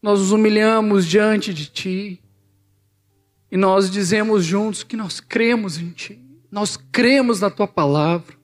Nós 0.02 0.20
nos 0.20 0.32
humilhamos 0.32 1.06
diante 1.06 1.52
de 1.52 1.66
Ti 1.66 2.22
e 3.50 3.56
nós 3.56 3.90
dizemos 3.90 4.44
juntos 4.44 4.82
que 4.82 4.96
nós 4.96 5.20
cremos 5.20 5.78
em 5.78 5.90
Ti. 5.90 6.20
Nós 6.50 6.76
cremos 6.76 7.40
na 7.40 7.50
tua 7.50 7.66
palavra. 7.66 8.36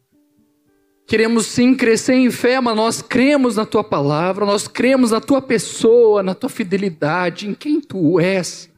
Queremos 1.07 1.47
sim 1.47 1.75
crescer 1.75 2.15
em 2.15 2.31
fé, 2.31 2.61
mas 2.61 2.77
nós 2.77 3.03
cremos 3.03 3.57
na 3.57 3.67
tua 3.67 3.85
palavra, 3.85 4.47
nós 4.47 4.67
cremos 4.67 5.11
na 5.11 5.21
tua 5.21 5.43
pessoa, 5.43 6.23
na 6.23 6.35
tua 6.35 6.49
fidelidade, 6.49 7.49
em 7.49 7.55
quem 7.55 7.81
tu 7.81 8.19
és, 8.19 8.71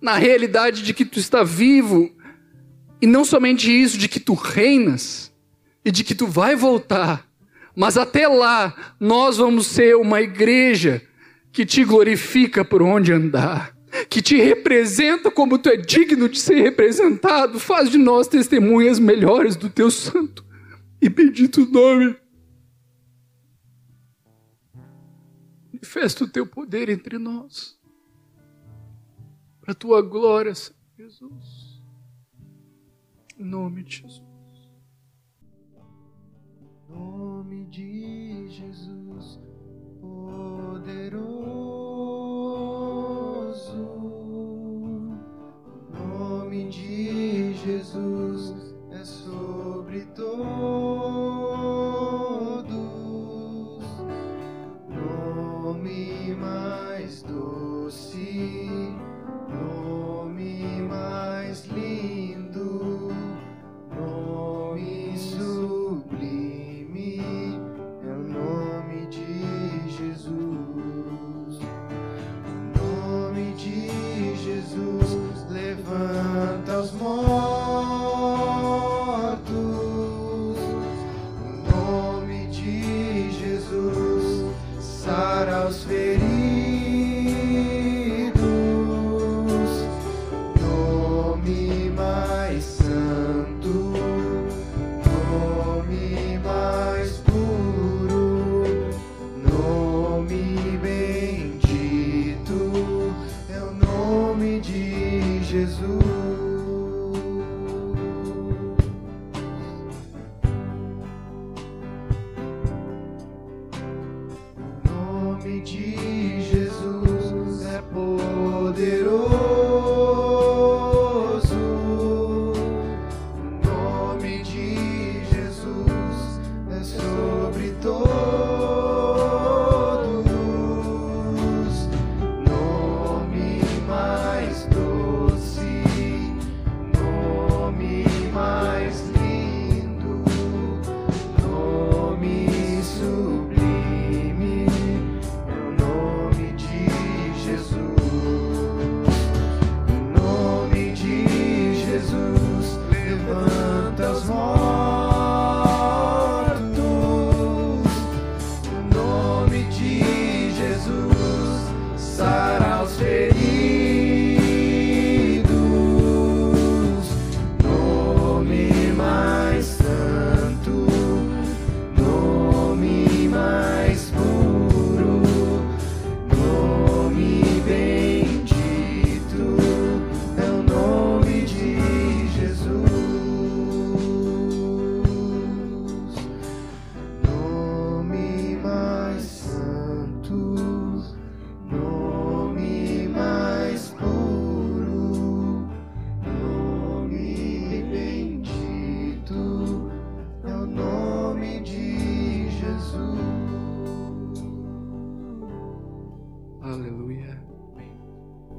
na 0.00 0.16
realidade 0.16 0.82
de 0.82 0.92
que 0.92 1.04
tu 1.04 1.18
está 1.18 1.42
vivo, 1.42 2.10
e 3.00 3.06
não 3.06 3.24
somente 3.24 3.70
isso, 3.70 3.96
de 3.96 4.08
que 4.08 4.20
tu 4.20 4.34
reinas 4.34 5.32
e 5.84 5.90
de 5.90 6.04
que 6.04 6.14
tu 6.14 6.26
vai 6.26 6.54
voltar, 6.54 7.26
Mas 7.74 7.96
até 7.96 8.28
lá, 8.28 8.94
nós 9.00 9.38
vamos 9.38 9.66
ser 9.66 9.96
uma 9.96 10.20
igreja 10.20 11.02
que 11.52 11.66
te 11.66 11.84
glorifica 11.84 12.64
por 12.64 12.82
onde 12.82 13.12
andar, 13.12 13.76
que 14.08 14.22
te 14.22 14.40
representa 14.40 15.30
como 15.30 15.58
tu 15.58 15.68
é 15.68 15.76
digno 15.76 16.28
de 16.28 16.40
ser 16.40 16.62
representado. 16.62 17.60
Faz 17.60 17.90
de 17.90 17.98
nós 17.98 18.26
testemunhas 18.26 18.98
melhores 18.98 19.54
do 19.54 19.68
teu 19.68 19.90
santo 19.90 20.44
e 21.00 21.08
bendito 21.08 21.66
nome. 21.66 22.16
Manifesta 25.66 26.24
o 26.24 26.28
teu 26.28 26.46
poder 26.46 26.88
entre 26.88 27.18
nós, 27.18 27.78
para 29.60 29.72
a 29.72 29.74
tua 29.74 30.00
glória, 30.00 30.54
Senhor 30.54 30.78
Jesus. 30.96 31.82
Em 33.36 33.44
nome 33.44 33.82
de 33.82 33.96
Jesus. 33.96 34.22
Nome 36.88 37.64
de 37.66 38.48
Jesus, 38.48 39.40
poderoso. 40.00 41.31
Jesus 47.64 48.74
é 48.90 49.04
sobre 49.04 50.00
todos. 50.16 50.91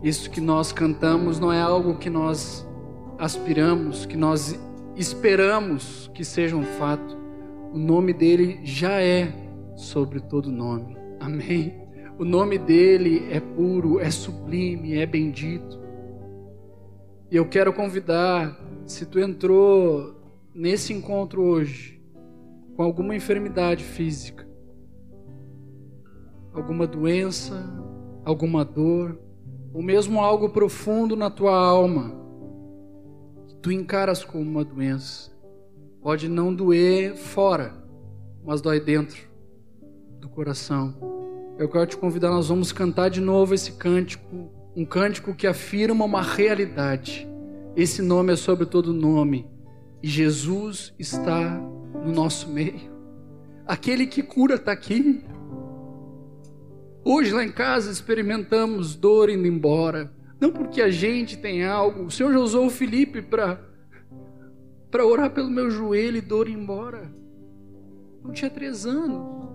Isso 0.04 0.30
que 0.30 0.42
nós 0.42 0.74
cantamos 0.74 1.40
não 1.40 1.52
é 1.52 1.62
algo 1.62 1.98
que 1.98 2.10
nós 2.10 2.68
aspiramos, 3.18 4.06
que 4.06 4.18
nós 4.18 4.60
esperamos 4.98 6.12
que 6.14 6.26
seja 6.26 6.58
um 6.58 6.64
fato. 6.64 7.18
O 7.72 7.78
nome 7.78 8.12
dele 8.12 8.60
já 8.64 9.02
é 9.02 9.34
sobre 9.78 10.20
todo 10.20 10.52
nome. 10.52 10.98
Amém. 11.22 11.82
O 12.20 12.26
nome 12.26 12.58
dele 12.58 13.28
é 13.32 13.40
puro, 13.40 14.00
é 14.00 14.12
sublime, 14.12 14.98
é 14.98 15.06
bendito. 15.06 15.82
E 17.32 17.36
eu 17.38 17.48
quero 17.48 17.72
convidar, 17.72 18.60
se 18.86 19.06
tu 19.06 19.20
entrou 19.20 20.22
nesse 20.54 20.92
encontro 20.92 21.42
hoje 21.42 22.04
com 22.76 22.84
alguma 22.84 23.16
enfermidade 23.16 23.84
física, 23.84 24.46
alguma 26.54 26.86
doença, 26.86 27.56
alguma 28.26 28.64
dor, 28.66 29.18
ou 29.74 29.82
mesmo 29.82 30.22
algo 30.22 30.50
profundo 30.50 31.16
na 31.16 31.30
tua 31.30 31.56
alma, 31.56 32.14
que 33.48 33.56
tu 33.56 33.72
encaras 33.72 34.24
como 34.24 34.44
uma 34.44 34.64
doença, 34.64 35.32
pode 36.02 36.30
não 36.30 36.54
doer 36.54 37.16
fora, 37.16 37.74
mas 38.46 38.62
dói 38.62 38.80
dentro 38.80 39.28
do 40.20 40.30
coração. 40.30 40.94
Eu 41.58 41.70
quero 41.70 41.88
te 41.88 41.98
convidar, 41.98 42.30
nós 42.30 42.50
vamos 42.50 42.72
cantar 42.72 43.10
de 43.10 43.22
novo 43.22 43.54
esse 43.54 43.74
cântico, 43.74 44.52
um 44.76 44.86
cântico 44.86 45.34
que 45.34 45.48
afirma 45.48 46.06
uma 46.06 46.22
realidade. 46.22 47.28
Esse 47.76 48.02
nome 48.02 48.34
é 48.34 48.36
sobre 48.36 48.66
todo 48.66 48.94
nome, 48.94 49.48
e 50.02 50.08
Jesus 50.08 50.94
está 51.00 51.58
no 52.06 52.12
nosso 52.12 52.50
meio. 52.50 52.92
Aquele 53.66 54.06
que 54.06 54.22
cura 54.22 54.56
está 54.56 54.72
aqui. 54.74 55.24
Hoje 57.06 57.34
lá 57.34 57.44
em 57.44 57.52
casa 57.52 57.92
experimentamos 57.92 58.96
dor 58.96 59.30
indo 59.30 59.46
embora. 59.46 60.12
Não 60.40 60.52
porque 60.52 60.82
a 60.82 60.90
gente 60.90 61.38
tem 61.38 61.66
algo. 61.66 62.06
O 62.06 62.12
Senhor 62.12 62.32
já 62.32 62.40
usou 62.40 62.66
o 62.66 62.70
Felipe 62.70 63.22
para 63.22 63.60
para 64.90 65.06
orar 65.08 65.32
pelo 65.32 65.50
meu 65.50 65.72
joelho 65.72 66.18
e 66.18 66.22
dor 66.22 66.48
ir 66.48 66.54
embora. 66.54 67.12
Não 68.24 68.32
tinha 68.32 68.50
três 68.50 68.86
anos. 68.86 69.50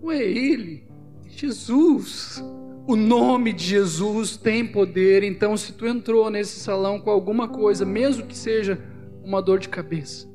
Não 0.00 0.10
é 0.10 0.22
ele, 0.22 0.88
é 1.26 1.28
Jesus. 1.28 2.42
O 2.86 2.94
nome 2.94 3.52
de 3.52 3.64
Jesus 3.64 4.36
tem 4.36 4.64
poder. 4.64 5.24
Então, 5.24 5.56
se 5.56 5.72
tu 5.72 5.86
entrou 5.86 6.30
nesse 6.30 6.60
salão 6.60 7.00
com 7.00 7.10
alguma 7.10 7.48
coisa, 7.48 7.84
mesmo 7.84 8.24
que 8.24 8.36
seja 8.36 8.78
uma 9.24 9.42
dor 9.42 9.58
de 9.58 9.68
cabeça 9.68 10.30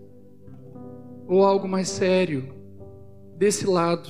ou 1.25 1.45
algo 1.45 1.67
mais 1.67 1.89
sério, 1.89 2.53
desse 3.38 3.65
lado, 3.65 4.09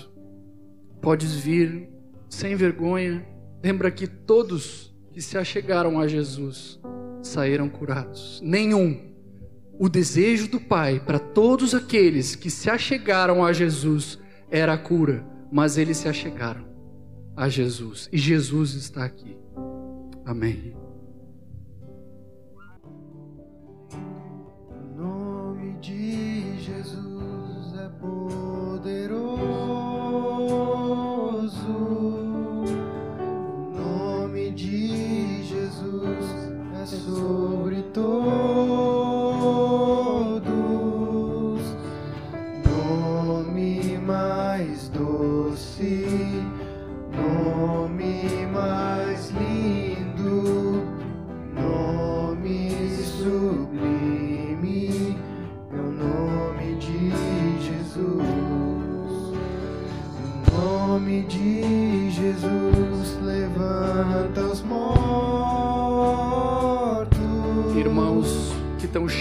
podes 1.01 1.35
vir 1.35 1.89
sem 2.37 2.55
vergonha. 2.55 3.25
Lembra 3.63 3.89
que 3.89 4.05
todos 4.05 4.95
que 5.11 5.21
se 5.21 5.37
achegaram 5.37 5.99
a 5.99 6.07
Jesus 6.07 6.79
saíram 7.23 7.67
curados. 7.67 8.39
Nenhum. 8.43 9.07
O 9.79 9.89
desejo 9.89 10.47
do 10.47 10.59
Pai 10.59 10.99
para 10.99 11.17
todos 11.17 11.73
aqueles 11.73 12.35
que 12.35 12.49
se 12.51 12.69
achegaram 12.69 13.43
a 13.43 13.51
Jesus 13.53 14.19
era 14.51 14.73
a 14.73 14.77
cura, 14.77 15.25
mas 15.51 15.77
eles 15.77 15.97
se 15.97 16.07
achegaram 16.07 16.65
a 17.35 17.49
Jesus 17.49 18.07
e 18.11 18.17
Jesus 18.17 18.73
está 18.75 19.03
aqui. 19.03 19.35
Amém. 20.25 20.86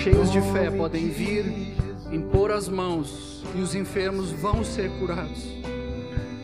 Cheios 0.07 0.31
de 0.31 0.41
fé 0.53 0.71
podem 0.71 1.09
vir, 1.09 1.75
impor 2.13 2.53
as 2.53 2.69
mãos 2.69 3.43
e 3.57 3.61
os 3.61 3.75
enfermos 3.75 4.31
vão 4.31 4.63
ser 4.63 4.89
curados. 5.01 5.49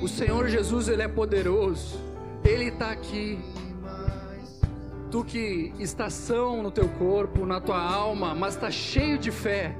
O 0.01 0.09
Senhor 0.09 0.49
Jesus, 0.49 0.89
Ele 0.89 1.03
é 1.03 1.07
poderoso, 1.07 1.97
Ele 2.45 2.71
está 2.71 2.91
aqui. 2.91 3.39
Tu 5.13 5.25
que 5.25 5.73
está 5.79 6.11
são 6.11 6.61
no 6.61 6.73
teu 6.73 6.89
corpo, 6.89 7.47
na 7.47 7.61
tua 7.61 7.81
alma, 7.81 8.35
mas 8.35 8.55
está 8.55 8.69
cheio 8.69 9.17
de 9.17 9.31
fé, 9.31 9.77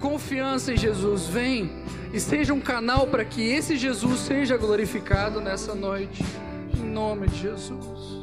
confiança 0.00 0.72
em 0.72 0.76
Jesus, 0.76 1.28
vem 1.28 1.70
e 2.12 2.18
seja 2.18 2.52
um 2.52 2.60
canal 2.60 3.06
para 3.06 3.24
que 3.24 3.40
esse 3.40 3.76
Jesus 3.76 4.18
seja 4.18 4.56
glorificado 4.56 5.40
nessa 5.40 5.76
noite, 5.76 6.24
em 6.76 6.90
nome 6.90 7.28
de 7.28 7.38
Jesus. 7.38 8.21